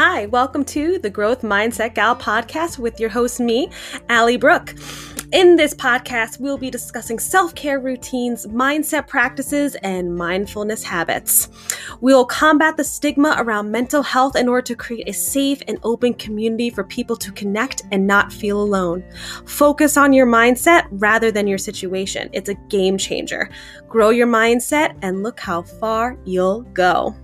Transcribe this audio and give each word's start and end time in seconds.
Hi, 0.00 0.26
welcome 0.26 0.64
to 0.66 1.00
the 1.00 1.10
Growth 1.10 1.42
Mindset 1.42 1.96
Gal 1.96 2.14
podcast 2.14 2.78
with 2.78 3.00
your 3.00 3.10
host, 3.10 3.40
me, 3.40 3.68
Allie 4.08 4.36
Brooke. 4.36 4.76
In 5.32 5.56
this 5.56 5.74
podcast, 5.74 6.38
we'll 6.38 6.56
be 6.56 6.70
discussing 6.70 7.18
self 7.18 7.52
care 7.56 7.80
routines, 7.80 8.46
mindset 8.46 9.08
practices, 9.08 9.74
and 9.82 10.14
mindfulness 10.14 10.84
habits. 10.84 11.48
We'll 12.00 12.24
combat 12.24 12.76
the 12.76 12.84
stigma 12.84 13.34
around 13.38 13.72
mental 13.72 14.04
health 14.04 14.36
in 14.36 14.48
order 14.48 14.62
to 14.66 14.76
create 14.76 15.08
a 15.08 15.12
safe 15.12 15.60
and 15.66 15.80
open 15.82 16.14
community 16.14 16.70
for 16.70 16.84
people 16.84 17.16
to 17.16 17.32
connect 17.32 17.82
and 17.90 18.06
not 18.06 18.32
feel 18.32 18.62
alone. 18.62 19.02
Focus 19.46 19.96
on 19.96 20.12
your 20.12 20.28
mindset 20.28 20.86
rather 20.92 21.32
than 21.32 21.48
your 21.48 21.58
situation. 21.58 22.30
It's 22.32 22.48
a 22.48 22.54
game 22.54 22.98
changer. 22.98 23.50
Grow 23.88 24.10
your 24.10 24.28
mindset 24.28 24.96
and 25.02 25.24
look 25.24 25.40
how 25.40 25.62
far 25.62 26.16
you'll 26.24 26.62
go. 26.72 27.16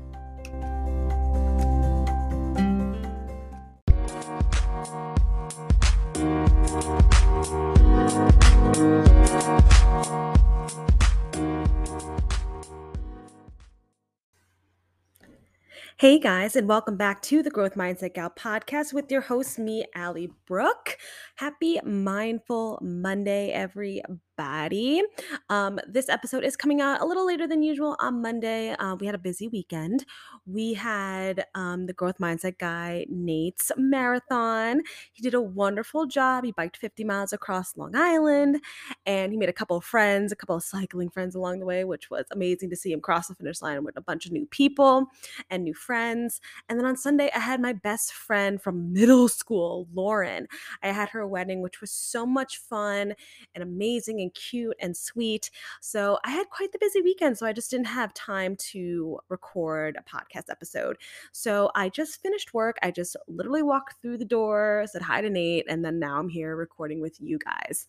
Hey 16.04 16.18
guys, 16.18 16.54
and 16.54 16.68
welcome 16.68 16.98
back 16.98 17.22
to 17.22 17.42
the 17.42 17.48
Growth 17.48 17.76
Mindset 17.76 18.12
Gal 18.12 18.28
podcast 18.28 18.92
with 18.92 19.10
your 19.10 19.22
host, 19.22 19.58
me, 19.58 19.86
Allie 19.94 20.30
Brooke. 20.46 20.98
Happy 21.36 21.80
Mindful 21.82 22.78
Monday, 22.82 23.52
everybody. 23.52 24.02
Um, 24.36 25.78
this 25.86 26.08
episode 26.08 26.44
is 26.44 26.56
coming 26.56 26.80
out 26.80 27.00
a 27.00 27.04
little 27.04 27.26
later 27.26 27.46
than 27.46 27.62
usual 27.62 27.96
on 28.00 28.20
Monday. 28.20 28.72
Uh, 28.72 28.96
we 28.96 29.06
had 29.06 29.14
a 29.14 29.18
busy 29.18 29.48
weekend. 29.48 30.04
We 30.46 30.74
had 30.74 31.46
um, 31.54 31.86
the 31.86 31.92
Growth 31.92 32.18
Mindset 32.18 32.58
guy, 32.58 33.06
Nate's 33.08 33.70
marathon. 33.76 34.82
He 35.12 35.22
did 35.22 35.34
a 35.34 35.40
wonderful 35.40 36.06
job. 36.06 36.44
He 36.44 36.52
biked 36.52 36.76
50 36.76 37.04
miles 37.04 37.32
across 37.32 37.76
Long 37.76 37.94
Island 37.94 38.60
and 39.06 39.32
he 39.32 39.38
made 39.38 39.48
a 39.48 39.52
couple 39.52 39.76
of 39.76 39.84
friends, 39.84 40.32
a 40.32 40.36
couple 40.36 40.56
of 40.56 40.62
cycling 40.62 41.10
friends 41.10 41.34
along 41.34 41.60
the 41.60 41.66
way, 41.66 41.84
which 41.84 42.10
was 42.10 42.24
amazing 42.32 42.70
to 42.70 42.76
see 42.76 42.92
him 42.92 43.00
cross 43.00 43.28
the 43.28 43.34
finish 43.34 43.62
line 43.62 43.84
with 43.84 43.96
a 43.96 44.02
bunch 44.02 44.26
of 44.26 44.32
new 44.32 44.46
people 44.46 45.06
and 45.50 45.64
new 45.64 45.74
friends. 45.74 46.40
And 46.68 46.78
then 46.78 46.86
on 46.86 46.96
Sunday, 46.96 47.30
I 47.34 47.38
had 47.38 47.60
my 47.60 47.72
best 47.72 48.12
friend 48.12 48.60
from 48.60 48.92
middle 48.92 49.28
school, 49.28 49.88
Lauren. 49.94 50.46
I 50.82 50.88
had 50.88 51.10
her 51.10 51.26
wedding, 51.26 51.62
which 51.62 51.80
was 51.80 51.90
so 51.90 52.26
much 52.26 52.58
fun 52.58 53.14
and 53.54 53.62
amazing 53.62 54.23
and 54.24 54.34
cute 54.34 54.76
and 54.80 54.96
sweet. 54.96 55.50
So 55.80 56.18
I 56.24 56.30
had 56.30 56.50
quite 56.50 56.72
the 56.72 56.78
busy 56.78 57.02
weekend. 57.02 57.38
So 57.38 57.46
I 57.46 57.52
just 57.52 57.70
didn't 57.70 57.86
have 57.86 58.12
time 58.14 58.56
to 58.72 59.18
record 59.28 59.96
a 59.96 60.02
podcast 60.02 60.50
episode. 60.50 60.96
So 61.32 61.70
I 61.74 61.88
just 61.88 62.20
finished 62.20 62.54
work. 62.54 62.76
I 62.82 62.90
just 62.90 63.16
literally 63.28 63.62
walked 63.62 64.00
through 64.02 64.18
the 64.18 64.24
door, 64.24 64.84
said 64.90 65.02
hi 65.02 65.20
to 65.20 65.30
Nate, 65.30 65.66
and 65.68 65.84
then 65.84 65.98
now 65.98 66.18
I'm 66.18 66.28
here 66.28 66.56
recording 66.56 67.00
with 67.00 67.20
you 67.20 67.38
guys. 67.38 67.86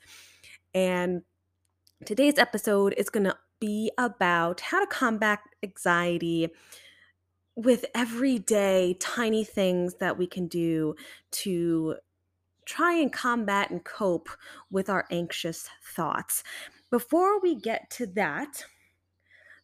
And 0.73 1.23
today's 2.06 2.38
episode 2.38 2.94
is 2.97 3.09
going 3.09 3.23
to 3.23 3.38
be 3.59 3.91
about 3.97 4.59
how 4.61 4.80
to 4.81 4.88
combat 4.88 5.39
anxiety 5.63 6.50
with 7.56 7.86
everyday 7.95 8.97
tiny 9.00 9.45
things 9.45 9.95
that 9.95 10.17
we 10.17 10.28
can 10.28 10.47
do 10.47 10.94
to 11.31 11.95
try 12.66 12.94
and 12.94 13.12
combat 13.12 13.70
and 13.70 13.84
cope 13.84 14.30
with 14.70 14.90
our 14.90 15.06
anxious 15.12 15.70
thoughts. 15.96 16.44
Before 16.92 17.40
we 17.40 17.56
get 17.56 17.90
to 17.92 18.08
that, 18.08 18.66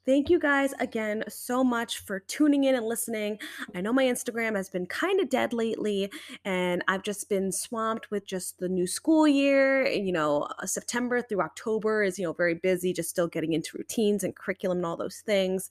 Thank 0.04 0.32
you 0.32 0.40
guys 0.40 0.74
again 0.80 1.24
so 1.30 1.64
much 1.64 2.00
for 2.00 2.22
tuning 2.22 2.64
in 2.64 2.74
and 2.74 2.88
listening. 2.88 3.38
I 3.76 3.82
know 3.82 3.94
my 3.94 4.06
Instagram 4.06 4.56
has 4.56 4.68
been 4.68 4.88
kind 4.88 5.20
of 5.20 5.30
dead 5.30 5.54
lately, 5.54 6.12
and 6.44 6.84
I've 6.88 7.04
just 7.04 7.30
been 7.30 7.52
swamped 7.52 8.10
with 8.10 8.26
just 8.26 8.58
the 8.58 8.68
new 8.68 8.88
school 8.88 9.28
year. 9.28 9.88
You 9.88 10.12
know, 10.12 10.48
uh, 10.58 10.66
September 10.66 11.22
through 11.22 11.42
October 11.42 12.02
is, 12.02 12.18
you 12.18 12.26
know, 12.26 12.34
very 12.34 12.56
busy, 12.56 12.94
just 12.94 13.12
still 13.12 13.28
getting 13.28 13.54
into 13.54 13.78
routines 13.78 14.24
and 14.24 14.36
curriculum 14.36 14.80
and 14.80 14.88
all 14.88 14.98
those 14.98 15.20
things. 15.20 15.70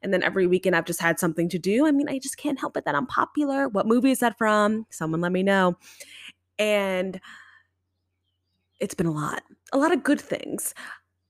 And 0.00 0.14
then 0.14 0.22
every 0.22 0.46
weekend 0.46 0.76
I've 0.76 0.84
just 0.84 1.02
had 1.02 1.18
something 1.18 1.48
to 1.48 1.58
do. 1.58 1.84
I 1.84 1.90
mean, 1.90 2.08
I 2.08 2.20
just 2.20 2.36
can't 2.36 2.60
help 2.60 2.76
it 2.76 2.84
that 2.84 2.94
I'm 2.94 3.06
popular. 3.06 3.66
What 3.66 3.88
movie 3.88 4.12
is 4.12 4.20
that 4.20 4.38
from? 4.38 4.86
Someone 4.90 5.20
let 5.20 5.32
me 5.32 5.42
know. 5.42 5.76
And 6.62 7.20
it's 8.80 8.94
been 8.94 9.06
a 9.06 9.12
lot, 9.12 9.42
a 9.72 9.78
lot 9.78 9.92
of 9.92 10.02
good 10.02 10.20
things 10.20 10.74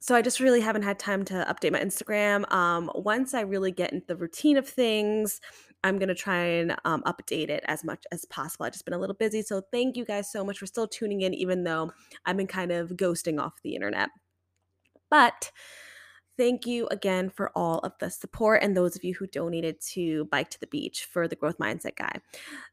so 0.03 0.17
I 0.17 0.23
just 0.23 0.41
really 0.41 0.61
haven't 0.61 0.83
had 0.83 0.99
time 0.99 1.25
to 1.27 1.47
update 1.49 1.71
my 1.71 1.79
Instagram. 1.79 2.53
Um, 2.53 2.91
once 2.93 3.35
I 3.35 3.43
really 3.43 3.71
get 3.71 3.93
into 3.93 4.05
the 4.09 4.17
routine 4.17 4.57
of 4.57 4.69
things, 4.69 5.41
I'm 5.85 5.97
gonna 5.97 6.13
try 6.13 6.43
and 6.43 6.75
um, 6.85 7.05
update 7.05 7.51
it 7.51 7.63
as 7.69 7.85
much 7.85 8.05
as 8.11 8.25
possible. 8.25 8.67
I've 8.67 8.73
just 8.73 8.85
been 8.85 8.95
a 8.95 8.99
little 8.99 9.15
busy, 9.15 9.43
so 9.43 9.63
thank 9.71 9.97
you 9.97 10.05
guys 10.05 10.29
so 10.31 10.45
much 10.45 10.59
for 10.59 10.67
still 10.67 10.89
tuning 10.89 11.21
in, 11.21 11.33
even 11.35 11.63
though 11.63 11.93
I've 12.27 12.37
been 12.37 12.49
kind 12.49 12.73
of 12.73 12.91
ghosting 12.91 13.41
off 13.41 13.63
the 13.63 13.77
internet. 13.77 14.09
But 15.09 15.53
Thank 16.39 16.67
you 16.67 16.87
again 16.91 17.29
for 17.29 17.53
all 17.55 17.81
of 17.81 17.93
the 17.99 18.09
support 18.09 18.63
and 18.63 18.75
those 18.75 18.97
of 18.97 19.05
you 19.05 19.15
who 19.15 19.27
donated 19.27 19.81
to 19.93 20.25
Bike 20.27 20.49
to 20.51 20.61
the 20.61 20.67
Beach 20.67 21.05
for 21.05 21.29
the 21.29 21.37
Growth 21.37 21.59
Mindset 21.59 21.97
Guy. 21.97 22.21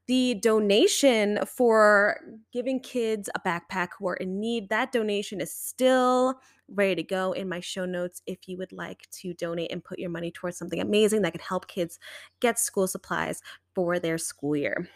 The 0.08 0.36
donation 0.36 1.40
for 1.46 2.22
giving 2.54 2.80
kids 2.80 3.30
a 3.36 3.40
backpack 3.40 3.90
who 3.98 4.08
are 4.08 4.16
in 4.16 4.40
need, 4.40 4.70
that 4.70 4.94
donation 4.94 5.42
is 5.42 5.54
still 5.54 6.40
ready 6.70 6.96
to 6.96 7.04
go 7.04 7.34
in 7.34 7.50
my 7.50 7.60
show 7.60 7.84
notes 7.84 8.22
if 8.26 8.48
you 8.48 8.58
would 8.58 8.72
like 8.72 9.10
to 9.12 9.34
donate 9.34 9.74
and 9.74 9.84
put 9.84 10.00
your 10.00 10.10
money 10.10 10.32
towards 10.32 10.58
something 10.58 10.80
amazing 10.80 11.22
that 11.24 11.34
can 11.34 11.42
help 11.42 11.68
kids 11.68 12.00
get 12.40 12.58
school 12.60 12.88
supplies 12.88 13.42
for 13.76 14.00
their 14.00 14.18
school 14.18 14.56
year. 14.56 14.88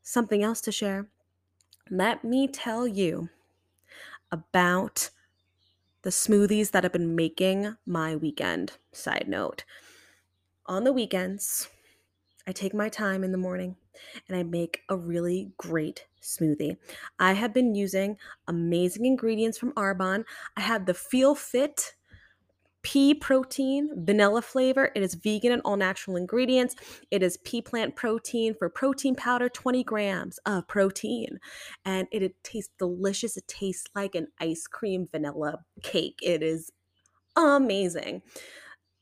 Something 0.00 0.42
else 0.42 0.62
to 0.62 0.72
share. 0.72 1.08
Let 1.90 2.24
me 2.24 2.48
tell 2.48 2.88
you 2.88 3.28
about 4.32 5.10
the 6.04 6.10
smoothies 6.10 6.70
that 6.70 6.84
I've 6.84 6.92
been 6.92 7.16
making 7.16 7.76
my 7.86 8.14
weekend. 8.14 8.78
Side 8.92 9.26
note 9.26 9.64
on 10.66 10.84
the 10.84 10.92
weekends, 10.92 11.68
I 12.46 12.52
take 12.52 12.74
my 12.74 12.88
time 12.88 13.24
in 13.24 13.32
the 13.32 13.38
morning 13.38 13.76
and 14.28 14.36
I 14.36 14.42
make 14.42 14.82
a 14.88 14.96
really 14.96 15.52
great 15.56 16.06
smoothie. 16.22 16.76
I 17.18 17.32
have 17.32 17.52
been 17.52 17.74
using 17.74 18.18
amazing 18.46 19.06
ingredients 19.06 19.58
from 19.58 19.72
Arbonne. 19.72 20.24
I 20.56 20.60
have 20.60 20.86
the 20.86 20.94
Feel 20.94 21.34
Fit 21.34 21.94
pea 22.84 23.14
protein, 23.14 23.90
vanilla 23.96 24.42
flavor. 24.42 24.92
It 24.94 25.02
is 25.02 25.14
vegan 25.14 25.50
and 25.50 25.62
all 25.64 25.76
natural 25.76 26.16
ingredients. 26.16 26.76
It 27.10 27.22
is 27.22 27.38
pea 27.38 27.62
plant 27.62 27.96
protein 27.96 28.54
for 28.56 28.68
protein 28.68 29.16
powder, 29.16 29.48
20 29.48 29.82
grams 29.82 30.38
of 30.46 30.68
protein. 30.68 31.40
And 31.84 32.06
it, 32.12 32.22
it 32.22 32.36
tastes 32.44 32.72
delicious. 32.78 33.36
It 33.36 33.48
tastes 33.48 33.88
like 33.96 34.14
an 34.14 34.28
ice 34.38 34.66
cream 34.68 35.08
vanilla 35.10 35.64
cake. 35.82 36.20
It 36.22 36.42
is 36.42 36.70
amazing. 37.36 38.22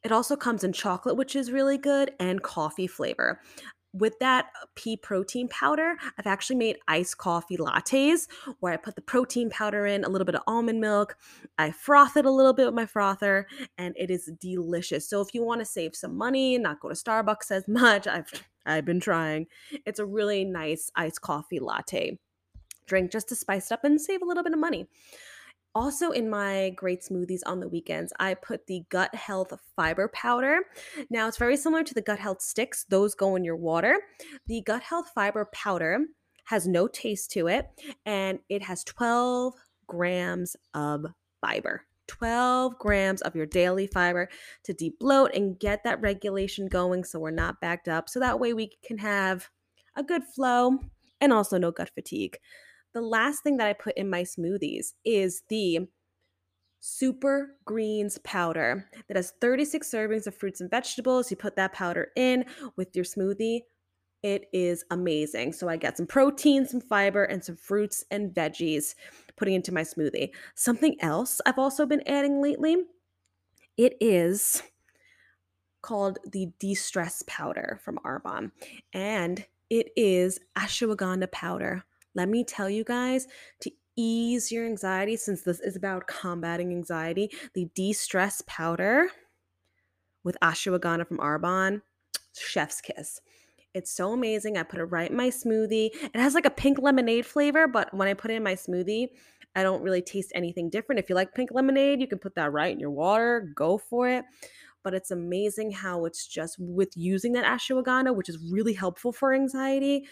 It 0.04 0.12
also 0.12 0.36
comes 0.36 0.64
in 0.64 0.72
chocolate, 0.72 1.16
which 1.16 1.36
is 1.36 1.52
really 1.52 1.78
good, 1.78 2.12
and 2.18 2.42
coffee 2.42 2.86
flavor 2.88 3.40
with 3.92 4.18
that 4.20 4.46
uh, 4.60 4.66
pea 4.74 4.96
protein 4.96 5.48
powder, 5.48 5.96
I've 6.18 6.26
actually 6.26 6.56
made 6.56 6.78
iced 6.88 7.18
coffee 7.18 7.56
lattes 7.56 8.26
where 8.60 8.72
I 8.72 8.76
put 8.76 8.96
the 8.96 9.02
protein 9.02 9.50
powder 9.50 9.86
in, 9.86 10.04
a 10.04 10.08
little 10.08 10.24
bit 10.24 10.34
of 10.34 10.42
almond 10.46 10.80
milk. 10.80 11.16
I 11.58 11.70
froth 11.70 12.16
it 12.16 12.24
a 12.24 12.30
little 12.30 12.52
bit 12.52 12.66
with 12.66 12.74
my 12.74 12.86
frother, 12.86 13.46
and 13.78 13.94
it 13.98 14.10
is 14.10 14.30
delicious. 14.40 15.08
So 15.08 15.20
if 15.20 15.34
you 15.34 15.44
want 15.44 15.60
to 15.60 15.66
save 15.66 15.94
some 15.94 16.16
money, 16.16 16.54
and 16.54 16.62
not 16.62 16.80
go 16.80 16.88
to 16.88 16.94
Starbucks 16.94 17.50
as 17.50 17.64
much, 17.68 18.06
I've 18.06 18.30
I've 18.64 18.84
been 18.84 19.00
trying. 19.00 19.46
It's 19.86 19.98
a 19.98 20.06
really 20.06 20.44
nice 20.44 20.90
iced 20.94 21.20
coffee 21.20 21.58
latte 21.58 22.18
drink 22.86 23.10
just 23.10 23.28
to 23.28 23.36
spice 23.36 23.70
it 23.70 23.74
up 23.74 23.84
and 23.84 24.00
save 24.00 24.22
a 24.22 24.24
little 24.24 24.42
bit 24.42 24.52
of 24.52 24.58
money. 24.58 24.86
Also, 25.74 26.10
in 26.10 26.28
my 26.28 26.70
great 26.76 27.00
smoothies 27.00 27.40
on 27.46 27.60
the 27.60 27.68
weekends, 27.68 28.12
I 28.20 28.34
put 28.34 28.66
the 28.66 28.84
gut 28.90 29.14
health 29.14 29.52
fiber 29.74 30.08
powder. 30.08 30.60
Now, 31.08 31.28
it's 31.28 31.38
very 31.38 31.56
similar 31.56 31.82
to 31.82 31.94
the 31.94 32.02
gut 32.02 32.18
health 32.18 32.42
sticks, 32.42 32.84
those 32.84 33.14
go 33.14 33.36
in 33.36 33.44
your 33.44 33.56
water. 33.56 33.98
The 34.46 34.60
gut 34.60 34.82
health 34.82 35.10
fiber 35.14 35.48
powder 35.52 36.00
has 36.44 36.66
no 36.66 36.88
taste 36.88 37.30
to 37.30 37.46
it 37.48 37.68
and 38.04 38.40
it 38.48 38.62
has 38.62 38.84
12 38.84 39.54
grams 39.86 40.56
of 40.74 41.06
fiber. 41.40 41.86
12 42.08 42.78
grams 42.78 43.22
of 43.22 43.34
your 43.34 43.46
daily 43.46 43.86
fiber 43.86 44.28
to 44.64 44.74
debloat 44.74 45.34
and 45.34 45.58
get 45.58 45.84
that 45.84 46.00
regulation 46.02 46.66
going 46.66 47.04
so 47.04 47.18
we're 47.18 47.30
not 47.30 47.60
backed 47.60 47.88
up. 47.88 48.08
So 48.08 48.20
that 48.20 48.38
way 48.38 48.52
we 48.52 48.72
can 48.84 48.98
have 48.98 49.48
a 49.96 50.02
good 50.02 50.24
flow 50.24 50.78
and 51.20 51.32
also 51.32 51.56
no 51.56 51.70
gut 51.70 51.90
fatigue 51.94 52.36
the 52.94 53.02
last 53.02 53.42
thing 53.42 53.56
that 53.58 53.66
I 53.66 53.72
put 53.72 53.96
in 53.96 54.10
my 54.10 54.22
smoothies 54.22 54.92
is 55.04 55.42
the 55.48 55.88
super 56.80 57.56
greens 57.64 58.18
powder 58.18 58.88
that 59.06 59.16
has 59.16 59.32
36 59.40 59.88
servings 59.88 60.26
of 60.26 60.34
fruits 60.34 60.60
and 60.60 60.70
vegetables. 60.70 61.30
You 61.30 61.36
put 61.36 61.56
that 61.56 61.72
powder 61.72 62.08
in 62.16 62.44
with 62.76 62.94
your 62.96 63.04
smoothie. 63.04 63.60
It 64.22 64.48
is 64.52 64.84
amazing. 64.90 65.52
So 65.52 65.68
I 65.68 65.76
get 65.76 65.96
some 65.96 66.06
protein, 66.06 66.66
some 66.66 66.80
fiber, 66.80 67.24
and 67.24 67.42
some 67.42 67.56
fruits 67.56 68.04
and 68.10 68.32
veggies 68.32 68.94
putting 69.36 69.54
into 69.54 69.72
my 69.72 69.82
smoothie. 69.82 70.30
Something 70.54 70.96
else 71.00 71.40
I've 71.46 71.58
also 71.58 71.86
been 71.86 72.06
adding 72.06 72.40
lately, 72.42 72.76
it 73.76 73.96
is 74.00 74.62
called 75.82 76.18
the 76.30 76.48
de 76.60 76.74
stress 76.74 77.24
powder 77.26 77.80
from 77.82 77.98
Arbonne. 78.04 78.52
And 78.92 79.44
it 79.70 79.88
is 79.96 80.38
ashwagandha 80.56 81.30
powder. 81.32 81.84
Let 82.14 82.28
me 82.28 82.44
tell 82.44 82.68
you 82.68 82.84
guys 82.84 83.26
to 83.60 83.70
ease 83.96 84.50
your 84.50 84.66
anxiety, 84.66 85.16
since 85.16 85.42
this 85.42 85.60
is 85.60 85.76
about 85.76 86.06
combating 86.06 86.70
anxiety, 86.70 87.30
the 87.54 87.68
de 87.74 87.92
stress 87.92 88.42
powder 88.46 89.08
with 90.24 90.36
ashwagandha 90.42 91.06
from 91.06 91.18
Arbonne, 91.18 91.82
chef's 92.34 92.80
kiss. 92.80 93.20
It's 93.74 93.90
so 93.90 94.12
amazing. 94.12 94.58
I 94.58 94.62
put 94.64 94.80
it 94.80 94.84
right 94.84 95.10
in 95.10 95.16
my 95.16 95.28
smoothie. 95.28 95.90
It 95.92 96.16
has 96.16 96.34
like 96.34 96.44
a 96.44 96.50
pink 96.50 96.78
lemonade 96.78 97.24
flavor, 97.24 97.66
but 97.66 97.92
when 97.94 98.06
I 98.06 98.14
put 98.14 98.30
it 98.30 98.34
in 98.34 98.42
my 98.42 98.54
smoothie, 98.54 99.08
I 99.54 99.62
don't 99.62 99.82
really 99.82 100.02
taste 100.02 100.32
anything 100.34 100.70
different. 100.70 100.98
If 100.98 101.08
you 101.08 101.14
like 101.14 101.34
pink 101.34 101.50
lemonade, 101.52 102.00
you 102.00 102.06
can 102.06 102.18
put 102.18 102.34
that 102.34 102.52
right 102.52 102.72
in 102.72 102.80
your 102.80 102.90
water. 102.90 103.52
Go 103.54 103.78
for 103.78 104.08
it. 104.08 104.24
But 104.82 104.94
it's 104.94 105.10
amazing 105.10 105.70
how 105.70 106.04
it's 106.04 106.26
just 106.26 106.56
with 106.58 106.90
using 106.96 107.32
that 107.32 107.44
ashwagandha, 107.44 108.14
which 108.14 108.28
is 108.28 108.38
really 108.50 108.72
helpful 108.72 109.12
for 109.12 109.32
anxiety. 109.32 110.06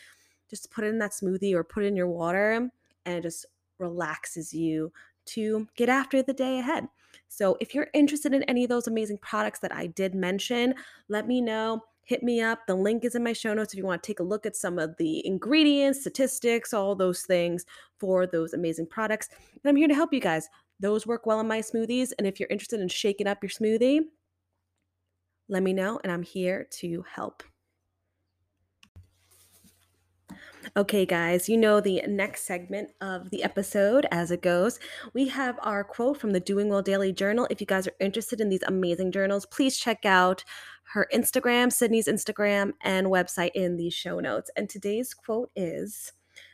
Just 0.51 0.71
put 0.71 0.85
it 0.85 0.89
in 0.89 0.99
that 0.99 1.13
smoothie 1.13 1.55
or 1.55 1.65
put 1.65 1.85
it 1.85 1.87
in 1.87 1.97
your 1.97 2.09
water 2.09 2.53
and 2.53 2.71
it 3.07 3.23
just 3.23 3.47
relaxes 3.79 4.53
you 4.53 4.93
to 5.27 5.67
get 5.77 5.89
after 5.89 6.23
the 6.23 6.33
day 6.33 6.59
ahead. 6.59 6.87
So, 7.29 7.57
if 7.61 7.75
you're 7.75 7.89
interested 7.95 8.35
in 8.35 8.43
any 8.45 8.65
of 8.65 8.71
those 8.71 8.87
amazing 8.87 9.19
products 9.19 9.61
that 9.61 9.75
I 9.75 9.87
did 9.89 10.15
mention, 10.15 10.75
let 11.09 11.27
me 11.27 11.41
know. 11.41 11.83
Hit 12.03 12.23
me 12.25 12.41
up. 12.41 12.67
The 12.67 12.75
link 12.75 13.05
is 13.05 13.15
in 13.15 13.23
my 13.23 13.33
show 13.33 13.55
notes 13.55 13.73
if 13.73 13.79
you 13.79 13.85
want 13.85 14.03
to 14.03 14.07
take 14.07 14.19
a 14.19 14.25
look 14.25 14.45
at 14.45 14.57
some 14.57 14.79
of 14.79 14.97
the 14.97 15.25
ingredients, 15.25 16.01
statistics, 16.01 16.75
all 16.75 16.97
those 16.97 17.23
things 17.23 17.67
for 17.99 18.27
those 18.27 18.53
amazing 18.53 18.87
products. 18.87 19.29
And 19.31 19.69
I'm 19.69 19.77
here 19.77 19.87
to 19.87 19.95
help 19.95 20.13
you 20.13 20.21
guys. 20.21 20.49
Those 20.81 21.07
work 21.07 21.27
well 21.27 21.41
in 21.41 21.47
my 21.47 21.61
smoothies. 21.61 22.13
And 22.19 22.27
if 22.27 22.41
you're 22.41 22.49
interested 22.49 22.81
in 22.81 22.89
shaking 22.89 23.29
up 23.29 23.43
your 23.43 23.51
smoothie, 23.51 24.01
let 25.49 25.63
me 25.63 25.73
know, 25.73 26.01
and 26.03 26.13
I'm 26.13 26.23
here 26.23 26.67
to 26.79 27.05
help. 27.13 27.43
Okay, 30.77 31.07
guys, 31.07 31.49
you 31.49 31.57
know 31.57 31.81
the 31.81 32.03
next 32.07 32.43
segment 32.43 32.91
of 33.01 33.31
the 33.31 33.43
episode 33.43 34.07
as 34.11 34.31
it 34.31 34.43
goes. 34.43 34.79
We 35.15 35.29
have 35.29 35.59
our 35.63 35.83
quote 35.83 36.19
from 36.19 36.33
the 36.33 36.41
Doing 36.41 36.69
Well 36.69 36.83
Daily 36.83 37.13
Journal. 37.13 37.47
If 37.51 37.63
you 37.63 37.67
guys 37.67 37.89
are 37.89 37.95
interested 37.99 38.43
in 38.43 38.51
these 38.51 38.63
amazing 38.67 39.13
journals, 39.13 39.47
please 39.47 39.79
check 39.79 40.05
out 40.05 40.45
her 40.93 41.09
Instagram, 41.15 41.73
Sydney's 41.73 42.09
Instagram, 42.09 42.73
and 42.83 43.07
website 43.07 43.53
in 43.55 43.79
the 43.79 43.89
show 43.89 44.21
notes. 44.21 44.51
And 44.55 44.69
today's 44.69 45.15
quote 45.15 45.51
is 45.57 46.13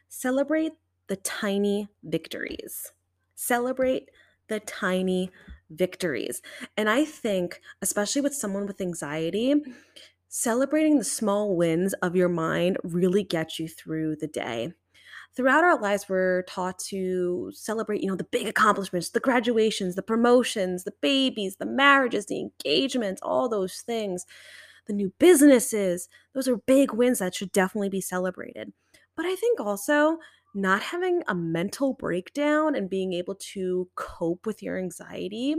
Celebrate 0.09 0.73
the 1.09 1.17
tiny 1.17 1.89
victories. 2.05 2.93
Celebrate 3.35 4.11
the 4.49 4.61
tiny 4.61 5.33
victories. 5.69 6.43
And 6.77 6.89
I 6.89 7.05
think, 7.05 7.61
especially 7.83 8.23
with 8.23 8.35
someone 8.35 8.67
with 8.67 8.81
anxiety, 8.81 9.55
celebrating 10.29 10.99
the 10.99 11.05
small 11.05 11.57
wins 11.57 11.93
of 11.95 12.17
your 12.17 12.29
mind 12.29 12.79
really 12.83 13.23
gets 13.23 13.59
you 13.59 13.69
through 13.69 14.17
the 14.17 14.27
day. 14.27 14.73
Throughout 15.35 15.65
our 15.65 15.79
lives, 15.79 16.09
we're 16.09 16.43
taught 16.45 16.79
to 16.91 17.51
celebrate, 17.55 18.03
you 18.03 18.09
know, 18.09 18.17
the 18.17 18.25
big 18.25 18.49
accomplishments, 18.49 19.11
the 19.11 19.21
graduations, 19.21 19.95
the 19.95 20.03
promotions, 20.03 20.85
the 20.85 20.95
babies, 21.03 21.57
the 21.57 21.67
marriages, 21.67 22.27
the 22.27 22.41
engagements, 22.41 23.21
all 23.23 23.49
those 23.49 23.81
things, 23.83 24.25
the 24.87 24.95
new 24.95 25.13
businesses. 25.19 26.09
Those 26.35 26.49
are 26.49 26.57
big 26.57 26.93
wins 26.93 27.19
that 27.19 27.35
should 27.35 27.53
definitely 27.53 27.91
be 27.91 28.01
celebrated. 28.01 28.73
But 29.15 29.27
I 29.27 29.37
think 29.37 29.61
also 29.61 30.19
not 30.55 30.83
having 30.83 31.23
a 31.29 31.35
mental 31.35 31.93
breakdown 31.93 32.75
and 32.75 32.89
being 32.89 33.13
able 33.13 33.35
to 33.35 33.91
cope 33.95 34.47
with 34.47 34.63
your 34.63 34.79
anxiety 34.79 35.55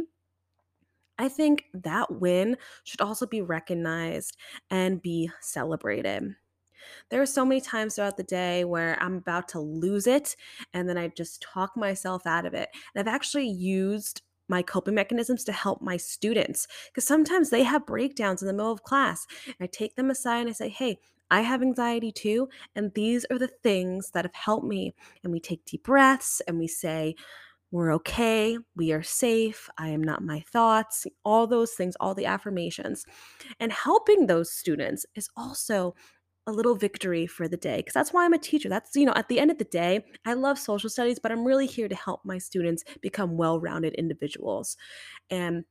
I 1.18 1.30
think 1.30 1.66
that 1.74 2.20
win 2.20 2.58
should 2.84 3.02
also 3.02 3.26
be 3.26 3.42
recognized 3.42 4.38
and 4.70 5.02
be 5.02 5.32
celebrated. 5.42 6.36
There 7.10 7.22
are 7.22 7.28
so 7.28 7.46
many 7.46 7.62
times 7.62 7.96
throughout 7.96 8.18
the 8.18 8.24
day 8.24 8.64
where 8.64 9.02
I'm 9.02 9.18
about 9.18 9.48
to 9.50 9.60
lose 9.60 10.08
it 10.08 10.36
and 10.74 10.88
then 10.88 10.98
I 10.98 11.10
just 11.10 11.42
talk 11.42 11.76
myself 11.76 12.26
out 12.26 12.46
of 12.46 12.54
it. 12.54 12.70
And 12.94 13.02
I've 13.02 13.14
actually 13.14 13.50
used 13.50 14.22
my 14.50 14.62
coping 14.62 14.96
mechanisms 14.96 15.44
to 15.44 15.52
help 15.52 15.82
my 15.82 15.98
students 15.98 16.68
because 16.88 17.06
sometimes 17.06 17.50
they 17.50 17.64
have 17.64 17.86
breakdowns 17.86 18.42
in 18.42 18.48
the 18.48 18.54
middle 18.54 18.72
of 18.72 18.84
class. 18.84 19.28
And 19.46 19.56
I 19.60 19.68
take 19.68 19.96
them 19.96 20.10
aside 20.10 20.42
and 20.42 20.50
I 20.50 20.54
say, 20.54 20.70
hey, 20.70 21.00
I 21.30 21.42
have 21.42 21.62
anxiety 21.62 22.12
too. 22.12 22.48
And 22.76 22.94
these 22.94 23.26
are 23.30 23.38
the 23.38 23.50
things 23.50 24.12
that 24.12 24.24
have 24.24 24.34
helped 24.34 24.66
me. 24.66 24.94
And 25.24 25.34
we 25.34 25.42
take 25.42 25.66
deep 25.66 25.84
breaths 25.84 26.42
and 26.48 26.58
we 26.58 26.68
say, 26.68 27.16
we're 27.72 27.94
okay, 27.96 28.58
we 28.76 28.92
are 28.92 29.04
safe, 29.04 29.70
I 29.78 29.90
am 29.90 30.02
not 30.02 30.24
my 30.24 30.40
thoughts, 30.52 31.06
all 31.26 31.48
those 31.48 31.74
things, 31.74 31.96
all 32.00 32.16
the 32.16 32.26
affirmations. 32.26 33.06
And 33.60 33.72
helping 33.72 34.28
those 34.28 34.52
students 34.52 35.06
is 35.16 35.30
also 35.36 35.94
a 36.48 36.52
little 36.52 36.76
victory 36.76 37.28
for 37.28 37.48
the 37.50 37.58
day 37.58 37.78
because 37.78 37.94
that's 37.94 38.14
why 38.14 38.24
I'm 38.24 38.34
a 38.34 38.38
teacher. 38.38 38.70
That's, 38.70 38.96
you 38.96 39.06
know, 39.06 39.14
at 39.16 39.28
the 39.28 39.40
end 39.40 39.52
of 39.52 39.58
the 39.58 39.66
day, 39.66 40.06
I 40.26 40.34
love 40.34 40.58
social 40.58 40.90
studies, 40.90 41.20
but 41.20 41.32
I'm 41.32 41.44
really 41.44 41.68
here 41.68 41.90
to 41.90 41.96
help 41.96 42.22
my 42.24 42.38
students 42.38 42.86
become 43.02 43.36
well 43.36 43.60
rounded 43.60 43.94
individuals. 43.96 44.78
And 45.30 45.66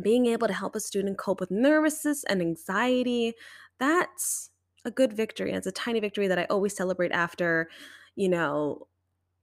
being 0.00 0.26
able 0.26 0.46
to 0.46 0.54
help 0.54 0.76
a 0.76 0.80
student 0.80 1.18
cope 1.18 1.40
with 1.40 1.50
nervousness 1.50 2.22
and 2.24 2.40
anxiety, 2.40 3.34
that's 3.80 4.50
a 4.84 4.90
good 4.90 5.12
victory. 5.12 5.50
And 5.50 5.58
it's 5.58 5.66
a 5.66 5.72
tiny 5.72 5.98
victory 5.98 6.28
that 6.28 6.38
I 6.38 6.44
always 6.44 6.76
celebrate 6.76 7.12
after, 7.12 7.68
you 8.14 8.28
know, 8.28 8.86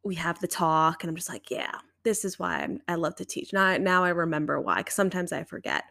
we 0.03 0.15
have 0.15 0.39
the 0.39 0.47
talk 0.47 1.03
and 1.03 1.09
i'm 1.09 1.15
just 1.15 1.29
like 1.29 1.49
yeah 1.51 1.71
this 2.03 2.25
is 2.25 2.39
why 2.39 2.57
I'm, 2.57 2.79
i 2.87 2.95
love 2.95 3.15
to 3.17 3.25
teach. 3.25 3.53
Now 3.53 3.77
now 3.77 4.03
i 4.03 4.09
remember 4.09 4.59
why 4.59 4.77
because 4.77 4.95
sometimes 4.95 5.31
i 5.31 5.43
forget 5.43 5.85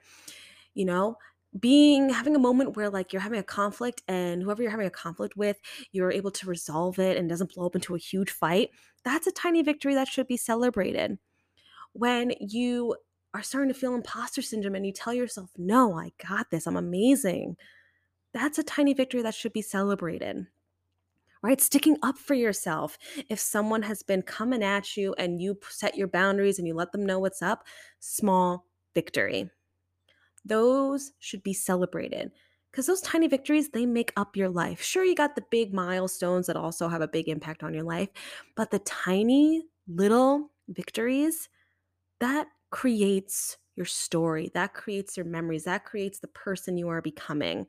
you 0.74 0.84
know? 0.84 1.16
Being 1.58 2.10
having 2.10 2.36
a 2.36 2.40
moment 2.40 2.76
where 2.76 2.88
like 2.88 3.12
you're 3.12 3.22
having 3.22 3.40
a 3.40 3.44
conflict 3.44 4.02
and 4.06 4.40
whoever 4.40 4.62
you're 4.62 4.70
having 4.70 4.86
a 4.86 4.90
conflict 4.90 5.36
with 5.36 5.58
you're 5.90 6.12
able 6.12 6.30
to 6.30 6.46
resolve 6.46 7.00
it 7.00 7.16
and 7.16 7.28
doesn't 7.28 7.52
blow 7.52 7.66
up 7.66 7.74
into 7.74 7.96
a 7.96 7.98
huge 7.98 8.30
fight 8.30 8.70
that's 9.04 9.26
a 9.26 9.32
tiny 9.32 9.62
victory 9.62 9.94
that 9.94 10.06
should 10.06 10.28
be 10.28 10.36
celebrated. 10.36 11.18
When 11.92 12.34
you 12.38 12.94
are 13.34 13.42
starting 13.42 13.72
to 13.72 13.78
feel 13.78 13.94
imposter 13.94 14.42
syndrome 14.42 14.76
and 14.76 14.86
you 14.86 14.92
tell 14.92 15.14
yourself 15.14 15.50
no 15.56 15.98
i 15.98 16.12
got 16.28 16.50
this 16.50 16.66
i'm 16.66 16.76
amazing 16.76 17.56
that's 18.32 18.58
a 18.58 18.62
tiny 18.62 18.94
victory 18.94 19.22
that 19.22 19.34
should 19.34 19.52
be 19.52 19.62
celebrated 19.62 20.46
right? 21.42 21.60
Sticking 21.60 21.96
up 22.02 22.18
for 22.18 22.34
yourself. 22.34 22.98
If 23.28 23.40
someone 23.40 23.82
has 23.82 24.02
been 24.02 24.22
coming 24.22 24.62
at 24.62 24.96
you 24.96 25.14
and 25.18 25.40
you 25.40 25.58
set 25.68 25.96
your 25.96 26.08
boundaries 26.08 26.58
and 26.58 26.66
you 26.66 26.74
let 26.74 26.92
them 26.92 27.06
know 27.06 27.18
what's 27.18 27.42
up, 27.42 27.64
small 27.98 28.66
victory. 28.94 29.50
Those 30.44 31.12
should 31.18 31.42
be 31.42 31.52
celebrated 31.52 32.32
because 32.70 32.86
those 32.86 33.00
tiny 33.00 33.26
victories, 33.26 33.70
they 33.70 33.84
make 33.84 34.12
up 34.16 34.36
your 34.36 34.48
life. 34.48 34.80
Sure, 34.80 35.04
you 35.04 35.14
got 35.14 35.34
the 35.34 35.44
big 35.50 35.74
milestones 35.74 36.46
that 36.46 36.56
also 36.56 36.88
have 36.88 37.02
a 37.02 37.08
big 37.08 37.28
impact 37.28 37.62
on 37.62 37.74
your 37.74 37.82
life, 37.82 38.08
but 38.56 38.70
the 38.70 38.78
tiny 38.80 39.64
little 39.88 40.50
victories, 40.68 41.48
that 42.20 42.46
creates 42.70 43.56
your 43.76 43.86
story, 43.86 44.50
that 44.54 44.74
creates 44.74 45.16
your 45.16 45.26
memories, 45.26 45.64
that 45.64 45.84
creates 45.84 46.20
the 46.20 46.28
person 46.28 46.76
you 46.76 46.88
are 46.88 47.02
becoming. 47.02 47.66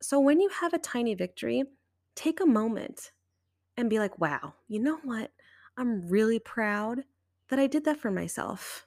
So 0.00 0.18
when 0.20 0.40
you 0.40 0.48
have 0.48 0.72
a 0.72 0.78
tiny 0.78 1.14
victory, 1.14 1.64
take 2.16 2.40
a 2.40 2.46
moment 2.46 3.12
and 3.76 3.90
be 3.90 3.98
like, 3.98 4.18
wow, 4.18 4.54
you 4.66 4.80
know 4.80 4.98
what? 5.04 5.30
I'm 5.76 6.08
really 6.08 6.38
proud 6.38 7.04
that 7.50 7.58
I 7.58 7.66
did 7.66 7.84
that 7.84 8.00
for 8.00 8.10
myself. 8.10 8.86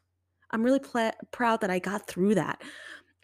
I'm 0.51 0.63
really 0.63 0.79
pl- 0.79 1.13
proud 1.31 1.61
that 1.61 1.69
I 1.69 1.79
got 1.79 2.07
through 2.07 2.35
that. 2.35 2.61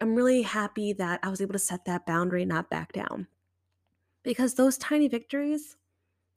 I'm 0.00 0.14
really 0.14 0.42
happy 0.42 0.92
that 0.94 1.20
I 1.22 1.28
was 1.28 1.40
able 1.40 1.52
to 1.54 1.58
set 1.58 1.84
that 1.86 2.06
boundary 2.06 2.42
and 2.42 2.48
not 2.48 2.70
back 2.70 2.92
down. 2.92 3.26
Because 4.22 4.54
those 4.54 4.78
tiny 4.78 5.08
victories, 5.08 5.76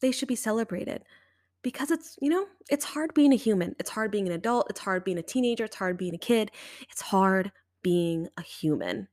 they 0.01 0.11
should 0.11 0.27
be 0.27 0.35
celebrated. 0.35 1.03
Because 1.61 1.91
it's, 1.91 2.17
you 2.21 2.29
know, 2.29 2.47
it's 2.69 2.85
hard 2.85 3.13
being 3.13 3.33
a 3.33 3.37
human. 3.37 3.75
It's 3.79 3.89
hard 3.89 4.11
being 4.11 4.27
an 4.27 4.33
adult. 4.33 4.67
It's 4.69 4.79
hard 4.79 5.03
being 5.03 5.17
a 5.17 5.23
teenager. 5.23 5.65
It's 5.65 5.75
hard 5.75 5.97
being 5.97 6.15
a 6.15 6.19
kid. 6.19 6.51
It's 6.89 7.01
hard 7.01 7.51
being 7.83 8.29
a 8.37 8.41
human. 8.41 9.09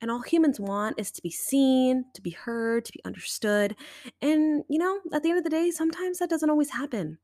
And 0.00 0.10
all 0.10 0.20
humans 0.20 0.60
want 0.60 1.00
is 1.00 1.10
to 1.12 1.22
be 1.22 1.30
seen, 1.30 2.04
to 2.14 2.20
be 2.20 2.30
heard, 2.30 2.84
to 2.84 2.92
be 2.92 3.00
understood. 3.04 3.76
And, 4.20 4.64
you 4.68 4.78
know, 4.78 5.00
at 5.12 5.22
the 5.22 5.30
end 5.30 5.38
of 5.38 5.44
the 5.44 5.50
day, 5.50 5.70
sometimes 5.70 6.18
that 6.18 6.28
doesn't 6.28 6.50
always 6.50 6.70
happen. 6.70 7.18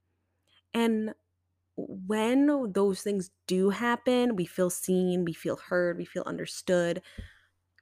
And 0.72 1.14
when 1.76 2.72
those 2.72 3.02
things 3.02 3.30
do 3.46 3.70
happen, 3.70 4.36
we 4.36 4.46
feel 4.46 4.70
seen, 4.70 5.24
we 5.24 5.32
feel 5.32 5.56
heard, 5.56 5.98
we 5.98 6.04
feel 6.04 6.22
understood 6.24 7.02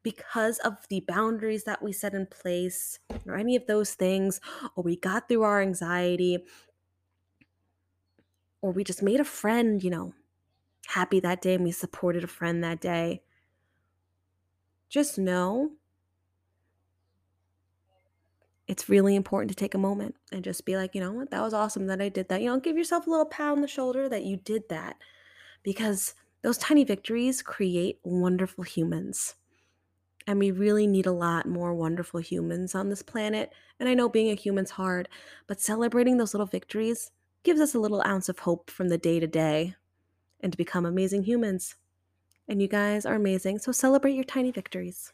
because 0.02 0.58
of 0.60 0.74
the 0.88 1.04
boundaries 1.06 1.64
that 1.64 1.82
we 1.82 1.92
set 1.92 2.14
in 2.14 2.26
place 2.26 2.98
or 3.26 3.36
any 3.36 3.54
of 3.54 3.66
those 3.66 3.94
things, 3.94 4.40
or 4.74 4.82
we 4.82 4.96
got 4.96 5.28
through 5.28 5.42
our 5.42 5.60
anxiety, 5.60 6.44
or 8.62 8.72
we 8.72 8.82
just 8.82 9.02
made 9.02 9.20
a 9.20 9.24
friend, 9.24 9.82
you 9.82 9.90
know, 9.90 10.14
happy 10.86 11.20
that 11.20 11.42
day 11.42 11.54
and 11.54 11.64
we 11.64 11.70
supported 11.70 12.24
a 12.24 12.28
friend 12.28 12.64
that 12.64 12.80
day 12.80 13.22
just 14.90 15.18
know 15.18 15.70
it's 18.68 18.88
really 18.88 19.16
important 19.16 19.50
to 19.50 19.56
take 19.56 19.74
a 19.74 19.78
moment 19.78 20.14
and 20.30 20.44
just 20.44 20.64
be 20.64 20.76
like, 20.76 20.94
you 20.94 21.00
know 21.00 21.10
what, 21.10 21.30
that 21.30 21.42
was 21.42 21.54
awesome 21.54 21.86
that 21.88 22.00
I 22.00 22.08
did 22.08 22.28
that. 22.28 22.40
You 22.40 22.50
know, 22.50 22.60
give 22.60 22.76
yourself 22.76 23.06
a 23.06 23.10
little 23.10 23.26
pat 23.26 23.50
on 23.50 23.62
the 23.62 23.66
shoulder 23.66 24.08
that 24.08 24.24
you 24.24 24.36
did 24.36 24.68
that 24.68 24.96
because 25.64 26.14
those 26.42 26.58
tiny 26.58 26.84
victories 26.84 27.42
create 27.42 27.98
wonderful 28.04 28.62
humans. 28.62 29.34
And 30.26 30.38
we 30.38 30.52
really 30.52 30.86
need 30.86 31.06
a 31.06 31.12
lot 31.12 31.46
more 31.48 31.74
wonderful 31.74 32.20
humans 32.20 32.76
on 32.76 32.90
this 32.90 33.02
planet. 33.02 33.52
And 33.80 33.88
I 33.88 33.94
know 33.94 34.08
being 34.08 34.30
a 34.30 34.34
human's 34.34 34.70
hard, 34.70 35.08
but 35.48 35.60
celebrating 35.60 36.18
those 36.18 36.32
little 36.32 36.46
victories 36.46 37.10
gives 37.42 37.60
us 37.60 37.74
a 37.74 37.80
little 37.80 38.02
ounce 38.06 38.28
of 38.28 38.38
hope 38.38 38.70
from 38.70 38.88
the 38.88 38.98
day 38.98 39.18
to 39.18 39.26
day 39.26 39.74
and 40.40 40.52
to 40.52 40.58
become 40.58 40.86
amazing 40.86 41.24
humans. 41.24 41.74
And 42.50 42.60
you 42.60 42.66
guys 42.66 43.06
are 43.06 43.14
amazing, 43.14 43.60
so 43.60 43.70
celebrate 43.70 44.14
your 44.14 44.24
tiny 44.24 44.50
victories. 44.50 45.12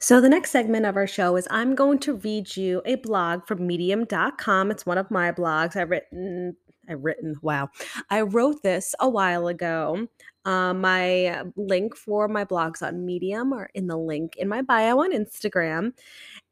So, 0.00 0.20
the 0.20 0.28
next 0.28 0.50
segment 0.50 0.84
of 0.84 0.96
our 0.96 1.06
show 1.06 1.36
is 1.36 1.46
I'm 1.48 1.76
going 1.76 2.00
to 2.00 2.14
read 2.14 2.56
you 2.56 2.82
a 2.84 2.96
blog 2.96 3.46
from 3.46 3.66
medium.com. 3.66 4.72
It's 4.72 4.84
one 4.84 4.98
of 4.98 5.12
my 5.12 5.30
blogs. 5.30 5.76
I've 5.76 5.90
written, 5.90 6.56
I've 6.88 7.04
written, 7.04 7.36
wow. 7.40 7.68
I 8.10 8.22
wrote 8.22 8.64
this 8.64 8.96
a 8.98 9.08
while 9.08 9.46
ago. 9.46 10.08
Um, 10.44 10.80
my 10.80 11.44
link 11.54 11.94
for 11.94 12.26
my 12.26 12.44
blogs 12.44 12.82
on 12.82 13.06
Medium 13.06 13.52
are 13.52 13.70
in 13.74 13.86
the 13.86 13.96
link 13.96 14.34
in 14.38 14.48
my 14.48 14.62
bio 14.62 14.98
on 14.98 15.12
Instagram. 15.12 15.92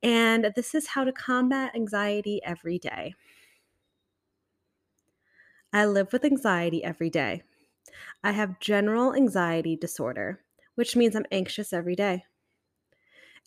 And 0.03 0.53
this 0.55 0.77
is 0.77 0.87
how 0.87 1.03
to 1.03 1.13
combat 1.13 1.75
anxiety 1.75 2.41
every 2.45 2.79
day. 2.79 3.15
I 5.73 5.87
live 5.87 6.13
with 6.13 6.25
anxiety 6.25 6.85
every 6.85 7.11
day. 7.11 7.43
I 8.23 8.33
have 8.33 8.61
general 8.61 9.15
anxiety 9.15 9.77
disorder, 9.77 10.45
which 10.75 10.97
means 10.97 11.15
I'm 11.15 11.27
anxious 11.31 11.73
every 11.73 11.95
day. 11.95 12.25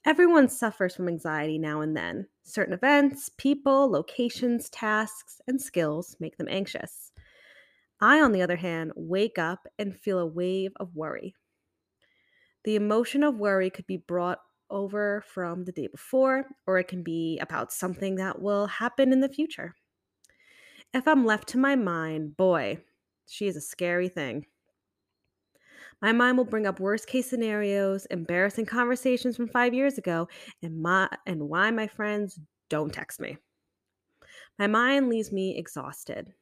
Everyone 0.06 0.50
suffers 0.50 0.96
from 0.96 1.08
anxiety 1.08 1.60
now 1.60 1.82
and 1.82 1.96
then. 1.96 2.28
Certain 2.44 2.74
events, 2.74 3.30
people, 3.38 3.90
locations, 3.92 4.70
tasks, 4.70 5.42
and 5.48 5.62
skills 5.62 6.16
make 6.20 6.38
them 6.38 6.48
anxious. 6.50 7.12
I, 8.00 8.20
on 8.20 8.32
the 8.32 8.42
other 8.42 8.56
hand, 8.56 8.94
wake 8.96 9.38
up 9.38 9.68
and 9.78 9.96
feel 9.96 10.18
a 10.18 10.26
wave 10.26 10.72
of 10.78 10.96
worry. 10.96 11.36
The 12.64 12.76
emotion 12.76 13.24
of 13.24 13.38
worry 13.38 13.70
could 13.70 13.86
be 13.86 13.98
brought 13.98 14.40
over 14.72 15.24
from 15.28 15.66
the 15.66 15.72
day 15.72 15.88
before, 15.88 16.46
or 16.66 16.80
it 16.80 16.88
can 16.88 17.04
be 17.04 17.38
about 17.40 17.72
something 17.72 18.16
that 18.16 18.42
will 18.42 18.66
happen 18.68 19.14
in 19.14 19.20
the 19.20 19.30
future. 19.30 19.76
If 20.94 21.08
I'm 21.08 21.26
left 21.26 21.50
to 21.50 21.58
my 21.58 21.76
mind, 21.76 22.38
boy, 22.38 22.80
she 23.28 23.48
is 23.48 23.56
a 23.56 23.62
scary 23.62 24.10
thing. 24.10 24.48
My 26.02 26.12
mind 26.12 26.38
will 26.38 26.46
bring 26.46 26.66
up 26.66 26.80
worst 26.80 27.08
case 27.08 27.30
scenarios, 27.30 28.06
embarrassing 28.08 28.66
conversations 28.66 29.36
from 29.38 29.48
five 29.48 29.74
years 29.74 29.98
ago, 29.98 30.28
and 30.64 30.82
my 30.82 31.08
and 31.28 31.48
why 31.48 31.70
my 31.70 31.88
friends 31.88 32.40
don't 32.70 32.92
text 32.92 33.20
me. 33.20 33.38
My 34.58 34.68
mind 34.68 35.10
leaves 35.10 35.32
me 35.32 35.58
exhausted. 35.58 36.34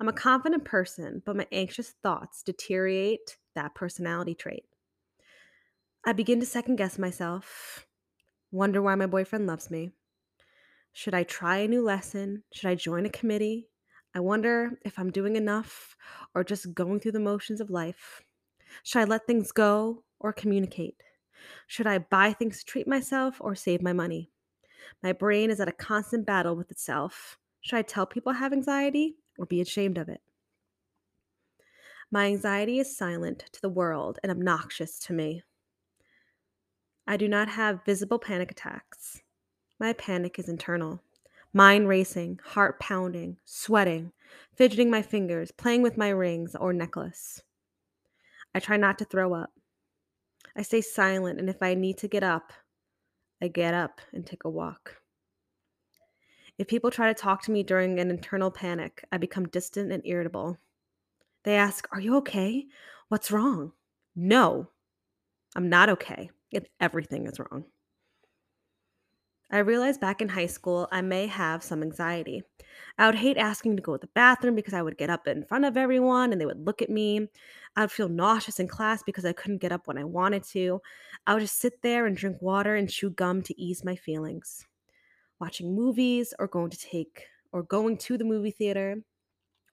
I'm 0.00 0.08
a 0.08 0.12
confident 0.12 0.64
person, 0.64 1.22
but 1.24 1.36
my 1.36 1.46
anxious 1.52 1.94
thoughts 2.02 2.42
deteriorate 2.42 3.36
that 3.54 3.76
personality 3.76 4.34
trait. 4.34 4.64
I 6.04 6.12
begin 6.12 6.40
to 6.40 6.46
second 6.46 6.76
guess 6.76 6.98
myself, 6.98 7.86
wonder 8.50 8.82
why 8.82 8.96
my 8.96 9.06
boyfriend 9.06 9.46
loves 9.46 9.70
me. 9.70 9.92
Should 10.92 11.14
I 11.14 11.22
try 11.22 11.58
a 11.58 11.68
new 11.68 11.82
lesson? 11.82 12.42
Should 12.52 12.68
I 12.68 12.74
join 12.74 13.06
a 13.06 13.10
committee? 13.10 13.68
I 14.14 14.20
wonder 14.20 14.78
if 14.84 14.98
I'm 14.98 15.10
doing 15.10 15.36
enough 15.36 15.96
or 16.34 16.44
just 16.44 16.74
going 16.74 17.00
through 17.00 17.12
the 17.12 17.20
motions 17.20 17.60
of 17.60 17.70
life. 17.70 18.22
Should 18.82 19.00
I 19.00 19.04
let 19.04 19.26
things 19.26 19.52
go 19.52 20.02
or 20.18 20.32
communicate? 20.32 21.02
Should 21.66 21.86
I 21.86 21.98
buy 21.98 22.32
things 22.32 22.58
to 22.58 22.64
treat 22.64 22.88
myself 22.88 23.36
or 23.40 23.54
save 23.54 23.82
my 23.82 23.92
money? 23.92 24.30
My 25.02 25.12
brain 25.12 25.50
is 25.50 25.60
at 25.60 25.68
a 25.68 25.72
constant 25.72 26.26
battle 26.26 26.56
with 26.56 26.70
itself. 26.70 27.38
Should 27.60 27.76
I 27.76 27.82
tell 27.82 28.06
people 28.06 28.32
I 28.32 28.36
have 28.36 28.52
anxiety 28.52 29.16
or 29.38 29.46
be 29.46 29.60
ashamed 29.60 29.98
of 29.98 30.08
it? 30.08 30.20
My 32.10 32.26
anxiety 32.26 32.78
is 32.78 32.96
silent 32.96 33.44
to 33.52 33.60
the 33.60 33.68
world 33.68 34.18
and 34.22 34.30
obnoxious 34.30 34.98
to 35.00 35.12
me. 35.12 35.42
I 37.06 37.16
do 37.16 37.28
not 37.28 37.48
have 37.48 37.84
visible 37.84 38.18
panic 38.18 38.50
attacks. 38.50 39.22
My 39.78 39.92
panic 39.92 40.38
is 40.38 40.48
internal. 40.48 41.00
Mind 41.52 41.88
racing, 41.88 42.40
heart 42.44 42.80
pounding, 42.80 43.38
sweating, 43.44 44.12
fidgeting 44.54 44.90
my 44.90 45.02
fingers, 45.02 45.50
playing 45.50 45.82
with 45.82 45.96
my 45.96 46.08
rings 46.08 46.54
or 46.54 46.72
necklace. 46.72 47.42
I 48.54 48.60
try 48.60 48.76
not 48.76 48.98
to 48.98 49.04
throw 49.04 49.34
up. 49.34 49.50
I 50.56 50.62
stay 50.62 50.80
silent, 50.80 51.40
and 51.40 51.50
if 51.50 51.62
I 51.62 51.74
need 51.74 51.98
to 51.98 52.08
get 52.08 52.22
up, 52.22 52.52
I 53.42 53.48
get 53.48 53.74
up 53.74 54.00
and 54.12 54.24
take 54.24 54.44
a 54.44 54.50
walk. 54.50 54.96
If 56.56 56.68
people 56.68 56.90
try 56.90 57.08
to 57.12 57.20
talk 57.20 57.42
to 57.42 57.50
me 57.50 57.64
during 57.64 57.98
an 57.98 58.10
internal 58.10 58.50
panic, 58.50 59.04
I 59.10 59.18
become 59.18 59.48
distant 59.48 59.90
and 59.90 60.02
irritable. 60.06 60.56
They 61.42 61.56
ask, 61.56 61.88
Are 61.92 62.00
you 62.00 62.16
okay? 62.18 62.66
What's 63.08 63.32
wrong? 63.32 63.72
No, 64.14 64.70
I'm 65.56 65.68
not 65.68 65.88
okay. 65.90 66.30
Everything 66.80 67.26
is 67.26 67.40
wrong. 67.40 67.64
I 69.50 69.58
realized 69.58 70.00
back 70.00 70.20
in 70.20 70.28
high 70.28 70.46
school 70.46 70.88
I 70.90 71.00
may 71.00 71.26
have 71.26 71.62
some 71.62 71.82
anxiety. 71.82 72.42
I 72.98 73.06
would 73.06 73.14
hate 73.14 73.36
asking 73.36 73.76
to 73.76 73.82
go 73.82 73.96
to 73.96 74.00
the 74.00 74.10
bathroom 74.14 74.54
because 74.54 74.74
I 74.74 74.82
would 74.82 74.98
get 74.98 75.10
up 75.10 75.26
in 75.28 75.44
front 75.44 75.64
of 75.64 75.76
everyone 75.76 76.32
and 76.32 76.40
they 76.40 76.46
would 76.46 76.64
look 76.64 76.82
at 76.82 76.90
me. 76.90 77.28
I 77.76 77.82
would 77.82 77.92
feel 77.92 78.08
nauseous 78.08 78.58
in 78.58 78.68
class 78.68 79.02
because 79.02 79.24
I 79.24 79.32
couldn't 79.32 79.60
get 79.60 79.72
up 79.72 79.86
when 79.86 79.98
I 79.98 80.04
wanted 80.04 80.42
to. 80.44 80.80
I 81.26 81.34
would 81.34 81.40
just 81.40 81.58
sit 81.58 81.82
there 81.82 82.06
and 82.06 82.16
drink 82.16 82.38
water 82.40 82.74
and 82.74 82.90
chew 82.90 83.10
gum 83.10 83.42
to 83.42 83.60
ease 83.60 83.84
my 83.84 83.96
feelings. 83.96 84.66
Watching 85.40 85.74
movies 85.74 86.32
or 86.38 86.48
going 86.48 86.70
to 86.70 86.78
take 86.78 87.24
or 87.52 87.62
going 87.62 87.98
to 87.98 88.18
the 88.18 88.24
movie 88.24 88.50
theater 88.50 88.96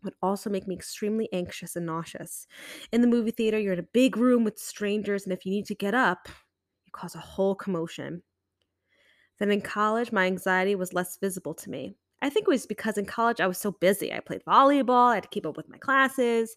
would 0.04 0.16
also 0.22 0.50
make 0.50 0.68
me 0.68 0.76
extremely 0.76 1.30
anxious 1.32 1.76
and 1.76 1.86
nauseous. 1.86 2.48
In 2.92 3.02
the 3.02 3.08
movie 3.08 3.32
theater, 3.32 3.60
you're 3.60 3.74
in 3.74 3.80
a 3.80 3.84
big 3.84 4.18
room 4.18 4.44
with 4.44 4.58
strangers, 4.60 5.24
and 5.24 5.34
if 5.34 5.46
you 5.46 5.52
need 5.52 5.66
to 5.68 5.76
get 5.76 5.94
up, 5.94 6.28
you 6.86 6.92
cause 6.92 7.16
a 7.16 7.20
whole 7.20 7.56
commotion. 7.56 8.24
Then 9.42 9.50
in 9.50 9.62
college, 9.62 10.12
my 10.12 10.28
anxiety 10.28 10.76
was 10.76 10.94
less 10.94 11.18
visible 11.18 11.56
to 11.56 11.70
me. 11.72 11.96
I 12.22 12.30
think 12.30 12.48
it 12.48 12.52
was 12.52 12.68
because 12.68 13.00
in 13.00 13.08
college 13.08 13.42
I 13.42 13.48
was 13.48 13.58
so 13.58 13.72
busy. 13.72 14.14
I 14.14 14.20
played 14.20 14.46
volleyball, 14.46 15.10
I 15.10 15.16
had 15.16 15.24
to 15.24 15.30
keep 15.30 15.48
up 15.48 15.58
with 15.58 15.68
my 15.68 15.80
classes. 15.80 16.56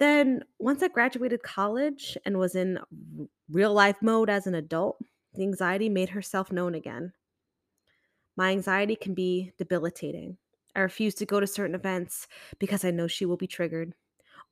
Then, 0.00 0.42
once 0.58 0.82
I 0.82 0.88
graduated 0.88 1.44
college 1.44 2.18
and 2.24 2.36
was 2.36 2.56
in 2.56 2.80
real 3.48 3.72
life 3.72 3.94
mode 4.02 4.28
as 4.28 4.48
an 4.48 4.56
adult, 4.56 4.98
the 5.34 5.44
anxiety 5.44 5.88
made 5.88 6.08
herself 6.08 6.50
known 6.50 6.74
again. 6.74 7.12
My 8.36 8.50
anxiety 8.50 8.96
can 8.96 9.14
be 9.14 9.52
debilitating. 9.56 10.36
I 10.74 10.80
refuse 10.80 11.14
to 11.14 11.26
go 11.26 11.38
to 11.38 11.46
certain 11.46 11.76
events 11.76 12.26
because 12.58 12.84
I 12.84 12.90
know 12.90 13.06
she 13.06 13.24
will 13.24 13.36
be 13.36 13.46
triggered. 13.46 13.94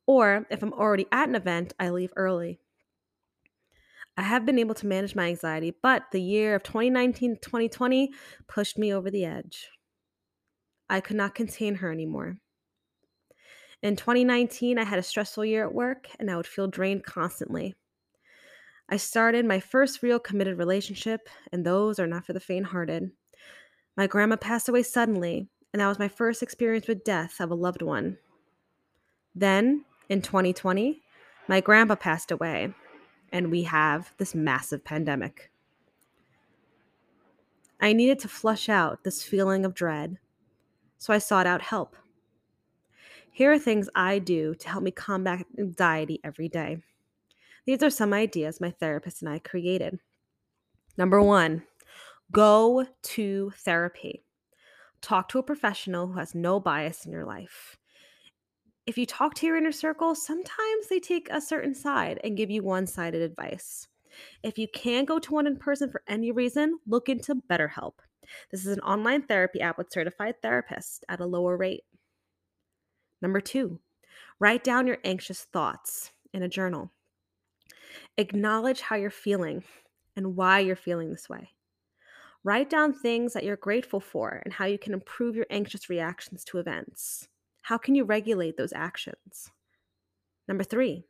Or 0.07 0.47
if 0.49 0.63
I'm 0.63 0.73
already 0.73 1.07
at 1.11 1.29
an 1.29 1.35
event, 1.35 1.75
I 1.81 1.91
leave 1.91 2.13
early. 2.15 2.61
I 4.19 4.23
have 4.23 4.45
been 4.45 4.59
able 4.59 4.75
to 4.75 4.87
manage 4.89 5.15
my 5.15 5.29
anxiety, 5.29 5.73
but 5.81 6.07
the 6.11 6.21
year 6.21 6.57
of 6.57 6.65
2019 6.65 7.39
2020 7.41 8.11
pushed 8.49 8.77
me 8.77 8.93
over 8.93 9.13
the 9.13 9.25
edge. 9.25 9.69
I 10.91 11.01
could 11.01 11.15
not 11.15 11.37
contain 11.37 11.77
her 11.77 11.93
anymore. 11.93 12.39
In 13.81 13.95
2019, 13.95 14.77
I 14.77 14.83
had 14.83 14.99
a 14.99 15.05
stressful 15.05 15.45
year 15.45 15.65
at 15.65 15.73
work 15.73 16.09
and 16.19 16.29
I 16.29 16.37
would 16.37 16.49
feel 16.49 16.67
drained 16.67 17.05
constantly. 17.05 17.77
I 18.89 18.97
started 18.97 19.47
my 19.47 19.61
first 19.61 20.03
real 20.03 20.19
committed 20.19 20.59
relationship, 20.59 21.29
and 21.53 21.65
those 21.65 22.01
are 22.01 22.07
not 22.09 22.27
for 22.27 22.33
the 22.33 22.41
faint 22.41 22.67
hearted. 22.67 23.13
My 23.97 24.09
grandma 24.09 24.35
passed 24.35 24.69
away 24.69 24.83
suddenly, 24.83 25.49
and 25.73 25.81
that 25.81 25.87
was 25.87 26.01
my 26.01 26.09
first 26.09 26.43
experience 26.43 26.89
with 26.89 27.05
death 27.05 27.39
of 27.39 27.53
a 27.53 27.55
loved 27.55 27.83
one. 27.83 28.19
Then, 29.33 29.85
in 30.09 30.23
2020, 30.23 31.03
my 31.47 31.61
grandpa 31.61 31.95
passed 31.95 32.33
away, 32.33 32.75
and 33.33 33.51
we 33.51 33.63
have 33.65 34.13
this 34.19 34.35
massive 34.35 34.85
pandemic. 34.85 35.51
I 37.81 37.93
needed 37.93 38.19
to 38.21 38.29
flush 38.29 38.69
out 38.69 39.05
this 39.05 39.23
feeling 39.23 39.65
of 39.65 39.75
dread, 39.75 40.19
so 40.99 41.13
I 41.13 41.19
sought 41.19 41.47
out 41.47 41.63
help. 41.63 41.97
Here 43.31 43.53
are 43.53 43.59
things 43.59 43.89
I 43.95 44.19
do 44.19 44.55
to 44.57 44.69
help 44.69 44.83
me 44.83 44.91
combat 44.91 45.47
anxiety 45.59 46.21
every 46.25 46.49
day. 46.49 46.79
These 47.67 47.83
are 47.83 47.91
some 47.91 48.13
ideas 48.13 48.61
my 48.61 48.71
therapist 48.71 49.23
and 49.23 49.31
I 49.31 49.39
created. 49.39 50.01
Number 50.97 51.23
one, 51.23 51.63
go 52.33 52.87
to 53.03 53.53
therapy. 53.59 54.25
Talk 55.01 55.29
to 55.29 55.39
a 55.39 55.45
professional 55.45 56.09
who 56.09 56.19
has 56.19 56.35
no 56.35 56.59
bias 56.59 57.07
in 57.07 57.13
your 57.13 57.25
life 57.25 57.79
if 58.89 58.97
you 58.97 59.05
talk 59.05 59.35
to 59.35 59.47
your 59.47 59.59
inner 59.59 59.71
circle, 59.71 60.15
sometimes 60.15 60.89
they 60.89 60.99
take 60.99 61.29
a 61.31 61.43
certain 61.43 61.75
side 61.75 62.19
and 62.25 62.39
give 62.39 62.51
you 62.51 62.63
one 62.63 62.87
sided 62.87 63.21
advice. 63.21 63.87
If 64.43 64.57
you 64.57 64.67
can't 64.67 65.07
go 65.07 65.19
to 65.19 65.35
one 65.35 65.47
in 65.47 65.59
person 65.59 65.91
for 65.91 66.01
any 66.09 66.33
reason, 66.33 66.79
look 66.87 67.11
into 67.11 67.43
BetterHelp. 67.51 67.97
This 68.51 68.65
is 68.65 68.75
an 68.75 68.81
online 68.81 69.25
therapy 69.25 69.61
app 69.61 69.77
with 69.77 69.93
certified 69.93 70.37
therapists 70.43 71.01
at 71.07 71.21
a 71.21 71.27
lower 71.27 71.55
rate. 71.55 71.85
Number 73.21 73.43
two, 73.43 73.79
write 74.41 74.65
down 74.65 74.87
your 74.87 74.99
anxious 75.05 75.45
thoughts 75.45 76.13
in 76.33 76.43
a 76.43 76.49
journal. 76.49 76.91
Acknowledge 78.17 78.81
how 78.81 78.97
you're 78.97 79.11
feeling 79.11 79.65
and 80.17 80.35
why 80.35 80.61
you're 80.61 80.77
feeling 80.77 81.11
this 81.11 81.29
way. 81.29 81.51
Write 82.43 82.71
down 82.71 82.95
things 82.95 83.35
that 83.35 83.45
you're 83.45 83.57
grateful 83.57 84.01
for 84.01 84.41
and 84.47 84.55
how 84.55 84.65
you 84.65 84.79
can 84.79 84.95
improve 84.95 85.37
your 85.37 85.47
anxious 85.51 85.91
reactions 85.91 86.43
to 86.45 86.57
events. 86.57 87.29
How 87.69 87.77
can 87.77 87.95
you 87.95 88.05
regulate 88.05 88.57
those 88.57 88.73
actions? 88.73 89.51
Number 90.49 90.65
three, 90.65 91.05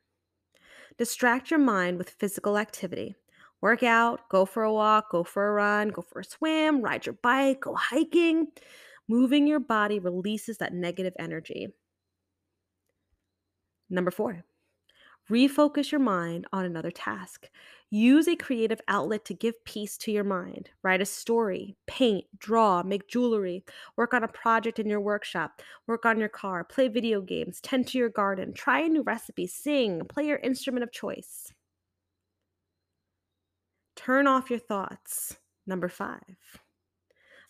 Distract 0.98 1.52
your 1.52 1.60
mind 1.60 1.96
with 1.96 2.10
physical 2.10 2.58
activity. 2.58 3.14
Work 3.60 3.84
out, 3.84 4.28
go 4.28 4.44
for 4.44 4.64
a 4.64 4.72
walk, 4.72 5.12
go 5.12 5.22
for 5.22 5.48
a 5.48 5.52
run, 5.52 5.90
go 5.90 6.02
for 6.02 6.20
a 6.20 6.24
swim, 6.24 6.82
ride 6.82 7.06
your 7.06 7.16
bike, 7.22 7.60
go 7.60 7.76
hiking. 7.76 8.48
Moving 9.06 9.46
your 9.46 9.60
body 9.60 10.00
releases 10.00 10.58
that 10.58 10.74
negative 10.74 11.12
energy. 11.20 11.68
Number 13.88 14.10
four, 14.10 14.42
refocus 15.30 15.92
your 15.92 16.00
mind 16.00 16.46
on 16.52 16.64
another 16.64 16.90
task. 16.90 17.48
Use 17.90 18.28
a 18.28 18.36
creative 18.36 18.80
outlet 18.88 19.24
to 19.24 19.34
give 19.34 19.64
peace 19.64 19.96
to 19.98 20.12
your 20.12 20.24
mind. 20.24 20.70
Write 20.82 21.00
a 21.00 21.06
story, 21.06 21.76
paint, 21.86 22.24
draw, 22.38 22.82
make 22.82 23.08
jewelry, 23.08 23.64
work 23.96 24.12
on 24.12 24.24
a 24.24 24.28
project 24.28 24.78
in 24.78 24.88
your 24.88 25.00
workshop, 25.00 25.62
work 25.86 26.04
on 26.04 26.18
your 26.18 26.28
car, 26.28 26.64
play 26.64 26.88
video 26.88 27.20
games, 27.20 27.60
tend 27.60 27.86
to 27.88 27.98
your 27.98 28.10
garden, 28.10 28.52
try 28.52 28.80
a 28.80 28.88
new 28.88 29.02
recipe, 29.02 29.46
sing, 29.46 30.02
play 30.08 30.26
your 30.26 30.38
instrument 30.38 30.82
of 30.82 30.92
choice. 30.92 31.52
Turn 33.96 34.26
off 34.26 34.50
your 34.50 34.58
thoughts. 34.58 35.36
Number 35.66 35.88
five, 35.88 36.36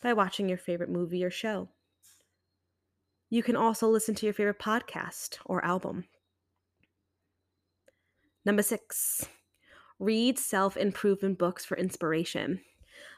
by 0.03 0.13
watching 0.13 0.49
your 0.49 0.59
favorite 0.59 0.91
movie 0.91 1.25
or 1.25 1.31
show. 1.31 1.69
You 3.31 3.45
can 3.45 3.55
also 3.55 3.89
listen 3.89 4.15
to 4.17 4.27
your 4.27 4.33
favorite 4.33 4.59
podcast 4.59 5.37
or 5.45 5.65
album. 5.65 6.07
Number 8.49 8.63
six, 8.63 9.29
read 9.99 10.39
self 10.39 10.79
improvement 10.79 11.39
books 11.39 11.67
for 11.67 11.77
inspiration. 11.77 12.61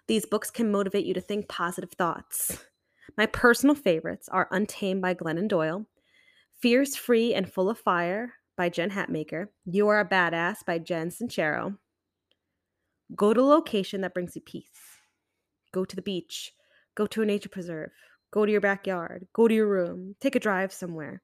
These 0.08 0.26
books 0.26 0.50
can 0.50 0.72
motivate 0.72 1.06
you 1.06 1.14
to 1.14 1.20
think 1.20 1.48
positive 1.48 1.92
thoughts. 1.92 2.64
My 3.16 3.26
personal 3.26 3.76
favorites 3.76 4.28
are 4.28 4.48
Untamed 4.50 5.00
by 5.00 5.14
Glennon 5.14 5.46
Doyle, 5.46 5.86
Fierce, 6.60 6.96
Free, 6.96 7.32
and 7.32 7.48
Full 7.48 7.70
of 7.70 7.78
Fire 7.78 8.32
by 8.56 8.70
Jen 8.70 8.90
Hatmaker, 8.90 9.46
You 9.66 9.86
Are 9.86 10.00
a 10.00 10.04
Badass 10.04 10.64
by 10.66 10.80
Jen 10.80 11.10
Sincero. 11.10 11.78
Go 13.14 13.32
to 13.32 13.40
a 13.40 13.42
location 13.42 14.00
that 14.00 14.14
brings 14.14 14.34
you 14.34 14.42
peace. 14.42 14.98
Go 15.72 15.84
to 15.84 15.94
the 15.94 16.02
beach. 16.02 16.50
Go 16.96 17.06
to 17.06 17.22
a 17.22 17.24
nature 17.24 17.48
preserve. 17.48 17.92
Go 18.32 18.44
to 18.46 18.50
your 18.50 18.60
backyard. 18.60 19.28
Go 19.32 19.46
to 19.46 19.54
your 19.54 19.68
room. 19.68 20.16
Take 20.20 20.34
a 20.34 20.40
drive 20.40 20.72
somewhere. 20.72 21.22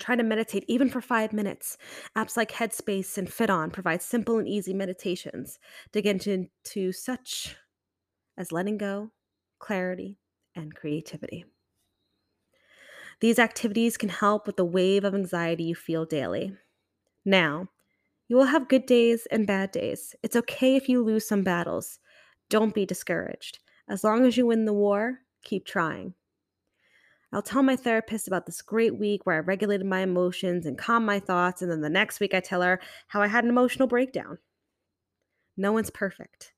Try 0.00 0.16
to 0.16 0.22
meditate 0.22 0.64
even 0.66 0.88
for 0.88 1.00
five 1.00 1.32
minutes. 1.32 1.76
Apps 2.16 2.36
like 2.36 2.50
Headspace 2.50 3.18
and 3.18 3.28
FitOn 3.28 3.72
provide 3.72 4.02
simple 4.02 4.38
and 4.38 4.48
easy 4.48 4.72
meditations 4.72 5.58
to 5.92 6.00
get 6.00 6.26
into 6.26 6.90
such 6.90 7.54
as 8.38 8.50
letting 8.50 8.78
go, 8.78 9.10
clarity, 9.58 10.16
and 10.56 10.74
creativity. 10.74 11.44
These 13.20 13.38
activities 13.38 13.98
can 13.98 14.08
help 14.08 14.46
with 14.46 14.56
the 14.56 14.64
wave 14.64 15.04
of 15.04 15.14
anxiety 15.14 15.64
you 15.64 15.74
feel 15.74 16.06
daily. 16.06 16.56
Now, 17.24 17.68
you 18.28 18.36
will 18.36 18.44
have 18.44 18.68
good 18.68 18.86
days 18.86 19.26
and 19.30 19.46
bad 19.46 19.70
days. 19.70 20.14
It's 20.22 20.36
okay 20.36 20.76
if 20.76 20.88
you 20.88 21.04
lose 21.04 21.28
some 21.28 21.42
battles. 21.42 21.98
Don't 22.48 22.74
be 22.74 22.86
discouraged. 22.86 23.58
As 23.88 24.02
long 24.02 24.24
as 24.24 24.38
you 24.38 24.46
win 24.46 24.64
the 24.64 24.72
war, 24.72 25.18
keep 25.42 25.66
trying. 25.66 26.14
I'll 27.32 27.42
tell 27.42 27.62
my 27.62 27.76
therapist 27.76 28.26
about 28.26 28.46
this 28.46 28.60
great 28.60 28.98
week 28.98 29.24
where 29.24 29.36
I 29.36 29.40
regulated 29.40 29.86
my 29.86 30.00
emotions 30.00 30.66
and 30.66 30.76
calmed 30.76 31.06
my 31.06 31.20
thoughts, 31.20 31.62
and 31.62 31.70
then 31.70 31.80
the 31.80 31.88
next 31.88 32.18
week 32.18 32.34
I 32.34 32.40
tell 32.40 32.62
her 32.62 32.80
how 33.06 33.22
I 33.22 33.28
had 33.28 33.44
an 33.44 33.50
emotional 33.50 33.86
breakdown. 33.86 34.38
No 35.56 35.72
one's 35.72 35.90
perfect. 35.90 36.52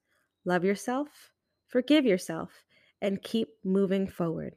Love 0.44 0.64
yourself, 0.64 1.32
forgive 1.68 2.06
yourself, 2.06 2.64
and 3.00 3.22
keep 3.22 3.48
moving 3.64 4.06
forward. 4.06 4.54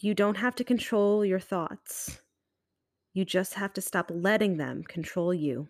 You 0.00 0.14
don't 0.14 0.36
have 0.36 0.56
to 0.56 0.64
control 0.64 1.24
your 1.24 1.38
thoughts. 1.38 2.18
You 3.14 3.24
just 3.24 3.54
have 3.54 3.72
to 3.74 3.80
stop 3.80 4.10
letting 4.12 4.56
them 4.56 4.82
control 4.82 5.32
you. 5.32 5.68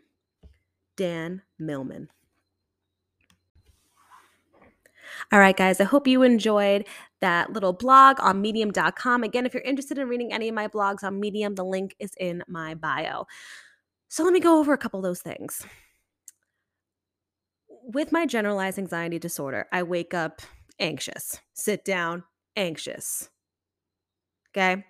Dan 0.96 1.42
Millman. 1.58 2.08
All 5.32 5.38
right, 5.38 5.56
guys, 5.56 5.80
I 5.80 5.84
hope 5.84 6.06
you 6.06 6.22
enjoyed 6.22 6.86
that 7.20 7.52
little 7.52 7.72
blog 7.72 8.18
on 8.20 8.40
medium.com. 8.40 9.22
Again, 9.22 9.46
if 9.46 9.54
you're 9.54 9.62
interested 9.62 9.98
in 9.98 10.08
reading 10.08 10.32
any 10.32 10.48
of 10.48 10.54
my 10.54 10.68
blogs 10.68 11.02
on 11.02 11.20
Medium, 11.20 11.54
the 11.54 11.64
link 11.64 11.94
is 11.98 12.12
in 12.18 12.42
my 12.48 12.74
bio. 12.74 13.26
So 14.08 14.24
let 14.24 14.32
me 14.32 14.40
go 14.40 14.58
over 14.58 14.72
a 14.72 14.78
couple 14.78 14.98
of 14.98 15.04
those 15.04 15.22
things. 15.22 15.64
With 17.68 18.12
my 18.12 18.26
generalized 18.26 18.78
anxiety 18.78 19.18
disorder, 19.18 19.66
I 19.72 19.82
wake 19.82 20.14
up 20.14 20.42
anxious, 20.78 21.40
sit 21.54 21.84
down, 21.84 22.24
anxious. 22.56 23.30
Okay? 24.50 24.84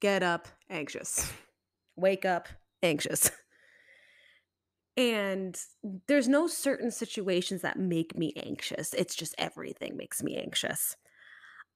Get 0.00 0.22
up, 0.22 0.48
anxious. 0.70 1.32
Wake 1.96 2.24
up, 2.24 2.48
anxious. 2.82 3.30
And 4.96 5.58
there's 6.06 6.28
no 6.28 6.46
certain 6.46 6.90
situations 6.90 7.62
that 7.62 7.78
make 7.78 8.16
me 8.16 8.32
anxious. 8.36 8.92
It's 8.94 9.14
just 9.14 9.34
everything 9.38 9.96
makes 9.96 10.22
me 10.22 10.36
anxious. 10.36 10.96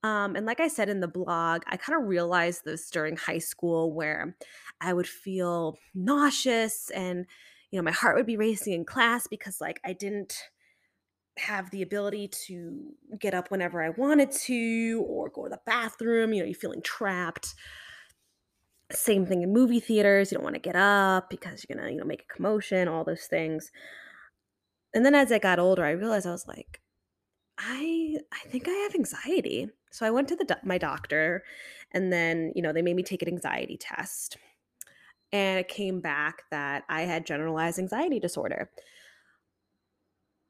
Um, 0.03 0.35
and 0.35 0.45
like 0.45 0.59
I 0.59 0.67
said 0.67 0.89
in 0.89 1.01
the 1.01 1.07
blog, 1.07 1.63
I 1.67 1.77
kind 1.77 1.99
of 2.01 2.07
realized 2.07 2.65
this 2.65 2.89
during 2.91 3.17
high 3.17 3.39
school 3.39 3.93
where 3.93 4.37
I 4.81 4.93
would 4.93 5.07
feel 5.07 5.77
nauseous 5.95 6.91
and, 6.91 7.25
you 7.71 7.79
know, 7.79 7.83
my 7.83 7.91
heart 7.91 8.15
would 8.17 8.27
be 8.27 8.37
racing 8.37 8.73
in 8.73 8.85
class 8.85 9.27
because, 9.27 9.61
like, 9.61 9.81
I 9.85 9.93
didn't 9.93 10.37
have 11.37 11.69
the 11.69 11.81
ability 11.83 12.27
to 12.27 12.93
get 13.19 13.33
up 13.33 13.51
whenever 13.51 13.81
I 13.83 13.89
wanted 13.89 14.31
to 14.31 15.05
or 15.07 15.29
go 15.29 15.43
to 15.43 15.49
the 15.49 15.61
bathroom. 15.65 16.33
You 16.33 16.41
know, 16.41 16.45
you're 16.47 16.55
feeling 16.55 16.81
trapped. 16.81 17.53
Same 18.91 19.25
thing 19.25 19.41
in 19.41 19.51
movie 19.51 19.79
theaters. 19.81 20.31
You 20.31 20.37
don't 20.37 20.43
want 20.43 20.55
to 20.55 20.61
get 20.61 20.75
up 20.75 21.29
because 21.29 21.65
you're 21.67 21.77
gonna, 21.77 21.91
you 21.91 21.97
know, 21.97 22.05
make 22.05 22.23
a 22.23 22.33
commotion, 22.33 22.87
all 22.87 23.03
those 23.03 23.25
things. 23.25 23.71
And 24.93 25.05
then 25.05 25.15
as 25.15 25.31
I 25.31 25.39
got 25.39 25.59
older, 25.59 25.83
I 25.85 25.91
realized 25.91 26.25
I 26.27 26.31
was 26.31 26.47
like, 26.47 26.81
I 27.57 28.17
I 28.31 28.47
think 28.49 28.67
I 28.67 28.71
have 28.71 28.95
anxiety. 28.95 29.69
So 29.91 30.05
I 30.05 30.11
went 30.11 30.27
to 30.29 30.35
the 30.35 30.57
my 30.63 30.77
doctor, 30.77 31.43
and 31.91 32.11
then 32.13 32.51
you 32.55 32.61
know 32.61 32.73
they 32.73 32.81
made 32.81 32.95
me 32.95 33.03
take 33.03 33.21
an 33.21 33.27
anxiety 33.29 33.77
test, 33.77 34.37
and 35.31 35.59
it 35.59 35.67
came 35.67 36.01
back 36.01 36.43
that 36.51 36.83
I 36.89 37.01
had 37.03 37.25
generalized 37.25 37.79
anxiety 37.79 38.19
disorder 38.19 38.71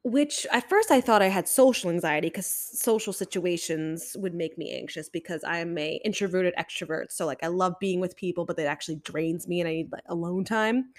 which 0.04 0.46
at 0.52 0.68
first 0.68 0.90
I 0.90 1.00
thought 1.00 1.22
I 1.22 1.28
had 1.28 1.48
social 1.48 1.90
anxiety 1.90 2.28
because 2.28 2.46
social 2.46 3.12
situations 3.12 4.16
would 4.18 4.34
make 4.34 4.56
me 4.56 4.76
anxious 4.76 5.08
because 5.08 5.42
I'm 5.44 5.76
a 5.76 6.00
introverted 6.04 6.54
extrovert. 6.58 7.10
So 7.10 7.26
like 7.26 7.42
I 7.42 7.48
love 7.48 7.74
being 7.80 8.00
with 8.00 8.16
people, 8.16 8.44
but 8.44 8.56
that 8.56 8.66
actually 8.66 8.96
drains 8.96 9.48
me 9.48 9.60
and 9.60 9.68
I 9.68 9.72
need 9.72 9.92
like 9.92 10.04
alone 10.06 10.44
time. 10.44 10.90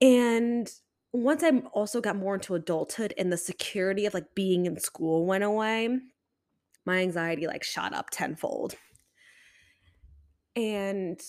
And 0.00 0.70
once 1.12 1.42
I 1.42 1.50
also 1.72 2.00
got 2.00 2.16
more 2.16 2.34
into 2.34 2.54
adulthood 2.54 3.12
and 3.18 3.32
the 3.32 3.36
security 3.36 4.06
of 4.06 4.14
like 4.14 4.34
being 4.34 4.66
in 4.66 4.78
school 4.78 5.26
went 5.26 5.44
away, 5.44 5.98
my 6.84 6.98
anxiety 6.98 7.46
like 7.46 7.64
shot 7.64 7.92
up 7.92 8.10
tenfold. 8.10 8.74
And 10.56 11.20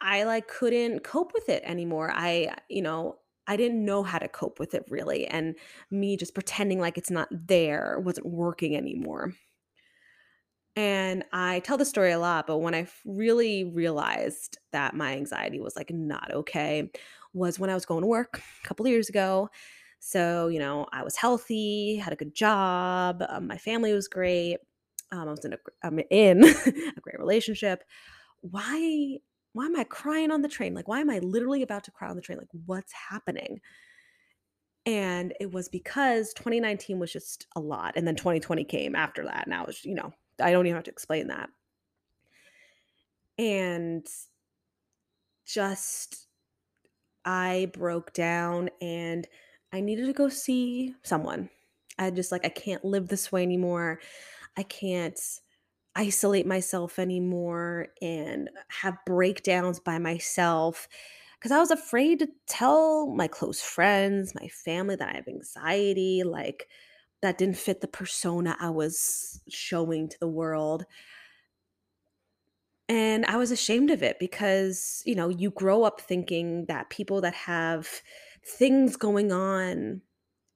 I 0.00 0.24
like 0.24 0.48
couldn't 0.48 1.04
cope 1.04 1.32
with 1.34 1.48
it 1.48 1.62
anymore. 1.64 2.10
I, 2.12 2.54
you 2.68 2.82
know, 2.82 3.18
I 3.48 3.56
didn't 3.56 3.84
know 3.84 4.02
how 4.02 4.18
to 4.18 4.28
cope 4.28 4.60
with 4.60 4.74
it 4.74 4.84
really. 4.90 5.26
And 5.26 5.56
me 5.90 6.16
just 6.16 6.34
pretending 6.34 6.78
like 6.78 6.98
it's 6.98 7.10
not 7.10 7.28
there 7.32 7.98
wasn't 8.04 8.26
working 8.26 8.76
anymore. 8.76 9.32
And 10.76 11.24
I 11.32 11.58
tell 11.60 11.76
the 11.76 11.84
story 11.84 12.12
a 12.12 12.20
lot, 12.20 12.46
but 12.46 12.58
when 12.58 12.74
I 12.74 12.86
really 13.04 13.64
realized 13.64 14.58
that 14.72 14.94
my 14.94 15.16
anxiety 15.16 15.58
was 15.58 15.74
like 15.74 15.90
not 15.90 16.32
okay 16.32 16.90
was 17.32 17.58
when 17.58 17.70
I 17.70 17.74
was 17.74 17.84
going 17.84 18.02
to 18.02 18.06
work 18.06 18.40
a 18.64 18.68
couple 18.68 18.86
years 18.86 19.08
ago. 19.08 19.48
So, 19.98 20.46
you 20.46 20.60
know, 20.60 20.86
I 20.92 21.02
was 21.02 21.16
healthy, 21.16 21.96
had 21.96 22.12
a 22.12 22.16
good 22.16 22.34
job, 22.34 23.24
um, 23.28 23.48
my 23.48 23.58
family 23.58 23.92
was 23.92 24.06
great. 24.06 24.58
Um, 25.10 25.26
I 25.26 25.30
was 25.30 25.44
in 25.44 25.54
a, 25.54 25.58
I'm 25.82 25.98
in 26.10 26.44
a 26.66 27.00
great 27.00 27.18
relationship. 27.18 27.82
Why 28.42 29.18
why 29.58 29.66
am 29.66 29.74
I 29.74 29.82
crying 29.82 30.30
on 30.30 30.42
the 30.42 30.48
train? 30.48 30.72
Like, 30.72 30.86
why 30.86 31.00
am 31.00 31.10
I 31.10 31.18
literally 31.18 31.62
about 31.62 31.82
to 31.84 31.90
cry 31.90 32.08
on 32.08 32.14
the 32.14 32.22
train? 32.22 32.38
Like, 32.38 32.46
what's 32.66 32.92
happening? 32.92 33.60
And 34.86 35.34
it 35.40 35.50
was 35.50 35.68
because 35.68 36.32
2019 36.34 37.00
was 37.00 37.12
just 37.12 37.48
a 37.56 37.60
lot. 37.60 37.94
And 37.96 38.06
then 38.06 38.14
2020 38.14 38.62
came 38.62 38.94
after 38.94 39.24
that. 39.24 39.48
Now 39.48 39.64
it's, 39.64 39.84
you 39.84 39.96
know, 39.96 40.12
I 40.40 40.52
don't 40.52 40.64
even 40.66 40.76
have 40.76 40.84
to 40.84 40.92
explain 40.92 41.26
that. 41.26 41.50
And 43.36 44.06
just, 45.44 46.28
I 47.24 47.68
broke 47.72 48.12
down 48.12 48.70
and 48.80 49.26
I 49.72 49.80
needed 49.80 50.06
to 50.06 50.12
go 50.12 50.28
see 50.28 50.94
someone. 51.02 51.50
I 51.98 52.12
just 52.12 52.30
like, 52.30 52.44
I 52.44 52.50
can't 52.50 52.84
live 52.84 53.08
this 53.08 53.32
way 53.32 53.42
anymore. 53.42 53.98
I 54.56 54.62
can't 54.62 55.18
isolate 55.98 56.46
myself 56.46 56.98
anymore 56.98 57.88
and 58.00 58.48
have 58.68 58.96
breakdowns 59.04 59.80
by 59.80 59.98
myself 59.98 60.88
because 61.38 61.50
I 61.52 61.58
was 61.58 61.70
afraid 61.70 62.20
to 62.20 62.28
tell 62.46 63.08
my 63.08 63.28
close 63.28 63.60
friends, 63.60 64.34
my 64.34 64.48
family 64.48 64.96
that 64.96 65.08
I 65.08 65.16
have 65.16 65.28
anxiety, 65.28 66.22
like 66.24 66.68
that 67.22 67.38
didn't 67.38 67.58
fit 67.58 67.80
the 67.80 67.88
persona 67.88 68.56
I 68.60 68.70
was 68.70 69.40
showing 69.48 70.08
to 70.08 70.18
the 70.18 70.28
world. 70.28 70.84
And 72.88 73.26
I 73.26 73.36
was 73.36 73.50
ashamed 73.50 73.90
of 73.90 74.02
it 74.02 74.18
because, 74.18 75.02
you 75.04 75.14
know, 75.14 75.28
you 75.28 75.50
grow 75.50 75.82
up 75.82 76.00
thinking 76.00 76.64
that 76.66 76.90
people 76.90 77.20
that 77.20 77.34
have 77.34 77.88
things 78.44 78.96
going 78.96 79.30
on 79.30 80.00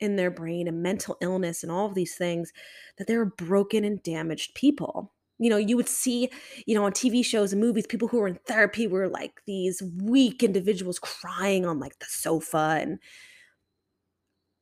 in 0.01 0.17
their 0.17 0.31
brain 0.31 0.67
and 0.67 0.83
mental 0.83 1.17
illness 1.21 1.63
and 1.63 1.71
all 1.71 1.87
of 1.87 1.95
these 1.95 2.17
things, 2.17 2.53
that 2.99 3.07
they're 3.07 3.25
broken 3.25 3.85
and 3.85 4.03
damaged 4.03 4.55
people. 4.55 5.13
You 5.43 5.51
know, 5.51 5.57
you 5.57 5.77
would 5.77 5.89
see, 5.89 6.31
you 6.67 6.75
know, 6.75 6.85
on 6.85 6.93
TV 6.93 7.25
shows 7.25 7.53
and 7.53 7.61
movies, 7.61 7.87
people 7.87 8.09
who 8.09 8.19
were 8.19 8.29
in 8.29 8.39
therapy 8.47 8.87
were 8.87 9.09
like 9.09 9.43
these 9.47 9.83
weak 10.01 10.43
individuals 10.43 10.99
crying 10.99 11.67
on 11.67 11.81
like 11.81 11.99
the 11.99 12.07
sofa 12.09 12.79
and 12.81 12.99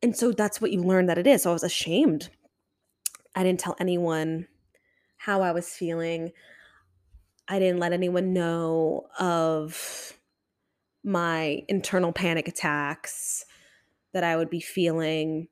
and 0.02 0.16
so 0.16 0.32
that's 0.32 0.60
what 0.60 0.70
you 0.72 0.82
learn 0.82 1.06
that 1.06 1.18
it 1.18 1.26
is. 1.26 1.42
So 1.42 1.50
I 1.50 1.52
was 1.52 1.62
ashamed. 1.62 2.30
I 3.34 3.42
didn't 3.42 3.60
tell 3.60 3.76
anyone 3.78 4.46
how 5.18 5.42
I 5.42 5.52
was 5.52 5.68
feeling. 5.68 6.32
I 7.46 7.58
didn't 7.58 7.80
let 7.80 7.92
anyone 7.92 8.32
know 8.32 9.08
of 9.18 10.14
my 11.04 11.62
internal 11.68 12.12
panic 12.12 12.48
attacks 12.48 13.44
that 14.12 14.24
I 14.24 14.36
would 14.36 14.48
be 14.48 14.60
feeling 14.60 15.48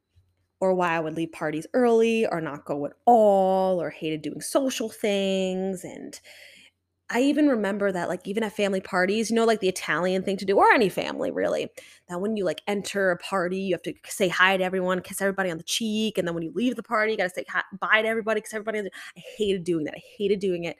or 0.61 0.75
why 0.75 0.91
I 0.97 1.01
would 1.01 1.17
leave 1.17 1.33
parties 1.33 1.67
early 1.75 2.27
or 2.27 2.41
not 2.41 2.65
go 2.65 2.87
at 2.87 2.93
all 3.07 3.81
or 3.81 3.91
hated 3.91 4.23
doing 4.23 4.41
social 4.41 4.89
things 4.89 5.85
and 5.85 6.19
I 7.11 7.23
even 7.23 7.49
remember 7.49 7.91
that 7.91 8.09
like 8.09 8.29
even 8.29 8.43
at 8.43 8.53
family 8.53 8.83
parties, 8.83 9.31
you 9.31 9.37
know 9.37 9.47
like 9.47 9.61
the 9.61 9.69
Italian 9.69 10.23
thing 10.23 10.37
to 10.37 10.45
do 10.45 10.59
or 10.59 10.71
any 10.73 10.91
family 10.91 11.31
really, 11.31 11.69
that 12.09 12.21
when 12.21 12.37
you 12.37 12.45
like 12.45 12.61
enter 12.67 13.11
a 13.11 13.17
party, 13.17 13.59
you 13.61 13.75
have 13.75 13.83
to 13.83 13.95
say 14.07 14.29
hi 14.29 14.59
to 14.59 14.65
everyone, 14.65 15.01
kiss 15.01 15.23
everybody 15.23 15.51
on 15.51 15.57
the 15.57 15.63
cheek 15.63 16.19
and 16.19 16.29
then 16.29 16.35
when 16.35 16.43
you 16.43 16.53
leave 16.55 16.77
the 16.77 16.83
party, 16.83 17.13
you 17.13 17.19
got 17.19 17.25
to 17.25 17.31
say 17.31 17.45
hi, 17.49 17.63
bye 17.81 18.03
to 18.03 18.09
everybody 18.09 18.43
cuz 18.43 18.53
everybody 18.53 18.81
I 18.81 18.91
hated 19.39 19.65
doing 19.65 19.85
that. 19.85 19.95
I 19.95 20.03
hated 20.19 20.39
doing 20.41 20.65
it 20.65 20.77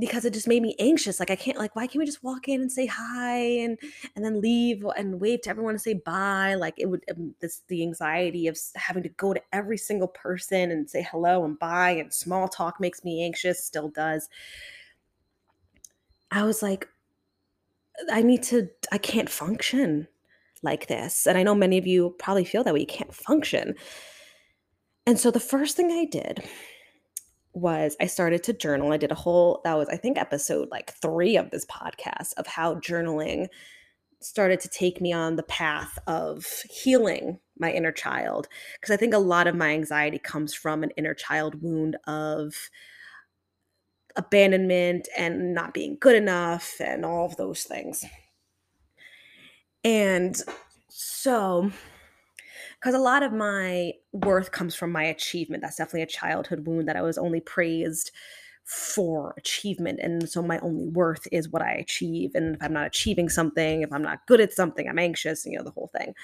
because 0.00 0.24
it 0.24 0.32
just 0.32 0.48
made 0.48 0.62
me 0.62 0.74
anxious. 0.78 1.20
Like 1.20 1.30
I 1.30 1.36
can't 1.36 1.58
like 1.58 1.76
why 1.76 1.86
can't 1.86 2.00
we 2.00 2.06
just 2.06 2.24
walk 2.24 2.48
in 2.48 2.60
and 2.60 2.72
say 2.72 2.86
hi 2.86 3.36
and 3.36 3.78
and 4.16 4.24
then 4.24 4.40
leave 4.40 4.84
and 4.96 5.20
wave 5.20 5.42
to 5.42 5.50
everyone 5.50 5.74
and 5.74 5.80
say 5.80 5.94
bye? 5.94 6.54
Like 6.54 6.74
it 6.78 6.86
would 6.86 7.04
um, 7.10 7.34
this 7.40 7.62
the 7.68 7.82
anxiety 7.82 8.46
of 8.48 8.58
having 8.76 9.02
to 9.02 9.08
go 9.10 9.34
to 9.34 9.42
every 9.52 9.78
single 9.78 10.08
person 10.08 10.70
and 10.70 10.88
say 10.88 11.06
hello 11.10 11.44
and 11.44 11.58
bye 11.58 11.90
and 11.90 12.12
small 12.12 12.48
talk 12.48 12.80
makes 12.80 13.04
me 13.04 13.24
anxious, 13.24 13.62
still 13.64 13.88
does. 13.88 14.28
I 16.30 16.44
was 16.44 16.62
like 16.62 16.88
I 18.10 18.22
need 18.22 18.42
to 18.44 18.68
I 18.90 18.98
can't 18.98 19.28
function 19.28 20.08
like 20.62 20.88
this. 20.88 21.26
And 21.26 21.38
I 21.38 21.42
know 21.42 21.54
many 21.54 21.78
of 21.78 21.86
you 21.86 22.14
probably 22.18 22.44
feel 22.44 22.64
that 22.64 22.74
way. 22.74 22.80
You 22.80 22.86
can't 22.86 23.14
function. 23.14 23.74
And 25.06 25.18
so 25.18 25.30
the 25.30 25.40
first 25.40 25.76
thing 25.76 25.90
I 25.90 26.04
did 26.04 26.44
was 27.52 27.96
I 28.00 28.06
started 28.06 28.42
to 28.44 28.52
journal. 28.52 28.92
I 28.92 28.96
did 28.96 29.12
a 29.12 29.16
whole 29.16 29.60
that 29.64 29.76
was 29.76 29.88
I 29.88 29.96
think 29.96 30.18
episode 30.18 30.68
like 30.70 30.94
3 30.94 31.36
of 31.36 31.50
this 31.50 31.66
podcast 31.66 32.34
of 32.36 32.46
how 32.46 32.76
journaling 32.76 33.48
started 34.20 34.60
to 34.60 34.68
take 34.68 35.00
me 35.00 35.12
on 35.12 35.36
the 35.36 35.42
path 35.42 35.98
of 36.06 36.46
healing 36.70 37.38
my 37.58 37.72
inner 37.72 37.92
child 37.92 38.48
because 38.74 38.92
I 38.92 38.96
think 38.96 39.14
a 39.14 39.18
lot 39.18 39.46
of 39.46 39.54
my 39.54 39.70
anxiety 39.70 40.18
comes 40.18 40.54
from 40.54 40.82
an 40.82 40.90
inner 40.96 41.14
child 41.14 41.62
wound 41.62 41.96
of 42.06 42.54
abandonment 44.16 45.08
and 45.16 45.54
not 45.54 45.72
being 45.72 45.96
good 46.00 46.16
enough 46.16 46.74
and 46.80 47.04
all 47.04 47.26
of 47.26 47.36
those 47.36 47.62
things. 47.62 48.04
And 49.84 50.36
so 50.88 51.70
because 52.80 52.94
a 52.94 52.98
lot 52.98 53.22
of 53.22 53.32
my 53.32 53.92
worth 54.12 54.52
comes 54.52 54.74
from 54.74 54.90
my 54.90 55.04
achievement. 55.04 55.62
That's 55.62 55.76
definitely 55.76 56.02
a 56.02 56.06
childhood 56.06 56.66
wound 56.66 56.88
that 56.88 56.96
I 56.96 57.02
was 57.02 57.18
only 57.18 57.40
praised 57.40 58.10
for 58.64 59.34
achievement. 59.36 59.98
And 60.00 60.28
so 60.28 60.42
my 60.42 60.58
only 60.60 60.86
worth 60.86 61.26
is 61.32 61.48
what 61.48 61.62
I 61.62 61.72
achieve. 61.72 62.30
And 62.34 62.54
if 62.54 62.62
I'm 62.62 62.72
not 62.72 62.86
achieving 62.86 63.28
something, 63.28 63.82
if 63.82 63.92
I'm 63.92 64.02
not 64.02 64.26
good 64.26 64.40
at 64.40 64.52
something, 64.52 64.88
I'm 64.88 64.98
anxious, 64.98 65.44
you 65.44 65.58
know, 65.58 65.64
the 65.64 65.72
whole 65.72 65.90
thing. 65.98 66.14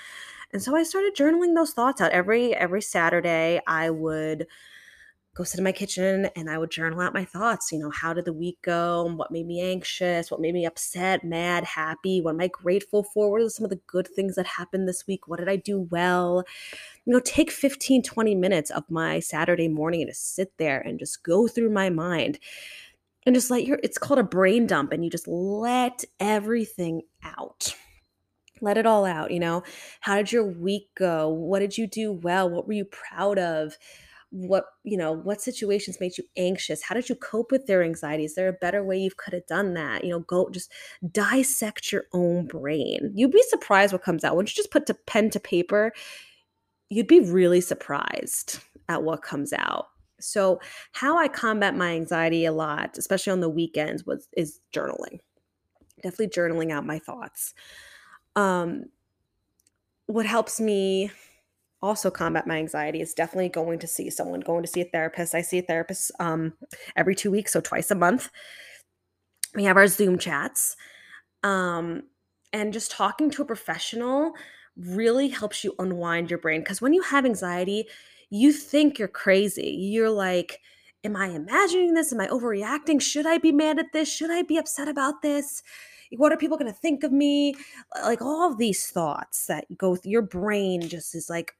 And 0.52 0.62
so 0.62 0.76
I 0.76 0.84
started 0.84 1.16
journaling 1.16 1.54
those 1.54 1.72
thoughts 1.72 2.00
out 2.00 2.12
every 2.12 2.54
every 2.54 2.82
Saturday. 2.82 3.60
I 3.66 3.90
would 3.90 4.46
go 5.36 5.44
sit 5.44 5.58
in 5.58 5.64
my 5.64 5.72
kitchen 5.72 6.30
and 6.34 6.48
I 6.48 6.56
would 6.56 6.70
journal 6.70 7.00
out 7.00 7.12
my 7.12 7.24
thoughts. 7.24 7.70
You 7.70 7.78
know, 7.78 7.90
how 7.90 8.14
did 8.14 8.24
the 8.24 8.32
week 8.32 8.56
go? 8.62 9.04
What 9.16 9.30
made 9.30 9.46
me 9.46 9.60
anxious? 9.60 10.30
What 10.30 10.40
made 10.40 10.54
me 10.54 10.64
upset, 10.64 11.24
mad, 11.24 11.64
happy? 11.64 12.22
What 12.22 12.34
am 12.34 12.40
I 12.40 12.48
grateful 12.48 13.02
for? 13.02 13.30
What 13.30 13.42
are 13.42 13.48
some 13.50 13.64
of 13.64 13.70
the 13.70 13.80
good 13.86 14.08
things 14.08 14.36
that 14.36 14.46
happened 14.46 14.88
this 14.88 15.06
week? 15.06 15.28
What 15.28 15.38
did 15.38 15.48
I 15.48 15.56
do 15.56 15.80
well? 15.90 16.44
You 17.04 17.12
know, 17.12 17.20
take 17.20 17.50
15, 17.50 18.02
20 18.02 18.34
minutes 18.34 18.70
of 18.70 18.84
my 18.88 19.20
Saturday 19.20 19.68
morning 19.68 20.06
to 20.06 20.14
sit 20.14 20.56
there 20.56 20.80
and 20.80 20.98
just 20.98 21.22
go 21.22 21.46
through 21.46 21.70
my 21.70 21.90
mind 21.90 22.38
and 23.26 23.34
just 23.34 23.50
let 23.50 23.66
your, 23.66 23.78
it's 23.82 23.98
called 23.98 24.20
a 24.20 24.24
brain 24.24 24.66
dump, 24.66 24.92
and 24.92 25.04
you 25.04 25.10
just 25.10 25.28
let 25.28 26.04
everything 26.18 27.02
out 27.22 27.74
let 28.62 28.78
it 28.78 28.86
all 28.86 29.04
out 29.04 29.30
you 29.30 29.38
know 29.38 29.62
how 30.00 30.16
did 30.16 30.32
your 30.32 30.42
week 30.42 30.88
go 30.96 31.28
what 31.28 31.58
did 31.58 31.76
you 31.76 31.86
do 31.86 32.10
well 32.10 32.48
what 32.48 32.66
were 32.66 32.72
you 32.72 32.86
proud 32.86 33.38
of 33.38 33.76
what 34.30 34.64
you 34.84 34.96
know 34.96 35.12
what 35.12 35.40
situations 35.40 35.98
made 36.00 36.18
you 36.18 36.24
anxious? 36.36 36.82
How 36.82 36.94
did 36.94 37.08
you 37.08 37.14
cope 37.14 37.50
with 37.52 37.66
their 37.66 37.82
anxiety? 37.82 38.24
Is 38.24 38.34
there 38.34 38.48
a 38.48 38.52
better 38.52 38.84
way 38.84 38.98
you 38.98 39.10
could 39.16 39.34
have 39.34 39.46
done 39.46 39.74
that? 39.74 40.04
You 40.04 40.10
know 40.10 40.20
go 40.20 40.48
just 40.50 40.72
dissect 41.12 41.92
your 41.92 42.04
own 42.12 42.46
brain. 42.46 43.12
You'd 43.14 43.32
be 43.32 43.42
surprised 43.48 43.92
what 43.92 44.02
comes 44.02 44.24
out. 44.24 44.36
Once 44.36 44.50
you 44.52 44.56
just 44.56 44.72
put 44.72 44.86
to 44.86 44.94
pen 44.94 45.30
to 45.30 45.40
paper 45.40 45.92
you'd 46.88 47.06
be 47.08 47.20
really 47.20 47.60
surprised 47.60 48.60
at 48.88 49.02
what 49.02 49.22
comes 49.22 49.52
out. 49.52 49.86
So 50.20 50.60
how 50.92 51.18
i 51.18 51.28
combat 51.28 51.76
my 51.76 51.92
anxiety 51.94 52.46
a 52.46 52.52
lot 52.52 52.96
especially 52.96 53.32
on 53.32 53.40
the 53.40 53.50
weekends 53.50 54.04
was 54.06 54.28
is 54.36 54.60
journaling. 54.74 55.20
Definitely 56.02 56.28
journaling 56.28 56.72
out 56.72 56.86
my 56.86 56.98
thoughts. 56.98 57.54
Um 58.34 58.84
what 60.06 60.26
helps 60.26 60.60
me 60.60 61.10
also 61.82 62.10
combat 62.10 62.46
my 62.46 62.56
anxiety 62.56 63.00
is 63.00 63.14
definitely 63.14 63.48
going 63.48 63.78
to 63.80 63.86
see 63.86 64.10
someone, 64.10 64.40
going 64.40 64.62
to 64.62 64.68
see 64.68 64.80
a 64.80 64.86
therapist. 64.86 65.34
I 65.34 65.42
see 65.42 65.58
a 65.58 65.62
therapist 65.62 66.10
um, 66.18 66.54
every 66.96 67.14
two 67.14 67.30
weeks, 67.30 67.52
so 67.52 67.60
twice 67.60 67.90
a 67.90 67.94
month. 67.94 68.30
We 69.54 69.64
have 69.64 69.76
our 69.76 69.86
Zoom 69.86 70.18
chats. 70.18 70.76
Um, 71.42 72.04
and 72.52 72.72
just 72.72 72.90
talking 72.90 73.30
to 73.32 73.42
a 73.42 73.46
professional 73.46 74.32
really 74.76 75.28
helps 75.28 75.64
you 75.64 75.74
unwind 75.78 76.30
your 76.30 76.38
brain. 76.38 76.60
Because 76.60 76.80
when 76.80 76.92
you 76.92 77.02
have 77.02 77.24
anxiety, 77.24 77.86
you 78.30 78.52
think 78.52 78.98
you're 78.98 79.08
crazy. 79.08 79.70
You're 79.70 80.10
like, 80.10 80.60
Am 81.06 81.14
I 81.14 81.28
imagining 81.28 81.94
this? 81.94 82.12
Am 82.12 82.20
I 82.20 82.26
overreacting? 82.26 83.00
Should 83.00 83.26
I 83.26 83.38
be 83.38 83.52
mad 83.52 83.78
at 83.78 83.92
this? 83.92 84.12
Should 84.12 84.30
I 84.32 84.42
be 84.42 84.56
upset 84.56 84.88
about 84.88 85.22
this? 85.22 85.62
What 86.16 86.32
are 86.32 86.36
people 86.36 86.56
going 86.58 86.72
to 86.72 86.76
think 86.76 87.04
of 87.04 87.12
me? 87.12 87.54
Like 88.02 88.20
all 88.20 88.52
these 88.56 88.88
thoughts 88.88 89.46
that 89.46 89.66
go 89.78 89.94
through 89.94 90.10
your 90.10 90.22
brain 90.22 90.88
just 90.88 91.14
is 91.14 91.30
like 91.30 91.52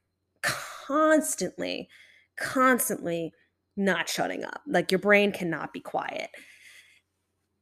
constantly, 0.46 1.88
constantly 2.38 3.32
not 3.76 4.08
shutting 4.08 4.44
up. 4.44 4.62
Like 4.66 4.90
your 4.90 4.98
brain 4.98 5.32
cannot 5.32 5.72
be 5.72 5.80
quiet. 5.80 6.30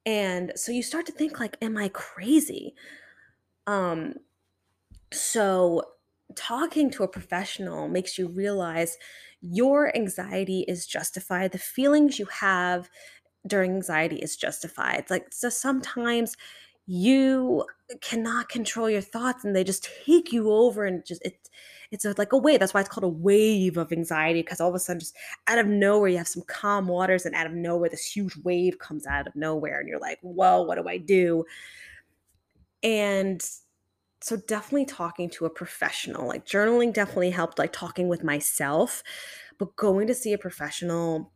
And 0.07 0.53
so 0.55 0.71
you 0.71 0.83
start 0.83 1.07
to 1.07 1.13
think 1.13 1.41
like 1.41 1.57
am 1.63 1.77
I 1.77 1.89
crazy? 1.89 2.75
Um 3.67 4.15
so 5.13 5.83
talking 6.37 6.91
to 6.91 7.05
a 7.05 7.09
professional 7.09 7.89
makes 7.89 8.19
you 8.19 8.29
realize 8.29 8.97
your 9.41 9.95
anxiety 9.97 10.65
is 10.69 10.87
justified. 10.87 11.53
The 11.53 11.59
feelings 11.59 12.19
you 12.19 12.27
have 12.27 12.91
during 13.47 13.73
anxiety 13.73 14.17
is 14.17 14.37
justified. 14.37 15.11
Like 15.11 15.29
so 15.33 15.49
sometimes 15.49 16.37
you 16.87 17.65
cannot 18.01 18.49
control 18.49 18.91
your 18.91 19.01
thoughts 19.01 19.45
and 19.45 19.57
they 19.57 19.65
just 19.65 19.89
take 20.05 20.33
you 20.33 20.51
over 20.51 20.85
and 20.85 21.05
just 21.05 21.23
it 21.25 21.49
it's 21.95 22.19
like 22.19 22.33
a 22.33 22.39
wave. 22.39 22.61
That's 22.61 22.75
why 22.75 22.81
it's 22.81 22.89
called 22.89 23.05
a 23.05 23.09
wave 23.09 23.77
of 23.77 23.93
anxiety 23.93 24.41
because 24.43 24.61
all 24.61 24.69
of 24.69 24.75
a 24.75 24.79
sudden, 24.79 25.01
just 25.01 25.17
out 25.47 25.59
of 25.59 25.67
nowhere, 25.67 26.09
you 26.09 26.19
have 26.19 26.29
some 26.29 26.43
calm 26.47 26.89
waters, 26.89 27.27
and 27.27 27.35
out 27.35 27.47
of 27.47 27.53
nowhere, 27.53 27.89
this 27.91 28.05
huge 28.07 28.37
wave 28.45 28.79
comes 28.79 29.07
out 29.07 29.27
of 29.27 29.37
nowhere, 29.37 29.81
and 29.81 29.89
you're 29.89 29.99
like, 30.01 30.19
"Whoa, 30.23 30.63
what 30.63 30.77
do 30.77 30.89
I 30.89 30.99
do?" 30.99 31.45
And 32.83 33.43
so, 34.23 34.37
definitely 34.37 34.87
talking 34.87 35.31
to 35.31 35.47
a 35.47 35.51
professional, 35.51 36.27
like 36.27 36.47
journaling, 36.47 36.93
definitely 36.93 37.31
helped. 37.31 37.59
Like 37.59 37.73
talking 37.73 38.09
with 38.09 38.25
myself, 38.25 39.03
but 39.59 39.77
going 39.77 40.07
to 40.09 40.15
see 40.15 40.33
a 40.33 40.39
professional 40.39 41.33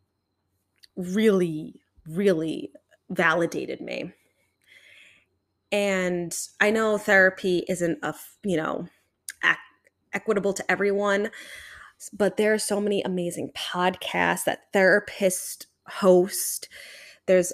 really, 0.96 1.80
really 2.08 2.72
validated 3.10 3.80
me. 3.80 4.12
And 5.70 6.36
I 6.60 6.70
know 6.70 6.98
therapy 6.98 7.64
isn't 7.68 7.98
a, 8.02 8.14
you 8.42 8.56
know, 8.56 8.88
equitable 10.12 10.52
to 10.52 10.70
everyone. 10.70 11.30
But 12.12 12.36
there 12.36 12.54
are 12.54 12.58
so 12.58 12.80
many 12.80 13.02
amazing 13.02 13.50
podcasts 13.56 14.44
that 14.44 14.72
therapists 14.72 15.66
host. 15.88 16.68
There's 17.26 17.52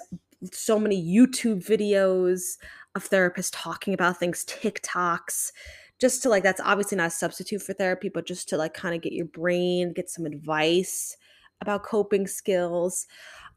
so 0.51 0.79
many 0.79 1.03
YouTube 1.03 1.65
videos 1.65 2.57
of 2.95 3.09
therapists 3.09 3.49
talking 3.51 3.93
about 3.93 4.17
things, 4.19 4.45
TikToks, 4.45 5.51
just 5.99 6.21
to 6.23 6.29
like, 6.29 6.43
that's 6.43 6.61
obviously 6.63 6.97
not 6.97 7.07
a 7.07 7.11
substitute 7.11 7.61
for 7.61 7.73
therapy, 7.73 8.09
but 8.09 8.27
just 8.27 8.47
to 8.49 8.57
like 8.57 8.73
kind 8.73 8.95
of 8.95 9.01
get 9.01 9.13
your 9.13 9.25
brain, 9.25 9.93
get 9.93 10.09
some 10.09 10.25
advice 10.25 11.17
about 11.61 11.83
coping 11.83 12.27
skills. 12.27 13.07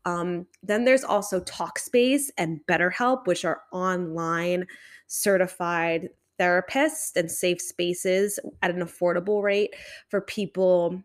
Um, 0.04 0.46
then 0.62 0.84
there's 0.84 1.04
also 1.04 1.40
Talkspace 1.40 2.30
and 2.38 2.60
BetterHelp, 2.68 3.26
which 3.26 3.44
are 3.44 3.62
online 3.72 4.66
certified 5.06 6.08
therapists 6.38 7.16
and 7.16 7.30
safe 7.30 7.60
spaces 7.60 8.38
at 8.62 8.70
an 8.70 8.80
affordable 8.80 9.42
rate 9.42 9.74
for 10.08 10.20
people 10.20 11.02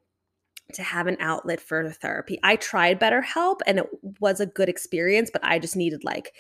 to 0.74 0.84
have 0.84 1.08
an 1.08 1.18
outlet 1.20 1.60
for 1.60 1.90
therapy. 1.92 2.40
I 2.44 2.56
tried 2.56 3.00
BetterHelp 3.00 3.60
and 3.68 3.80
it 3.80 3.88
was 4.20 4.40
a 4.40 4.46
good 4.46 4.70
experience, 4.70 5.30
but 5.32 5.44
I 5.44 5.60
just 5.60 5.76
needed 5.76 6.04
like 6.04 6.34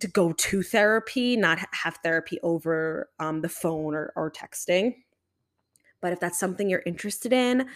to 0.00 0.08
go 0.08 0.32
to 0.32 0.62
therapy, 0.62 1.36
not 1.36 1.58
have 1.72 1.98
therapy 2.02 2.38
over 2.42 3.10
um, 3.18 3.42
the 3.42 3.48
phone 3.48 3.94
or, 3.94 4.12
or 4.16 4.30
texting. 4.30 4.94
But 6.00 6.12
if 6.12 6.20
that's 6.20 6.38
something 6.38 6.68
you're 6.68 6.82
interested 6.86 7.32
in, 7.32 7.66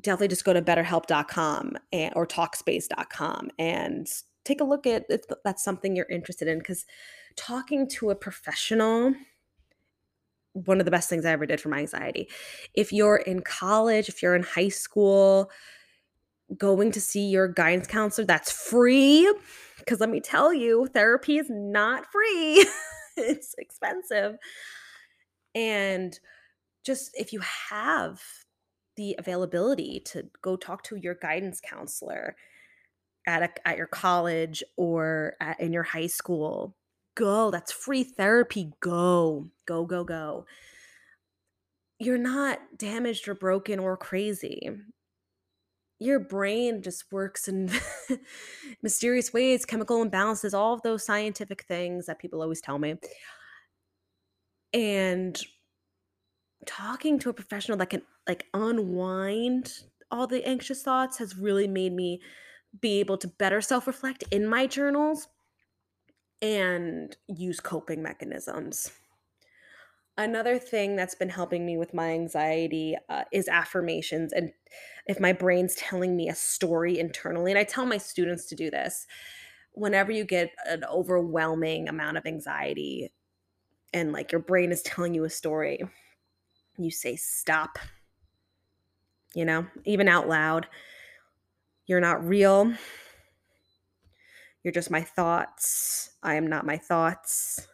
definitely 0.00 0.28
just 0.28 0.44
go 0.44 0.52
to 0.52 0.62
betterhelp.com 0.62 1.76
and, 1.92 2.12
or 2.14 2.26
talkspace.com 2.26 3.50
and 3.58 4.06
take 4.44 4.60
a 4.60 4.64
look 4.64 4.86
at 4.86 5.04
if 5.08 5.22
that's 5.44 5.64
something 5.64 5.96
you're 5.96 6.06
interested 6.06 6.48
in 6.48 6.58
because 6.58 6.86
talking 7.36 7.88
to 7.88 8.10
a 8.10 8.14
professional 8.14 9.14
one 10.64 10.80
of 10.80 10.84
the 10.84 10.90
best 10.90 11.08
things 11.08 11.24
I 11.24 11.32
ever 11.32 11.46
did 11.46 11.60
for 11.60 11.68
my 11.68 11.80
anxiety. 11.80 12.28
If 12.74 12.92
you're 12.92 13.16
in 13.16 13.40
college, 13.40 14.08
if 14.08 14.22
you're 14.22 14.34
in 14.34 14.42
high 14.42 14.68
school, 14.68 15.50
going 16.56 16.92
to 16.92 17.00
see 17.00 17.26
your 17.26 17.48
guidance 17.48 17.86
counselor, 17.86 18.26
that's 18.26 18.50
free. 18.50 19.32
Because 19.78 20.00
let 20.00 20.10
me 20.10 20.20
tell 20.20 20.52
you, 20.52 20.86
therapy 20.92 21.38
is 21.38 21.48
not 21.50 22.06
free, 22.10 22.66
it's 23.16 23.54
expensive. 23.58 24.36
And 25.54 26.18
just 26.84 27.10
if 27.14 27.32
you 27.32 27.40
have 27.70 28.22
the 28.96 29.14
availability 29.18 30.00
to 30.06 30.26
go 30.42 30.56
talk 30.56 30.82
to 30.84 30.96
your 30.96 31.14
guidance 31.14 31.60
counselor 31.60 32.36
at, 33.26 33.42
a, 33.42 33.68
at 33.68 33.76
your 33.76 33.86
college 33.86 34.62
or 34.76 35.36
at, 35.40 35.60
in 35.60 35.72
your 35.72 35.82
high 35.82 36.06
school, 36.06 36.74
go. 37.18 37.50
That's 37.50 37.72
free 37.72 38.04
therapy. 38.04 38.72
Go, 38.80 39.48
go, 39.68 39.84
go, 39.84 40.02
go. 40.02 40.46
You're 42.00 42.18
not 42.18 42.58
damaged 42.78 43.28
or 43.28 43.34
broken 43.34 43.78
or 43.78 43.96
crazy. 43.96 44.70
Your 46.00 46.20
brain 46.20 46.80
just 46.82 47.12
works 47.12 47.48
in 47.48 47.70
mysterious 48.82 49.32
ways, 49.32 49.66
chemical 49.66 50.04
imbalances, 50.04 50.54
all 50.54 50.72
of 50.72 50.82
those 50.82 51.04
scientific 51.04 51.64
things 51.64 52.06
that 52.06 52.18
people 52.18 52.40
always 52.40 52.62
tell 52.62 52.78
me. 52.78 52.94
And 54.72 55.38
talking 56.66 57.18
to 57.18 57.30
a 57.30 57.34
professional 57.34 57.78
that 57.78 57.90
can 57.90 58.02
like 58.28 58.46
unwind 58.54 59.72
all 60.10 60.26
the 60.26 60.46
anxious 60.46 60.82
thoughts 60.82 61.18
has 61.18 61.36
really 61.36 61.66
made 61.68 61.92
me 61.92 62.20
be 62.80 63.00
able 63.00 63.18
to 63.18 63.28
better 63.28 63.60
self 63.60 63.86
reflect 63.86 64.24
in 64.30 64.46
my 64.46 64.66
journals 64.66 65.28
and 66.40 67.16
use 67.26 67.60
coping 67.60 68.02
mechanisms. 68.02 68.92
Another 70.18 70.58
thing 70.58 70.96
that's 70.96 71.14
been 71.14 71.28
helping 71.28 71.64
me 71.64 71.76
with 71.76 71.94
my 71.94 72.10
anxiety 72.10 72.96
uh, 73.08 73.22
is 73.32 73.46
affirmations. 73.46 74.32
And 74.32 74.52
if 75.06 75.20
my 75.20 75.32
brain's 75.32 75.76
telling 75.76 76.16
me 76.16 76.28
a 76.28 76.34
story 76.34 76.98
internally, 76.98 77.52
and 77.52 77.58
I 77.58 77.62
tell 77.62 77.86
my 77.86 77.98
students 77.98 78.46
to 78.46 78.56
do 78.56 78.68
this, 78.68 79.06
whenever 79.74 80.10
you 80.10 80.24
get 80.24 80.50
an 80.66 80.82
overwhelming 80.84 81.88
amount 81.88 82.16
of 82.16 82.26
anxiety 82.26 83.12
and 83.94 84.12
like 84.12 84.32
your 84.32 84.40
brain 84.40 84.72
is 84.72 84.82
telling 84.82 85.14
you 85.14 85.22
a 85.22 85.30
story, 85.30 85.80
you 86.76 86.90
say, 86.90 87.14
stop, 87.14 87.78
you 89.36 89.44
know, 89.44 89.68
even 89.84 90.08
out 90.08 90.28
loud. 90.28 90.66
You're 91.86 92.00
not 92.00 92.26
real. 92.26 92.74
You're 94.64 94.72
just 94.72 94.90
my 94.90 95.02
thoughts. 95.02 96.10
I 96.24 96.34
am 96.34 96.48
not 96.48 96.66
my 96.66 96.76
thoughts. 96.76 97.68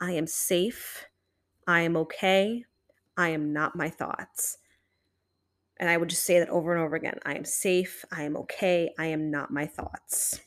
I 0.00 0.12
am 0.12 0.28
safe. 0.28 1.07
I 1.68 1.82
am 1.82 1.96
okay. 1.98 2.64
I 3.16 3.28
am 3.28 3.52
not 3.52 3.76
my 3.76 3.90
thoughts. 3.90 4.56
And 5.78 5.88
I 5.88 5.96
would 5.96 6.08
just 6.08 6.24
say 6.24 6.40
that 6.40 6.48
over 6.48 6.74
and 6.74 6.82
over 6.82 6.96
again 6.96 7.18
I 7.24 7.34
am 7.34 7.44
safe. 7.44 8.04
I 8.10 8.22
am 8.22 8.36
okay. 8.38 8.90
I 8.98 9.06
am 9.06 9.30
not 9.30 9.52
my 9.52 9.66
thoughts. 9.66 10.40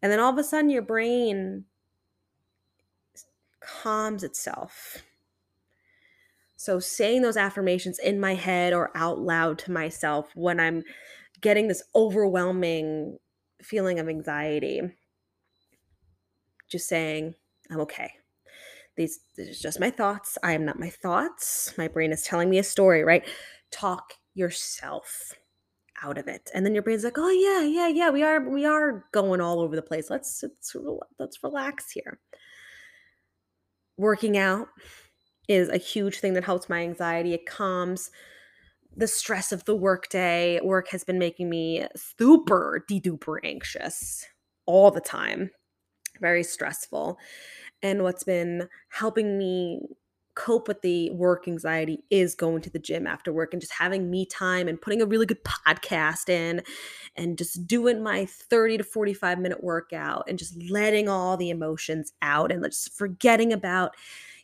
And 0.00 0.12
then 0.12 0.20
all 0.20 0.30
of 0.30 0.38
a 0.38 0.44
sudden, 0.44 0.70
your 0.70 0.82
brain 0.82 1.64
calms 3.60 4.22
itself. 4.22 5.02
So, 6.56 6.78
saying 6.78 7.22
those 7.22 7.36
affirmations 7.36 7.98
in 7.98 8.20
my 8.20 8.34
head 8.34 8.72
or 8.72 8.96
out 8.96 9.18
loud 9.18 9.58
to 9.60 9.72
myself 9.72 10.30
when 10.34 10.60
I'm 10.60 10.82
getting 11.40 11.68
this 11.68 11.82
overwhelming 11.94 13.18
feeling 13.62 13.98
of 13.98 14.08
anxiety, 14.08 14.82
just 16.70 16.88
saying, 16.88 17.34
I'm 17.70 17.80
okay. 17.80 18.12
These, 18.96 19.20
these 19.36 19.58
are 19.58 19.62
just 19.62 19.80
my 19.80 19.90
thoughts. 19.90 20.38
I 20.42 20.52
am 20.52 20.64
not 20.64 20.78
my 20.78 20.90
thoughts. 20.90 21.74
My 21.76 21.88
brain 21.88 22.12
is 22.12 22.22
telling 22.22 22.48
me 22.48 22.58
a 22.58 22.64
story, 22.64 23.02
right? 23.02 23.26
Talk 23.70 24.14
yourself 24.34 25.32
out 26.02 26.18
of 26.18 26.28
it. 26.28 26.50
And 26.54 26.64
then 26.64 26.74
your 26.74 26.82
brain's 26.82 27.04
like, 27.04 27.18
oh 27.18 27.30
yeah, 27.30 27.62
yeah, 27.62 27.88
yeah, 27.88 28.10
we 28.10 28.22
are 28.22 28.48
we 28.48 28.64
are 28.64 29.04
going 29.12 29.40
all 29.40 29.60
over 29.60 29.74
the 29.74 29.82
place. 29.82 30.10
Let's 30.10 30.42
let's 30.42 30.76
let's 31.18 31.42
relax 31.42 31.90
here. 31.90 32.20
Working 33.96 34.36
out 34.36 34.68
is 35.48 35.68
a 35.68 35.76
huge 35.76 36.18
thing 36.18 36.34
that 36.34 36.44
helps 36.44 36.68
my 36.68 36.80
anxiety. 36.82 37.34
It 37.34 37.46
calms 37.46 38.10
the 38.96 39.06
stress 39.06 39.52
of 39.52 39.64
the 39.64 39.76
workday. 39.76 40.60
Work 40.62 40.88
has 40.88 41.04
been 41.04 41.18
making 41.18 41.48
me 41.48 41.86
super 41.96 42.84
de-duper 42.88 43.38
anxious 43.44 44.24
all 44.66 44.90
the 44.90 45.00
time. 45.00 45.50
Very 46.20 46.44
stressful. 46.44 47.18
And 47.84 48.02
what's 48.02 48.24
been 48.24 48.68
helping 48.88 49.38
me 49.38 49.82
cope 50.34 50.66
with 50.66 50.80
the 50.82 51.10
work 51.10 51.46
anxiety 51.46 52.02
is 52.10 52.34
going 52.34 52.60
to 52.62 52.70
the 52.70 52.78
gym 52.78 53.06
after 53.06 53.32
work 53.32 53.52
and 53.52 53.60
just 53.60 53.74
having 53.74 54.10
me 54.10 54.26
time 54.26 54.66
and 54.66 54.80
putting 54.80 55.00
a 55.00 55.06
really 55.06 55.26
good 55.26 55.44
podcast 55.44 56.28
in 56.28 56.62
and 57.14 57.38
just 57.38 57.66
doing 57.68 58.02
my 58.02 58.26
30 58.26 58.78
to 58.78 58.84
45 58.84 59.38
minute 59.38 59.62
workout 59.62 60.24
and 60.28 60.38
just 60.38 60.60
letting 60.70 61.08
all 61.08 61.36
the 61.36 61.50
emotions 61.50 62.12
out 62.22 62.50
and 62.50 62.64
just 62.64 62.92
forgetting 62.96 63.52
about 63.52 63.94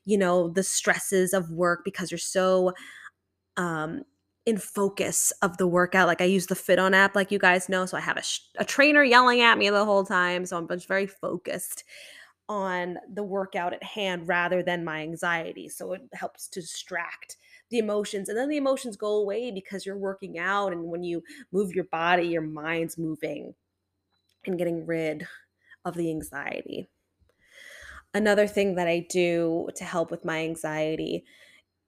you 0.05 0.17
know 0.17 0.49
the 0.49 0.63
stresses 0.63 1.33
of 1.33 1.51
work 1.51 1.81
because 1.85 2.11
you're 2.11 2.19
so 2.19 2.73
um 3.57 4.03
in 4.47 4.57
focus 4.57 5.33
of 5.43 5.59
the 5.59 5.67
workout. 5.67 6.07
Like 6.09 6.23
I 6.23 6.25
use 6.25 6.47
the 6.47 6.55
FitOn 6.55 6.95
app, 6.95 7.15
like 7.15 7.31
you 7.31 7.39
guys 7.39 7.69
know. 7.69 7.85
So 7.85 7.97
I 7.97 8.01
have 8.01 8.17
a, 8.17 8.23
sh- 8.23 8.41
a 8.57 8.65
trainer 8.65 9.05
yelling 9.05 9.43
at 9.43 9.59
me 9.59 9.69
the 9.69 9.85
whole 9.85 10.05
time. 10.05 10.47
So 10.47 10.57
I'm 10.57 10.67
just 10.67 10.89
very 10.89 11.07
focused 11.07 11.85
on 12.51 12.99
the 13.15 13.23
workout 13.23 13.73
at 13.73 13.83
hand 13.83 14.27
rather 14.27 14.61
than 14.61 14.85
my 14.85 15.03
anxiety. 15.03 15.69
So 15.69 15.93
it 15.93 16.03
helps 16.13 16.49
to 16.49 16.61
distract 16.61 17.37
the 17.71 17.79
emotions. 17.79 18.29
And 18.29 18.37
then 18.37 18.49
the 18.49 18.57
emotions 18.57 18.97
go 18.97 19.19
away 19.19 19.53
because 19.53 19.87
you're 19.87 19.97
working 19.97 20.37
out. 20.37 20.73
And 20.73 20.83
when 20.87 21.05
you 21.05 21.23
move 21.53 21.73
your 21.73 21.85
body, 21.85 22.25
your 22.25 22.43
mind's 22.43 22.99
moving 22.99 23.55
and 24.45 24.59
getting 24.59 24.85
rid 24.85 25.29
of 25.85 25.95
the 25.95 26.11
anxiety. 26.11 26.89
Another 28.13 28.49
thing 28.49 28.75
that 28.75 28.89
I 28.89 29.07
do 29.09 29.69
to 29.77 29.85
help 29.85 30.11
with 30.11 30.25
my 30.25 30.41
anxiety 30.41 31.25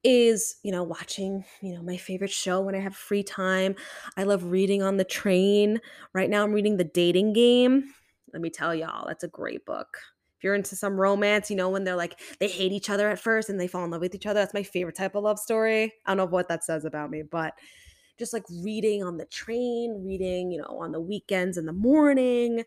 is, 0.05 0.55
you 0.63 0.71
know, 0.71 0.83
watching, 0.83 1.43
you 1.61 1.75
know, 1.75 1.83
my 1.83 1.97
favorite 1.97 2.31
show 2.31 2.61
when 2.61 2.75
I 2.75 2.79
have 2.79 2.95
free 2.95 3.23
time. 3.23 3.75
I 4.15 4.23
love 4.23 4.45
reading 4.45 4.81
on 4.81 4.95
the 4.95 5.03
train. 5.03 5.81
Right 6.13 6.29
now 6.29 6.43
I'm 6.43 6.53
reading 6.53 6.77
The 6.77 6.85
Dating 6.85 7.33
Game. 7.33 7.93
Let 8.31 8.41
me 8.41 8.49
tell 8.49 8.73
y'all, 8.73 9.05
that's 9.07 9.25
a 9.25 9.27
great 9.27 9.65
book. 9.65 9.97
You're 10.43 10.55
into 10.55 10.75
some 10.75 10.99
romance, 10.99 11.49
you 11.49 11.55
know, 11.55 11.69
when 11.69 11.83
they're 11.83 11.95
like 11.95 12.19
they 12.39 12.47
hate 12.47 12.71
each 12.71 12.89
other 12.89 13.09
at 13.09 13.19
first 13.19 13.49
and 13.49 13.59
they 13.59 13.67
fall 13.67 13.85
in 13.85 13.91
love 13.91 14.01
with 14.01 14.15
each 14.15 14.25
other, 14.25 14.39
that's 14.39 14.53
my 14.53 14.63
favorite 14.63 14.95
type 14.95 15.15
of 15.15 15.23
love 15.23 15.39
story. 15.39 15.93
I 16.05 16.11
don't 16.11 16.17
know 16.17 16.25
what 16.25 16.49
that 16.49 16.63
says 16.63 16.85
about 16.85 17.09
me, 17.09 17.23
but 17.23 17.53
just 18.19 18.33
like 18.33 18.43
reading 18.63 19.03
on 19.03 19.17
the 19.17 19.25
train, 19.25 20.03
reading, 20.05 20.51
you 20.51 20.59
know, 20.59 20.79
on 20.79 20.91
the 20.91 21.01
weekends 21.01 21.57
in 21.57 21.65
the 21.65 21.73
morning, 21.73 22.63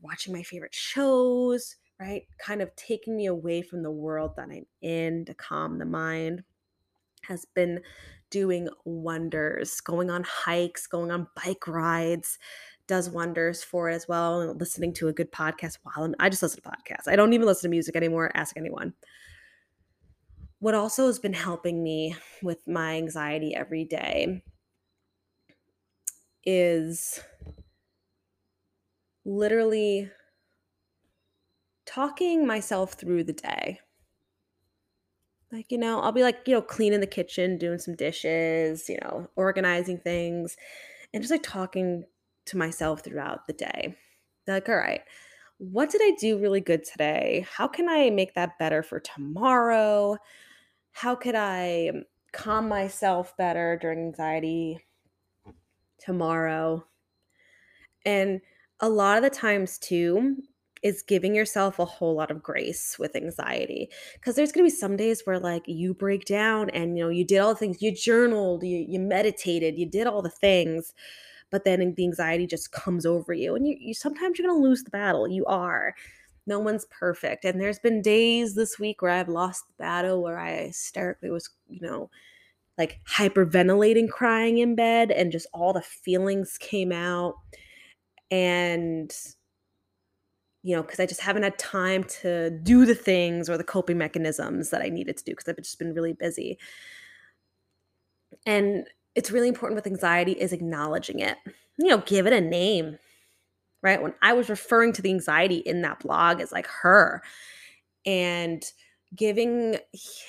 watching 0.00 0.32
my 0.32 0.42
favorite 0.42 0.74
shows, 0.74 1.76
right? 2.00 2.22
Kind 2.38 2.62
of 2.62 2.74
taking 2.76 3.16
me 3.16 3.26
away 3.26 3.62
from 3.62 3.82
the 3.82 3.90
world 3.90 4.32
that 4.36 4.48
I'm 4.50 4.66
in 4.80 5.24
to 5.26 5.34
calm 5.34 5.78
the 5.78 5.84
mind 5.84 6.42
has 7.22 7.44
been 7.54 7.80
doing 8.30 8.68
wonders. 8.84 9.80
Going 9.80 10.10
on 10.10 10.24
hikes, 10.24 10.86
going 10.86 11.10
on 11.10 11.28
bike 11.36 11.66
rides 11.66 12.38
does 12.88 13.08
wonders 13.08 13.62
for 13.62 13.90
it 13.90 13.94
as 13.94 14.08
well. 14.08 14.40
And 14.40 14.58
listening 14.58 14.92
to 14.94 15.08
a 15.08 15.12
good 15.12 15.30
podcast 15.30 15.78
while 15.82 16.04
I'm, 16.04 16.14
I 16.18 16.28
just 16.28 16.42
listen 16.42 16.60
to 16.60 16.68
podcasts. 16.68 17.06
I 17.06 17.14
don't 17.14 17.32
even 17.34 17.46
listen 17.46 17.68
to 17.68 17.70
music 17.70 17.94
anymore. 17.94 18.32
Ask 18.34 18.56
anyone. 18.56 18.94
What 20.58 20.74
also 20.74 21.06
has 21.06 21.20
been 21.20 21.34
helping 21.34 21.84
me 21.84 22.16
with 22.42 22.66
my 22.66 22.96
anxiety 22.96 23.54
every 23.54 23.84
day 23.84 24.42
is 26.44 27.20
literally 29.24 30.10
talking 31.86 32.46
myself 32.46 32.94
through 32.94 33.24
the 33.24 33.32
day. 33.32 33.80
Like, 35.52 35.70
you 35.70 35.78
know, 35.78 36.00
I'll 36.00 36.12
be 36.12 36.22
like, 36.22 36.40
you 36.46 36.54
know, 36.54 36.62
cleaning 36.62 37.00
the 37.00 37.06
kitchen, 37.06 37.56
doing 37.56 37.78
some 37.78 37.94
dishes, 37.94 38.88
you 38.88 38.98
know, 39.02 39.28
organizing 39.36 39.98
things, 39.98 40.56
and 41.14 41.22
just 41.22 41.30
like 41.30 41.42
talking 41.42 42.04
to 42.48 42.58
myself 42.58 43.02
throughout 43.02 43.46
the 43.46 43.52
day. 43.52 43.96
Like, 44.46 44.68
all 44.68 44.76
right, 44.76 45.02
what 45.58 45.90
did 45.90 46.00
I 46.02 46.12
do 46.20 46.38
really 46.38 46.60
good 46.60 46.84
today? 46.84 47.46
How 47.50 47.66
can 47.68 47.88
I 47.88 48.10
make 48.10 48.34
that 48.34 48.58
better 48.58 48.82
for 48.82 49.00
tomorrow? 49.00 50.16
How 50.92 51.14
could 51.14 51.34
I 51.34 51.92
calm 52.32 52.68
myself 52.68 53.36
better 53.36 53.78
during 53.80 53.98
anxiety 53.98 54.84
tomorrow? 55.98 56.86
And 58.04 58.40
a 58.80 58.88
lot 58.88 59.18
of 59.18 59.24
the 59.24 59.30
times, 59.30 59.78
too, 59.78 60.36
is 60.82 61.02
giving 61.02 61.34
yourself 61.34 61.78
a 61.78 61.84
whole 61.84 62.14
lot 62.14 62.30
of 62.30 62.42
grace 62.42 62.98
with 62.98 63.16
anxiety 63.16 63.88
because 64.14 64.36
there's 64.36 64.52
going 64.52 64.64
to 64.64 64.72
be 64.72 64.76
some 64.76 64.96
days 64.96 65.22
where 65.24 65.38
like 65.38 65.64
you 65.66 65.94
break 65.94 66.24
down 66.24 66.70
and 66.70 66.96
you 66.96 67.04
know 67.04 67.10
you 67.10 67.24
did 67.24 67.38
all 67.38 67.52
the 67.52 67.58
things 67.58 67.82
you 67.82 67.92
journaled 67.92 68.62
you, 68.62 68.84
you 68.88 68.98
meditated 69.00 69.78
you 69.78 69.86
did 69.86 70.06
all 70.06 70.22
the 70.22 70.30
things 70.30 70.92
but 71.50 71.64
then 71.64 71.94
the 71.94 72.04
anxiety 72.04 72.46
just 72.46 72.72
comes 72.72 73.06
over 73.06 73.32
you 73.32 73.54
and 73.54 73.66
you, 73.66 73.76
you 73.78 73.94
sometimes 73.94 74.38
you're 74.38 74.48
going 74.48 74.60
to 74.60 74.68
lose 74.68 74.84
the 74.84 74.90
battle 74.90 75.28
you 75.28 75.44
are. 75.46 75.94
No 76.46 76.58
one's 76.58 76.86
perfect 76.86 77.44
and 77.44 77.60
there's 77.60 77.78
been 77.78 78.00
days 78.00 78.54
this 78.54 78.78
week 78.78 79.02
where 79.02 79.10
i've 79.10 79.28
lost 79.28 79.64
the 79.66 79.74
battle 79.78 80.22
where 80.22 80.38
i 80.38 80.52
hysterically 80.68 81.28
was 81.28 81.50
you 81.68 81.80
know 81.82 82.08
like 82.78 83.00
hyperventilating 83.06 84.08
crying 84.08 84.56
in 84.56 84.74
bed 84.74 85.10
and 85.10 85.30
just 85.30 85.46
all 85.52 85.74
the 85.74 85.82
feelings 85.82 86.56
came 86.58 86.90
out 86.90 87.34
and 88.30 89.14
you 90.62 90.74
know 90.74 90.82
because 90.82 91.00
i 91.00 91.04
just 91.04 91.20
haven't 91.20 91.42
had 91.42 91.58
time 91.58 92.02
to 92.04 92.48
do 92.62 92.86
the 92.86 92.94
things 92.94 93.50
or 93.50 93.58
the 93.58 93.62
coping 93.62 93.98
mechanisms 93.98 94.70
that 94.70 94.80
i 94.80 94.88
needed 94.88 95.18
to 95.18 95.24
do 95.24 95.32
because 95.32 95.48
i've 95.48 95.56
just 95.58 95.78
been 95.78 95.92
really 95.92 96.14
busy. 96.14 96.58
And 98.46 98.86
it's 99.18 99.32
really 99.32 99.48
important 99.48 99.74
with 99.74 99.88
anxiety 99.88 100.30
is 100.30 100.52
acknowledging 100.52 101.18
it. 101.18 101.36
You 101.76 101.88
know 101.88 101.98
give 101.98 102.26
it 102.28 102.32
a 102.32 102.40
name 102.40 102.98
right? 103.82 104.02
When 104.02 104.14
i 104.22 104.32
was 104.32 104.48
referring 104.48 104.92
to 104.94 105.02
the 105.02 105.10
anxiety 105.10 105.58
in 105.58 105.82
that 105.82 106.00
blog 106.00 106.40
as 106.40 106.52
like 106.52 106.66
her 106.66 107.22
and 108.06 108.64
giving 109.14 109.78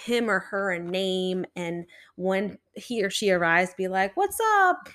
him 0.05 0.29
or 0.29 0.39
her 0.39 0.71
a 0.71 0.79
name 0.79 1.45
and 1.55 1.85
when 2.15 2.57
he 2.75 3.03
or 3.03 3.09
she 3.09 3.31
arrives 3.31 3.73
be 3.77 3.87
like 3.87 4.15
what's 4.17 4.39
up? 4.61 4.89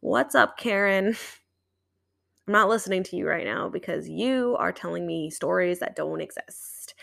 What's 0.00 0.34
up 0.34 0.56
karen? 0.56 1.16
I'm 2.46 2.52
not 2.52 2.68
listening 2.68 3.02
to 3.04 3.16
you 3.16 3.28
right 3.28 3.44
now 3.44 3.68
because 3.68 4.08
you 4.08 4.56
are 4.58 4.72
telling 4.72 5.06
me 5.06 5.28
stories 5.28 5.80
that 5.80 5.96
don't 5.96 6.22
exist. 6.22 6.94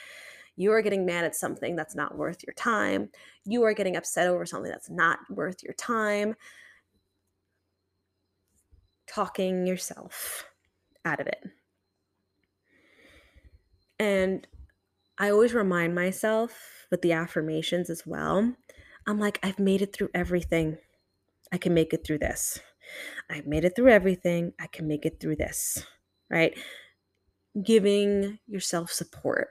You 0.56 0.72
are 0.72 0.82
getting 0.82 1.06
mad 1.06 1.26
at 1.26 1.36
something 1.36 1.76
that's 1.76 1.96
not 1.96 2.18
worth 2.18 2.44
your 2.46 2.54
time. 2.54 3.10
You 3.46 3.64
are 3.64 3.74
getting 3.74 3.96
upset 3.96 4.28
over 4.28 4.46
something 4.46 4.72
that's 4.72 4.90
not 4.90 5.20
worth 5.30 5.64
your 5.64 5.74
time. 5.74 6.36
Talking 9.08 9.68
yourself 9.68 10.46
out 11.04 11.20
of 11.20 11.28
it. 11.28 11.44
And 14.00 14.48
I 15.18 15.30
always 15.30 15.54
remind 15.54 15.96
myself 15.96 16.88
with 16.92 17.02
the 17.02 17.14
affirmations 17.14 17.90
as 17.90 18.04
well. 18.06 18.56
I'm 19.08 19.20
like, 19.20 19.40
I've 19.44 19.60
made 19.60 19.82
it 19.82 19.94
through 19.94 20.10
everything. 20.14 20.78
I 21.52 21.58
can 21.58 21.74
make 21.74 21.94
it 21.94 22.06
through 22.06 22.20
this. 22.20 22.60
I've 23.30 23.48
made 23.48 23.66
it 23.66 23.76
through 23.76 23.90
everything. 23.90 24.54
I 24.60 24.68
can 24.68 24.88
make 24.88 25.06
it 25.06 25.20
through 25.20 25.38
this, 25.38 25.86
right? 26.30 26.58
Giving 27.64 28.40
yourself 28.48 28.92
support. 28.92 29.50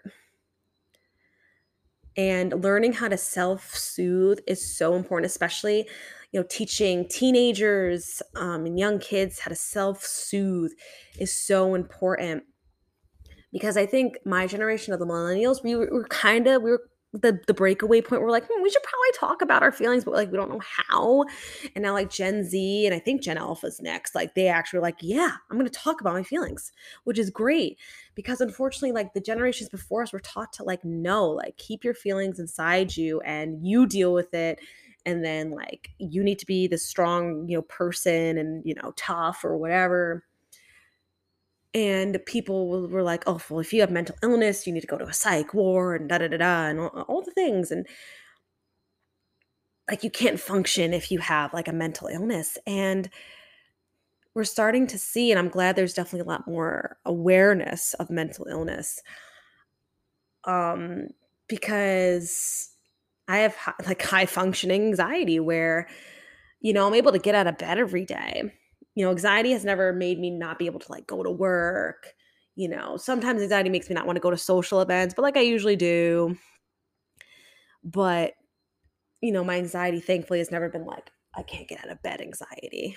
And 2.17 2.63
learning 2.63 2.95
how 2.95 3.09
to 3.09 3.17
self 3.17 3.75
soothe 3.75 4.39
is 4.47 4.77
so 4.77 4.95
important, 4.95 5.27
especially 5.27 5.89
you 6.33 6.41
know 6.41 6.47
teaching 6.49 7.09
teenagers 7.09 8.23
um, 8.37 8.67
and 8.67 8.79
young 8.79 8.99
kids 8.99 9.41
how 9.41 9.49
to 9.49 9.57
self 9.57 10.05
soothe 10.05 10.73
is 11.19 11.33
so 11.33 11.75
important. 11.75 12.45
Because 13.53 13.77
I 13.77 13.87
think 13.87 14.19
my 14.25 14.47
generation 14.47 14.93
of 14.93 14.99
the 14.99 15.07
millennials, 15.07 15.63
we 15.63 15.77
were, 15.77 15.89
were 15.91 16.05
kind 16.05 16.47
of 16.47 16.63
we 16.63 16.71
were 16.71 16.83
the 17.21 17.41
the 17.47 17.55
breakaway 17.55 18.01
point 18.01 18.21
we're 18.23 18.31
like 18.31 18.45
hmm, 18.47 18.63
we 18.63 18.71
should 18.71 18.83
probably 18.83 19.11
talk 19.19 19.41
about 19.41 19.63
our 19.63 19.71
feelings 19.71 20.05
but 20.05 20.15
like 20.15 20.31
we 20.31 20.37
don't 20.37 20.51
know 20.51 20.61
how. 20.61 21.25
And 21.75 21.83
now 21.85 21.93
like 21.93 22.11
gen 22.11 22.45
z 22.45 22.87
and 22.87 22.95
i 22.95 22.99
think 22.99 23.23
gen 23.23 23.39
alpha's 23.39 23.81
next 23.81 24.15
like 24.15 24.35
they 24.35 24.49
actually 24.49 24.81
like 24.81 24.97
yeah 25.01 25.33
i'm 25.51 25.59
to 25.65 25.71
talk 25.71 26.01
about 26.01 26.15
my 26.15 26.23
feelings 26.23 26.73
which 27.05 27.19
is 27.19 27.31
great 27.31 27.79
because 28.15 28.41
unfortunately 28.41 28.93
like 28.93 29.15
the 29.15 29.21
generations 29.21 29.69
before 29.69 30.03
us 30.03 30.13
were 30.13 30.21
taught 30.21 30.53
to 30.53 30.65
like 30.65 30.85
no 30.85 31.29
like 31.29 31.57
keep 31.57 31.85
your 31.85 31.95
feelings 31.95 32.39
inside 32.39 32.97
you 32.97 33.21
and 33.21 33.67
you 33.67 33.87
deal 33.87 34.13
with 34.13 34.35
it 34.35 34.59
and 35.07 35.25
then 35.25 35.51
like 35.51 35.91
you 35.99 36.23
need 36.23 36.39
to 36.39 36.47
be 36.47 36.67
the 36.67 36.79
strong 36.79 37.49
you 37.49 37.57
know 37.57 37.63
person 37.63 38.39
and 38.39 38.65
you 38.65 38.75
know 38.75 38.93
tough 38.97 39.45
or 39.45 39.57
whatever 39.57 40.25
and 41.75 42.19
people 42.27 42.89
were 42.89 43.03
like, 43.03 43.25
"Oh, 43.27 43.41
well, 43.51 43.61
if 43.61 43.73
you 43.73 43.81
have 43.83 43.91
mental 43.91 44.17
illness, 44.23 44.67
you 44.67 44.73
need 44.73 44.83
to 44.83 44.87
go 44.87 44.99
to 44.99 45.07
a 45.07 45.13
psych 45.13 45.55
ward 45.55 46.03
and 46.03 46.11
da 46.11 46.19
da 46.19 46.29
da 46.29 46.39
da 46.39 46.67
and 46.69 46.81
all, 46.81 46.89
all 47.09 47.23
the 47.23 47.33
things." 47.33 47.71
And 47.71 47.87
like, 49.91 50.03
you 50.03 50.11
can't 50.11 50.41
function 50.41 50.95
if 50.95 51.11
you 51.11 51.19
have 51.19 51.53
like 51.53 51.69
a 51.69 51.73
mental 51.73 52.09
illness. 52.09 52.57
And 52.67 53.11
we're 54.35 54.45
starting 54.45 54.87
to 54.89 54.99
see, 54.99 55.31
and 55.31 55.39
I'm 55.39 55.49
glad 55.49 55.77
there's 55.77 55.95
definitely 55.95 56.21
a 56.21 56.25
lot 56.25 56.47
more 56.47 56.99
awareness 57.05 57.95
of 57.95 58.11
mental 58.11 58.47
illness, 58.51 59.01
um, 60.45 61.09
because 61.49 62.71
I 63.29 63.39
have 63.39 63.57
like 63.87 64.03
high 64.03 64.27
functioning 64.27 64.87
anxiety 64.87 65.41
where, 65.41 65.89
you 66.61 66.73
know, 66.73 66.87
I'm 66.87 66.95
able 66.95 67.13
to 67.13 67.19
get 67.19 67.35
out 67.35 67.47
of 67.47 67.59
bed 67.59 67.79
every 67.79 68.05
day 68.05 68.53
you 68.95 69.05
know, 69.05 69.11
anxiety 69.11 69.53
has 69.53 69.65
never 69.65 69.93
made 69.93 70.19
me 70.19 70.31
not 70.31 70.59
be 70.59 70.67
able 70.67 70.81
to 70.81 70.93
like 70.93 71.07
go 71.07 71.23
to 71.23 71.31
work. 71.31 72.15
You 72.57 72.69
know, 72.69 72.97
sometimes 72.97 73.43
anxiety 73.43 73.71
makes 73.71 73.89
me 73.89 73.95
not 73.95 74.07
want 74.07 74.17
to 74.17 74.21
go 74.21 74.31
to 74.31 74.37
social 74.37 74.81
events, 74.81 75.15
but 75.15 75.23
like 75.23 75.37
I 75.37 75.41
usually 75.41 75.77
do. 75.77 76.37
But, 77.83 78.35
you 79.23 79.33
know, 79.33 79.45
my 79.45 79.57
anxiety 79.59 80.01
thankfully 80.01 80.39
has 80.41 80.51
never 80.51 80.69
been 80.69 80.87
like, 80.87 81.11
I 81.35 81.43
can't 81.43 81.69
get 81.69 81.85
out 81.85 81.91
of 81.91 82.03
bed 82.03 82.21
anxiety. 82.21 82.97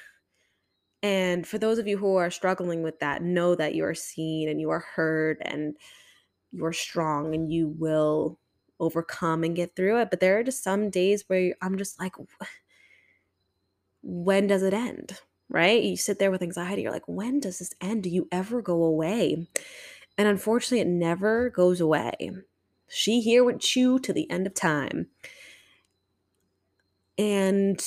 And 1.03 1.47
for 1.47 1.57
those 1.57 1.77
of 1.79 1.87
you 1.87 1.97
who 1.97 2.15
are 2.15 2.31
struggling 2.31 2.83
with 2.83 2.99
that, 2.99 3.21
know 3.21 3.55
that 3.55 3.75
you 3.75 3.83
are 3.85 3.93
seen 3.93 4.49
and 4.49 4.59
you 4.59 4.69
are 4.71 4.79
heard 4.79 5.37
and 5.41 5.77
you 6.51 6.65
are 6.65 6.73
strong 6.73 7.35
and 7.35 7.51
you 7.51 7.69
will 7.69 8.39
overcome 8.79 9.43
and 9.43 9.55
get 9.55 9.75
through 9.75 9.99
it. 10.01 10.09
But 10.09 10.19
there 10.19 10.39
are 10.39 10.43
just 10.43 10.63
some 10.63 10.89
days 10.89 11.25
where 11.27 11.55
I'm 11.61 11.77
just 11.77 11.99
like, 11.99 12.13
when 14.01 14.47
does 14.47 14.63
it 14.63 14.73
end? 14.73 15.19
Right? 15.49 15.81
You 15.81 15.97
sit 15.97 16.19
there 16.19 16.31
with 16.31 16.41
anxiety. 16.41 16.81
You're 16.81 16.91
like, 16.91 17.07
when 17.07 17.39
does 17.39 17.59
this 17.59 17.73
end? 17.81 18.03
Do 18.03 18.09
you 18.09 18.27
ever 18.31 18.61
go 18.61 18.83
away? 18.83 19.47
And 20.17 20.27
unfortunately, 20.27 20.79
it 20.79 20.87
never 20.87 21.49
goes 21.49 21.79
away. 21.79 22.31
She 22.87 23.21
here 23.21 23.43
with 23.43 23.75
you 23.75 23.99
to 23.99 24.13
the 24.13 24.29
end 24.31 24.47
of 24.47 24.53
time. 24.53 25.07
And 27.17 27.81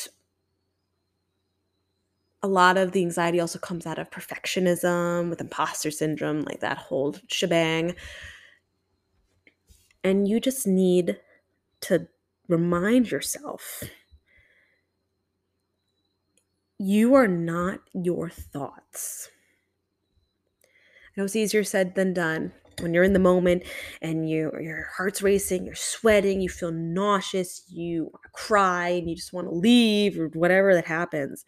a 2.42 2.48
lot 2.48 2.76
of 2.76 2.92
the 2.92 3.02
anxiety 3.02 3.40
also 3.40 3.58
comes 3.58 3.86
out 3.86 3.98
of 3.98 4.10
perfectionism 4.10 5.28
with 5.28 5.40
imposter 5.40 5.90
syndrome, 5.90 6.42
like 6.42 6.60
that 6.60 6.78
whole 6.78 7.16
shebang. 7.28 7.94
And 10.02 10.26
you 10.26 10.40
just 10.40 10.66
need 10.66 11.18
to 11.82 12.08
remind 12.48 13.10
yourself 13.10 13.82
you 16.80 17.12
are 17.12 17.28
not 17.28 17.80
your 17.92 18.30
thoughts. 18.30 19.28
I 20.64 21.20
know 21.20 21.24
it's 21.24 21.36
easier 21.36 21.62
said 21.62 21.94
than 21.94 22.14
done. 22.14 22.52
When 22.80 22.94
you're 22.94 23.04
in 23.04 23.12
the 23.12 23.18
moment 23.18 23.64
and 24.00 24.30
you 24.30 24.50
your 24.58 24.88
heart's 24.96 25.20
racing, 25.20 25.66
you're 25.66 25.74
sweating, 25.74 26.40
you 26.40 26.48
feel 26.48 26.72
nauseous, 26.72 27.64
you 27.68 28.10
cry, 28.32 28.88
and 28.88 29.10
you 29.10 29.14
just 29.14 29.34
want 29.34 29.46
to 29.46 29.54
leave 29.54 30.18
or 30.18 30.28
whatever 30.28 30.72
that 30.72 30.86
happens. 30.86 31.44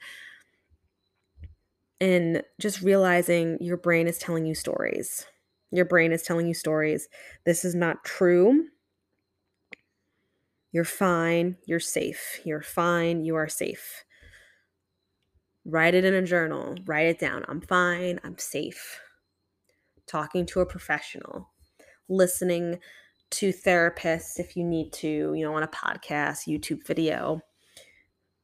And 1.98 2.42
just 2.60 2.82
realizing 2.82 3.56
your 3.58 3.78
brain 3.78 4.08
is 4.08 4.18
telling 4.18 4.44
you 4.44 4.54
stories. 4.54 5.24
Your 5.70 5.86
brain 5.86 6.12
is 6.12 6.22
telling 6.22 6.46
you 6.46 6.52
stories. 6.52 7.08
This 7.46 7.64
is 7.64 7.74
not 7.74 8.04
true. 8.04 8.66
You're 10.72 10.84
fine. 10.84 11.56
You're 11.64 11.80
safe. 11.80 12.40
You're 12.44 12.60
fine. 12.60 13.24
You 13.24 13.36
are 13.36 13.48
safe. 13.48 14.04
Write 15.64 15.94
it 15.94 16.04
in 16.04 16.14
a 16.14 16.22
journal, 16.22 16.74
write 16.86 17.06
it 17.06 17.20
down. 17.20 17.44
I'm 17.48 17.60
fine, 17.60 18.18
I'm 18.24 18.36
safe. 18.38 19.00
Talking 20.08 20.44
to 20.46 20.60
a 20.60 20.66
professional, 20.66 21.50
listening 22.08 22.80
to 23.30 23.52
therapists 23.52 24.38
if 24.38 24.56
you 24.56 24.64
need 24.64 24.92
to, 24.92 25.34
you 25.34 25.44
know, 25.44 25.54
on 25.54 25.62
a 25.62 25.68
podcast, 25.68 26.48
YouTube 26.48 26.84
video. 26.86 27.40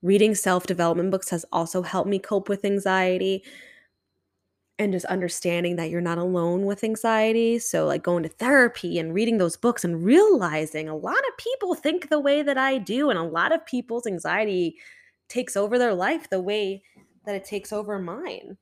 Reading 0.00 0.34
self 0.34 0.66
development 0.66 1.10
books 1.10 1.28
has 1.30 1.44
also 1.52 1.82
helped 1.82 2.08
me 2.08 2.20
cope 2.20 2.48
with 2.48 2.64
anxiety 2.64 3.42
and 4.78 4.92
just 4.92 5.06
understanding 5.06 5.74
that 5.74 5.90
you're 5.90 6.00
not 6.00 6.18
alone 6.18 6.64
with 6.66 6.84
anxiety. 6.84 7.58
So, 7.58 7.86
like 7.86 8.04
going 8.04 8.22
to 8.22 8.28
therapy 8.28 9.00
and 9.00 9.12
reading 9.12 9.38
those 9.38 9.56
books 9.56 9.84
and 9.84 10.04
realizing 10.04 10.88
a 10.88 10.96
lot 10.96 11.18
of 11.18 11.36
people 11.36 11.74
think 11.74 12.08
the 12.08 12.20
way 12.20 12.42
that 12.42 12.56
I 12.56 12.78
do, 12.78 13.10
and 13.10 13.18
a 13.18 13.24
lot 13.24 13.52
of 13.52 13.66
people's 13.66 14.06
anxiety 14.06 14.76
takes 15.28 15.56
over 15.56 15.78
their 15.78 15.94
life 15.94 16.30
the 16.30 16.40
way 16.40 16.82
that 17.28 17.36
it 17.36 17.44
takes 17.44 17.74
over 17.74 17.98
mine 17.98 18.56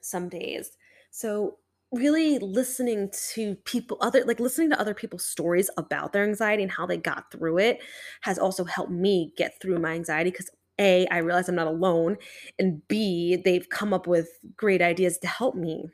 some 0.00 0.28
days. 0.28 0.70
So 1.10 1.58
really 1.92 2.38
listening 2.38 3.10
to 3.34 3.56
people 3.64 3.98
other 4.00 4.24
like 4.24 4.38
listening 4.38 4.70
to 4.70 4.80
other 4.80 4.94
people's 4.94 5.26
stories 5.26 5.68
about 5.76 6.12
their 6.12 6.22
anxiety 6.22 6.62
and 6.62 6.72
how 6.72 6.86
they 6.86 6.96
got 6.96 7.30
through 7.30 7.58
it 7.58 7.80
has 8.22 8.38
also 8.38 8.64
helped 8.64 8.90
me 8.90 9.30
get 9.36 9.52
through 9.60 9.78
my 9.78 9.92
anxiety 9.92 10.30
because 10.30 10.48
a 10.80 11.06
i 11.08 11.18
realize 11.18 11.50
i'm 11.50 11.54
not 11.54 11.66
alone 11.66 12.16
and 12.58 12.80
b 12.88 13.36
they've 13.44 13.68
come 13.68 13.92
up 13.92 14.06
with 14.06 14.30
great 14.56 14.80
ideas 14.80 15.18
to 15.18 15.26
help 15.26 15.54
me 15.54 15.84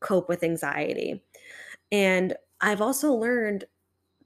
cope 0.00 0.28
with 0.28 0.42
anxiety. 0.42 1.24
And 1.90 2.34
i've 2.60 2.82
also 2.82 3.10
learned 3.14 3.64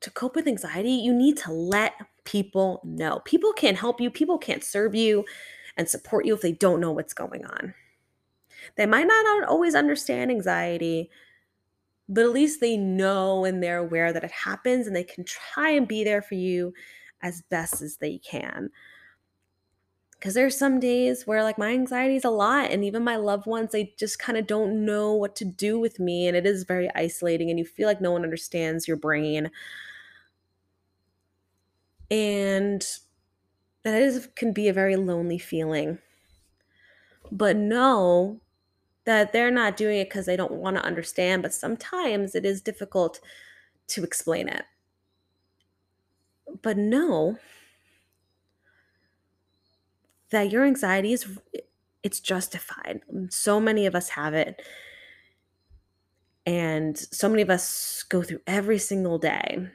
to 0.00 0.10
cope 0.10 0.34
with 0.34 0.48
anxiety 0.48 0.90
you 0.90 1.14
need 1.14 1.36
to 1.36 1.52
let 1.52 1.92
people 2.24 2.80
know. 2.84 3.20
People 3.24 3.52
can't 3.52 3.76
help 3.76 4.00
you 4.00 4.10
people 4.10 4.38
can't 4.38 4.64
serve 4.64 4.96
you 4.96 5.24
and 5.76 5.88
support 5.88 6.24
you 6.24 6.34
if 6.34 6.40
they 6.40 6.52
don't 6.52 6.80
know 6.80 6.92
what's 6.92 7.14
going 7.14 7.44
on 7.44 7.74
they 8.76 8.86
might 8.86 9.06
not 9.06 9.48
always 9.48 9.74
understand 9.74 10.30
anxiety, 10.30 11.10
but 12.08 12.24
at 12.24 12.30
least 12.32 12.60
they 12.60 12.76
know 12.76 13.44
and 13.44 13.62
they're 13.62 13.78
aware 13.78 14.12
that 14.12 14.24
it 14.24 14.30
happens 14.30 14.86
and 14.86 14.94
they 14.94 15.04
can 15.04 15.24
try 15.24 15.70
and 15.70 15.88
be 15.88 16.04
there 16.04 16.22
for 16.22 16.34
you 16.34 16.72
as 17.22 17.42
best 17.42 17.80
as 17.82 17.96
they 17.96 18.18
can. 18.18 18.70
Because 20.12 20.34
there's 20.34 20.56
some 20.56 20.78
days 20.78 21.26
where, 21.26 21.42
like, 21.42 21.58
my 21.58 21.70
anxiety 21.72 22.14
is 22.14 22.24
a 22.24 22.30
lot, 22.30 22.70
and 22.70 22.84
even 22.84 23.02
my 23.02 23.16
loved 23.16 23.44
ones, 23.44 23.72
they 23.72 23.92
just 23.98 24.20
kind 24.20 24.38
of 24.38 24.46
don't 24.46 24.84
know 24.84 25.12
what 25.14 25.34
to 25.36 25.44
do 25.44 25.80
with 25.80 25.98
me. 25.98 26.28
And 26.28 26.36
it 26.36 26.46
is 26.46 26.62
very 26.62 26.88
isolating, 26.94 27.50
and 27.50 27.58
you 27.58 27.64
feel 27.64 27.88
like 27.88 28.00
no 28.00 28.12
one 28.12 28.22
understands 28.22 28.86
your 28.86 28.96
brain. 28.96 29.50
And 32.08 32.86
that 33.84 34.00
is 34.00 34.28
can 34.36 34.52
be 34.52 34.68
a 34.68 34.72
very 34.72 34.96
lonely 34.96 35.38
feeling. 35.38 35.98
But 37.30 37.56
know 37.56 38.40
that 39.04 39.32
they're 39.32 39.50
not 39.50 39.76
doing 39.76 39.98
it 39.98 40.08
because 40.08 40.26
they 40.26 40.36
don't 40.36 40.52
want 40.52 40.76
to 40.76 40.84
understand, 40.84 41.42
but 41.42 41.54
sometimes 41.54 42.34
it 42.34 42.44
is 42.44 42.60
difficult 42.60 43.20
to 43.88 44.04
explain 44.04 44.48
it. 44.48 44.64
But 46.62 46.76
know 46.76 47.38
that 50.30 50.50
your 50.50 50.64
anxiety 50.64 51.12
is 51.12 51.38
it's 52.02 52.20
justified. 52.20 53.00
So 53.30 53.60
many 53.60 53.86
of 53.86 53.94
us 53.94 54.10
have 54.10 54.34
it. 54.34 54.60
And 56.44 56.98
so 56.98 57.28
many 57.28 57.42
of 57.42 57.50
us 57.50 58.02
go 58.08 58.22
through 58.22 58.40
every 58.46 58.78
single 58.78 59.18
day 59.18 59.68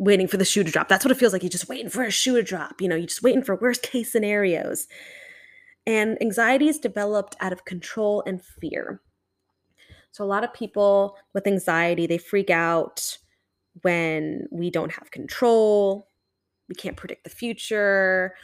waiting 0.00 0.26
for 0.26 0.38
the 0.38 0.44
shoe 0.44 0.64
to 0.64 0.70
drop. 0.70 0.88
That's 0.88 1.04
what 1.04 1.12
it 1.12 1.18
feels 1.18 1.32
like. 1.32 1.42
You're 1.42 1.50
just 1.50 1.68
waiting 1.68 1.90
for 1.90 2.02
a 2.02 2.10
shoe 2.10 2.36
to 2.36 2.42
drop. 2.42 2.80
You 2.80 2.88
know, 2.88 2.96
you're 2.96 3.06
just 3.06 3.22
waiting 3.22 3.42
for 3.42 3.54
worst 3.54 3.82
case 3.82 4.10
scenarios. 4.10 4.88
And 5.86 6.20
anxiety 6.20 6.68
is 6.68 6.78
developed 6.78 7.36
out 7.40 7.52
of 7.52 7.66
control 7.66 8.22
and 8.26 8.42
fear. 8.42 9.02
So, 10.12 10.24
a 10.24 10.26
lot 10.26 10.42
of 10.42 10.52
people 10.52 11.16
with 11.34 11.46
anxiety, 11.46 12.06
they 12.06 12.18
freak 12.18 12.50
out 12.50 13.18
when 13.82 14.46
we 14.50 14.70
don't 14.70 14.92
have 14.92 15.10
control, 15.10 16.08
we 16.68 16.74
can't 16.74 16.96
predict 16.96 17.24
the 17.24 17.30
future, 17.30 18.34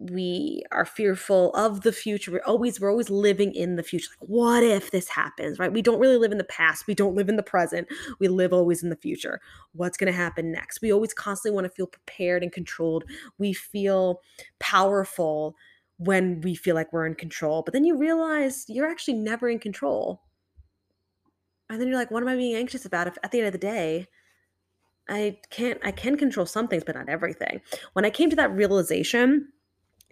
we 0.00 0.62
are 0.70 0.84
fearful 0.84 1.52
of 1.54 1.80
the 1.80 1.90
future. 1.90 2.30
We're 2.30 2.42
always 2.46 2.80
we're 2.80 2.90
always 2.90 3.10
living 3.10 3.52
in 3.52 3.74
the 3.74 3.82
future. 3.82 4.10
Like, 4.20 4.28
what 4.28 4.62
if 4.62 4.92
this 4.92 5.08
happens, 5.08 5.58
right? 5.58 5.72
We 5.72 5.82
don't 5.82 5.98
really 5.98 6.16
live 6.16 6.30
in 6.30 6.38
the 6.38 6.44
past. 6.44 6.86
We 6.86 6.94
don't 6.94 7.16
live 7.16 7.28
in 7.28 7.36
the 7.36 7.42
present. 7.42 7.88
We 8.20 8.28
live 8.28 8.52
always 8.52 8.84
in 8.84 8.90
the 8.90 8.96
future. 8.96 9.40
What's 9.72 9.96
going 9.96 10.12
to 10.12 10.16
happen 10.16 10.52
next? 10.52 10.80
We 10.80 10.92
always 10.92 11.12
constantly 11.12 11.54
want 11.54 11.64
to 11.64 11.72
feel 11.72 11.88
prepared 11.88 12.44
and 12.44 12.52
controlled. 12.52 13.04
We 13.38 13.52
feel 13.52 14.20
powerful 14.60 15.56
when 15.96 16.40
we 16.42 16.54
feel 16.54 16.76
like 16.76 16.92
we're 16.92 17.06
in 17.06 17.16
control. 17.16 17.62
But 17.62 17.74
then 17.74 17.84
you 17.84 17.98
realize 17.98 18.66
you're 18.68 18.88
actually 18.88 19.14
never 19.14 19.48
in 19.48 19.58
control. 19.58 20.22
And 21.68 21.80
then 21.80 21.88
you're 21.88 21.98
like, 21.98 22.12
what 22.12 22.22
am 22.22 22.28
I 22.28 22.36
being 22.36 22.54
anxious 22.54 22.84
about 22.84 23.08
if 23.08 23.18
at 23.24 23.32
the 23.32 23.38
end 23.38 23.48
of 23.48 23.52
the 23.52 23.58
day, 23.58 24.06
I 25.08 25.38
can't 25.50 25.80
I 25.82 25.90
can 25.90 26.16
control 26.16 26.46
some 26.46 26.68
things, 26.68 26.84
but 26.84 26.94
not 26.94 27.08
everything. 27.08 27.62
When 27.94 28.04
I 28.04 28.10
came 28.10 28.30
to 28.30 28.36
that 28.36 28.54
realization 28.54 29.48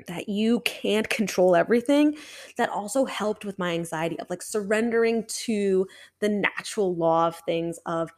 that 0.07 0.29
you 0.29 0.61
can't 0.61 1.09
control 1.09 1.57
everything, 1.57 2.17
that 2.57 2.69
also 2.69 3.05
helped 3.05 3.45
with 3.45 3.59
my 3.59 3.73
anxiety 3.73 4.19
of 4.21 4.29
like 4.29 4.43
surrendering 4.43 5.25
to 5.27 5.87
the 6.21 6.29
natural 6.29 6.95
law 6.95 7.29
of 7.29 7.37
things 7.47 7.79
of 7.87 8.11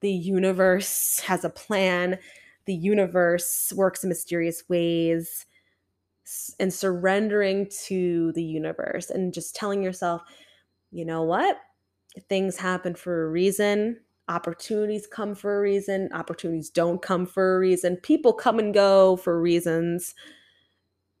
the 0.00 0.12
universe 0.12 1.20
has 1.20 1.44
a 1.44 1.50
plan, 1.50 2.18
the 2.66 2.74
universe 2.74 3.72
works 3.74 4.02
in 4.02 4.08
mysterious 4.08 4.68
ways 4.68 5.46
and 6.60 6.72
surrendering 6.72 7.68
to 7.86 8.32
the 8.32 8.42
universe 8.42 9.10
and 9.10 9.32
just 9.32 9.54
telling 9.54 9.82
yourself, 9.82 10.22
you 10.90 11.04
know 11.04 11.22
what? 11.22 11.56
Things 12.28 12.56
happen 12.56 12.94
for 12.94 13.24
a 13.24 13.30
reason. 13.30 13.98
Opportunities 14.28 15.06
come 15.06 15.34
for 15.34 15.58
a 15.58 15.60
reason. 15.60 16.08
Opportunities 16.12 16.70
don't 16.70 17.00
come 17.00 17.26
for 17.26 17.56
a 17.56 17.58
reason. 17.58 17.96
People 17.96 18.32
come 18.32 18.58
and 18.58 18.72
go 18.74 19.16
for 19.16 19.40
reasons. 19.40 20.14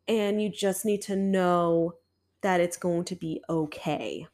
And 0.08 0.42
you 0.42 0.48
just 0.48 0.84
need 0.84 1.02
to 1.02 1.16
know 1.16 1.94
that 2.42 2.60
it's 2.60 2.76
going 2.76 3.04
to 3.04 3.16
be 3.16 3.42
okay. 3.48 4.26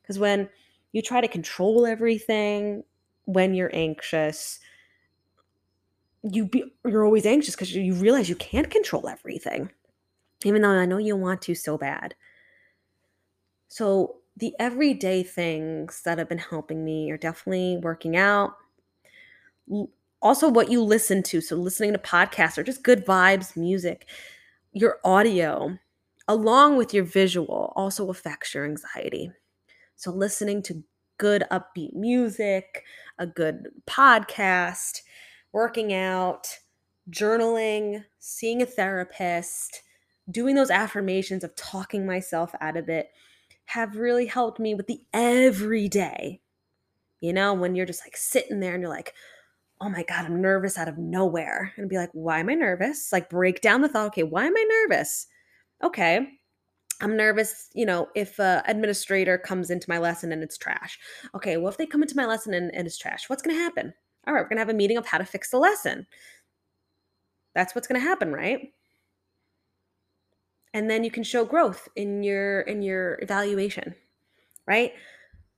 Because 0.00 0.18
when 0.18 0.48
you 0.92 1.02
try 1.02 1.20
to 1.20 1.28
control 1.28 1.86
everything, 1.86 2.84
when 3.24 3.54
you're 3.54 3.70
anxious, 3.72 4.58
you 6.22 6.46
be 6.46 6.64
you're 6.86 7.04
always 7.04 7.26
anxious 7.26 7.54
because 7.54 7.74
you 7.74 7.94
realize 7.94 8.28
you 8.28 8.36
can't 8.36 8.70
control 8.70 9.08
everything 9.08 9.70
even 10.44 10.62
though 10.62 10.70
i 10.70 10.86
know 10.86 10.98
you 10.98 11.16
want 11.16 11.42
to 11.42 11.54
so 11.54 11.76
bad 11.76 12.14
so 13.68 14.16
the 14.36 14.54
everyday 14.58 15.22
things 15.22 16.02
that 16.04 16.18
have 16.18 16.28
been 16.28 16.38
helping 16.38 16.84
me 16.84 17.10
are 17.10 17.16
definitely 17.16 17.78
working 17.82 18.16
out 18.16 18.54
also 20.20 20.48
what 20.48 20.70
you 20.70 20.80
listen 20.80 21.22
to 21.24 21.40
so 21.40 21.56
listening 21.56 21.92
to 21.92 21.98
podcasts 21.98 22.56
or 22.56 22.62
just 22.62 22.84
good 22.84 23.04
vibes 23.04 23.56
music 23.56 24.06
your 24.72 24.98
audio 25.04 25.78
along 26.28 26.76
with 26.76 26.94
your 26.94 27.04
visual 27.04 27.72
also 27.76 28.10
affects 28.10 28.54
your 28.54 28.64
anxiety 28.64 29.30
so 29.96 30.10
listening 30.10 30.62
to 30.62 30.82
good 31.18 31.44
upbeat 31.50 31.92
music 31.94 32.84
a 33.18 33.26
good 33.26 33.68
podcast 33.86 35.02
working 35.52 35.92
out, 35.92 36.58
journaling, 37.10 38.04
seeing 38.18 38.62
a 38.62 38.66
therapist, 38.66 39.82
doing 40.30 40.54
those 40.54 40.70
affirmations 40.70 41.44
of 41.44 41.54
talking 41.56 42.06
myself 42.06 42.54
out 42.60 42.76
of 42.76 42.88
it 42.88 43.10
have 43.66 43.96
really 43.96 44.26
helped 44.26 44.58
me 44.58 44.74
with 44.74 44.86
the 44.86 45.00
everyday. 45.12 46.40
You 47.20 47.32
know, 47.32 47.54
when 47.54 47.74
you're 47.74 47.86
just 47.86 48.04
like 48.04 48.16
sitting 48.16 48.60
there 48.60 48.74
and 48.74 48.82
you're 48.82 48.90
like, 48.90 49.14
oh 49.82 49.88
my 49.88 50.04
God, 50.04 50.24
I'm 50.24 50.40
nervous 50.40 50.78
out 50.78 50.88
of 50.88 50.96
nowhere. 50.96 51.72
And 51.76 51.88
be 51.88 51.96
like, 51.96 52.10
why 52.12 52.38
am 52.40 52.48
I 52.48 52.54
nervous? 52.54 53.12
Like, 53.12 53.28
break 53.28 53.60
down 53.60 53.82
the 53.82 53.88
thought. 53.88 54.06
Okay, 54.08 54.22
why 54.22 54.46
am 54.46 54.56
I 54.56 54.84
nervous? 54.88 55.26
Okay, 55.82 56.28
I'm 57.00 57.16
nervous, 57.16 57.68
you 57.74 57.84
know, 57.84 58.08
if 58.14 58.38
a 58.38 58.62
administrator 58.66 59.36
comes 59.36 59.70
into 59.70 59.90
my 59.90 59.98
lesson 59.98 60.30
and 60.32 60.42
it's 60.42 60.56
trash. 60.56 60.98
Okay, 61.34 61.56
well, 61.56 61.68
if 61.68 61.76
they 61.76 61.86
come 61.86 62.02
into 62.02 62.16
my 62.16 62.26
lesson 62.26 62.54
and, 62.54 62.72
and 62.74 62.86
it's 62.86 62.96
trash, 62.96 63.28
what's 63.28 63.42
going 63.42 63.56
to 63.56 63.62
happen? 63.62 63.92
all 64.26 64.34
right, 64.34 64.40
we're 64.40 64.48
going 64.48 64.56
to 64.56 64.60
have 64.60 64.68
a 64.68 64.74
meeting 64.74 64.96
of 64.96 65.06
how 65.06 65.18
to 65.18 65.24
fix 65.24 65.50
the 65.50 65.58
lesson. 65.58 66.06
That's 67.54 67.74
what's 67.74 67.88
going 67.88 68.00
to 68.00 68.06
happen, 68.06 68.32
right? 68.32 68.72
And 70.74 70.88
then 70.88 71.04
you 71.04 71.10
can 71.10 71.24
show 71.24 71.44
growth 71.44 71.88
in 71.96 72.22
your 72.22 72.62
in 72.62 72.82
your 72.82 73.18
evaluation, 73.20 73.94
right? 74.66 74.92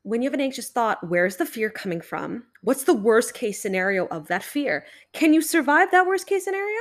When 0.04 0.22
you 0.22 0.28
have 0.28 0.34
an 0.34 0.40
anxious 0.40 0.70
thought, 0.70 1.08
where's 1.08 1.36
the 1.36 1.46
fear 1.46 1.70
coming 1.70 2.00
from? 2.00 2.44
What's 2.60 2.84
the 2.84 2.94
worst 2.94 3.34
case 3.34 3.60
scenario 3.60 4.06
of 4.06 4.28
that 4.28 4.44
fear? 4.44 4.86
Can 5.12 5.34
you 5.34 5.42
survive 5.42 5.90
that 5.90 6.06
worst 6.06 6.26
case 6.26 6.44
scenario? 6.44 6.80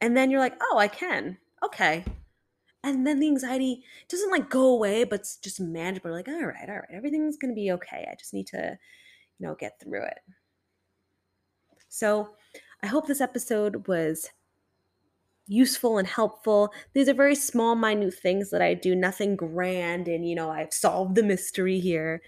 And 0.00 0.16
then 0.16 0.30
you're 0.30 0.40
like, 0.40 0.56
"Oh, 0.60 0.76
I 0.78 0.88
can." 0.88 1.38
Okay. 1.62 2.04
And 2.84 3.06
then 3.06 3.20
the 3.20 3.28
anxiety 3.28 3.84
doesn't 4.08 4.30
like 4.30 4.50
go 4.50 4.66
away, 4.66 5.04
but 5.04 5.20
it's 5.20 5.36
just 5.36 5.60
manageable. 5.60 6.10
Like, 6.12 6.28
all 6.28 6.44
right, 6.44 6.68
all 6.68 6.76
right, 6.76 6.88
everything's 6.90 7.36
gonna 7.36 7.54
be 7.54 7.72
okay. 7.72 8.06
I 8.10 8.14
just 8.16 8.34
need 8.34 8.46
to 8.48 8.78
you 9.40 9.46
know, 9.46 9.54
get 9.54 9.80
through 9.80 10.04
it. 10.04 10.18
So 11.88 12.30
I 12.82 12.86
hope 12.86 13.06
this 13.06 13.20
episode 13.20 13.88
was 13.88 14.30
useful 15.50 15.98
and 15.98 16.06
helpful. 16.06 16.72
These 16.94 17.08
are 17.08 17.14
very 17.14 17.34
small, 17.34 17.74
minute 17.74 18.14
things 18.14 18.50
that 18.50 18.62
I 18.62 18.74
do, 18.74 18.94
nothing 18.94 19.36
grand, 19.36 20.08
and 20.08 20.26
you 20.26 20.34
know, 20.34 20.50
I've 20.50 20.72
solved 20.72 21.16
the 21.16 21.22
mystery 21.22 21.80
here, 21.80 22.22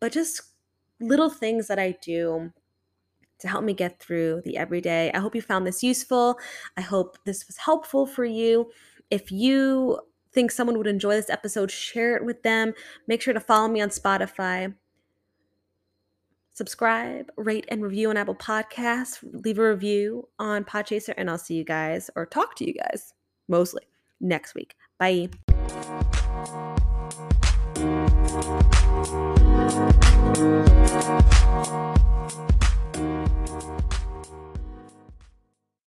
but 0.00 0.12
just 0.12 0.42
little 1.00 1.30
things 1.30 1.68
that 1.68 1.78
I 1.78 1.96
do 2.02 2.52
to 3.38 3.48
help 3.48 3.64
me 3.64 3.72
get 3.72 4.00
through 4.00 4.42
the 4.44 4.56
everyday. 4.56 5.12
I 5.12 5.18
hope 5.18 5.34
you 5.34 5.42
found 5.42 5.66
this 5.66 5.82
useful. 5.82 6.38
I 6.76 6.80
hope 6.80 7.16
this 7.24 7.46
was 7.46 7.56
helpful 7.56 8.06
for 8.06 8.24
you. 8.24 8.70
If 9.10 9.30
you 9.30 10.00
think 10.32 10.50
someone 10.50 10.78
would 10.78 10.86
enjoy 10.86 11.14
this 11.14 11.30
episode, 11.30 11.70
share 11.70 12.16
it 12.16 12.24
with 12.24 12.42
them. 12.42 12.72
Make 13.06 13.22
sure 13.22 13.34
to 13.34 13.40
follow 13.40 13.68
me 13.68 13.80
on 13.80 13.90
Spotify 13.90 14.74
subscribe, 16.54 17.30
rate, 17.36 17.66
and 17.68 17.82
review 17.82 18.10
on 18.10 18.16
Apple 18.16 18.34
Podcasts. 18.34 19.18
Leave 19.22 19.58
a 19.58 19.68
review 19.70 20.28
on 20.38 20.64
Podchaser, 20.64 21.14
and 21.16 21.30
I'll 21.30 21.38
see 21.38 21.54
you 21.54 21.64
guys 21.64 22.10
or 22.16 22.26
talk 22.26 22.56
to 22.56 22.66
you 22.66 22.74
guys 22.74 23.14
mostly 23.48 23.82
next 24.20 24.54
week. 24.54 24.76
Bye. 24.98 25.28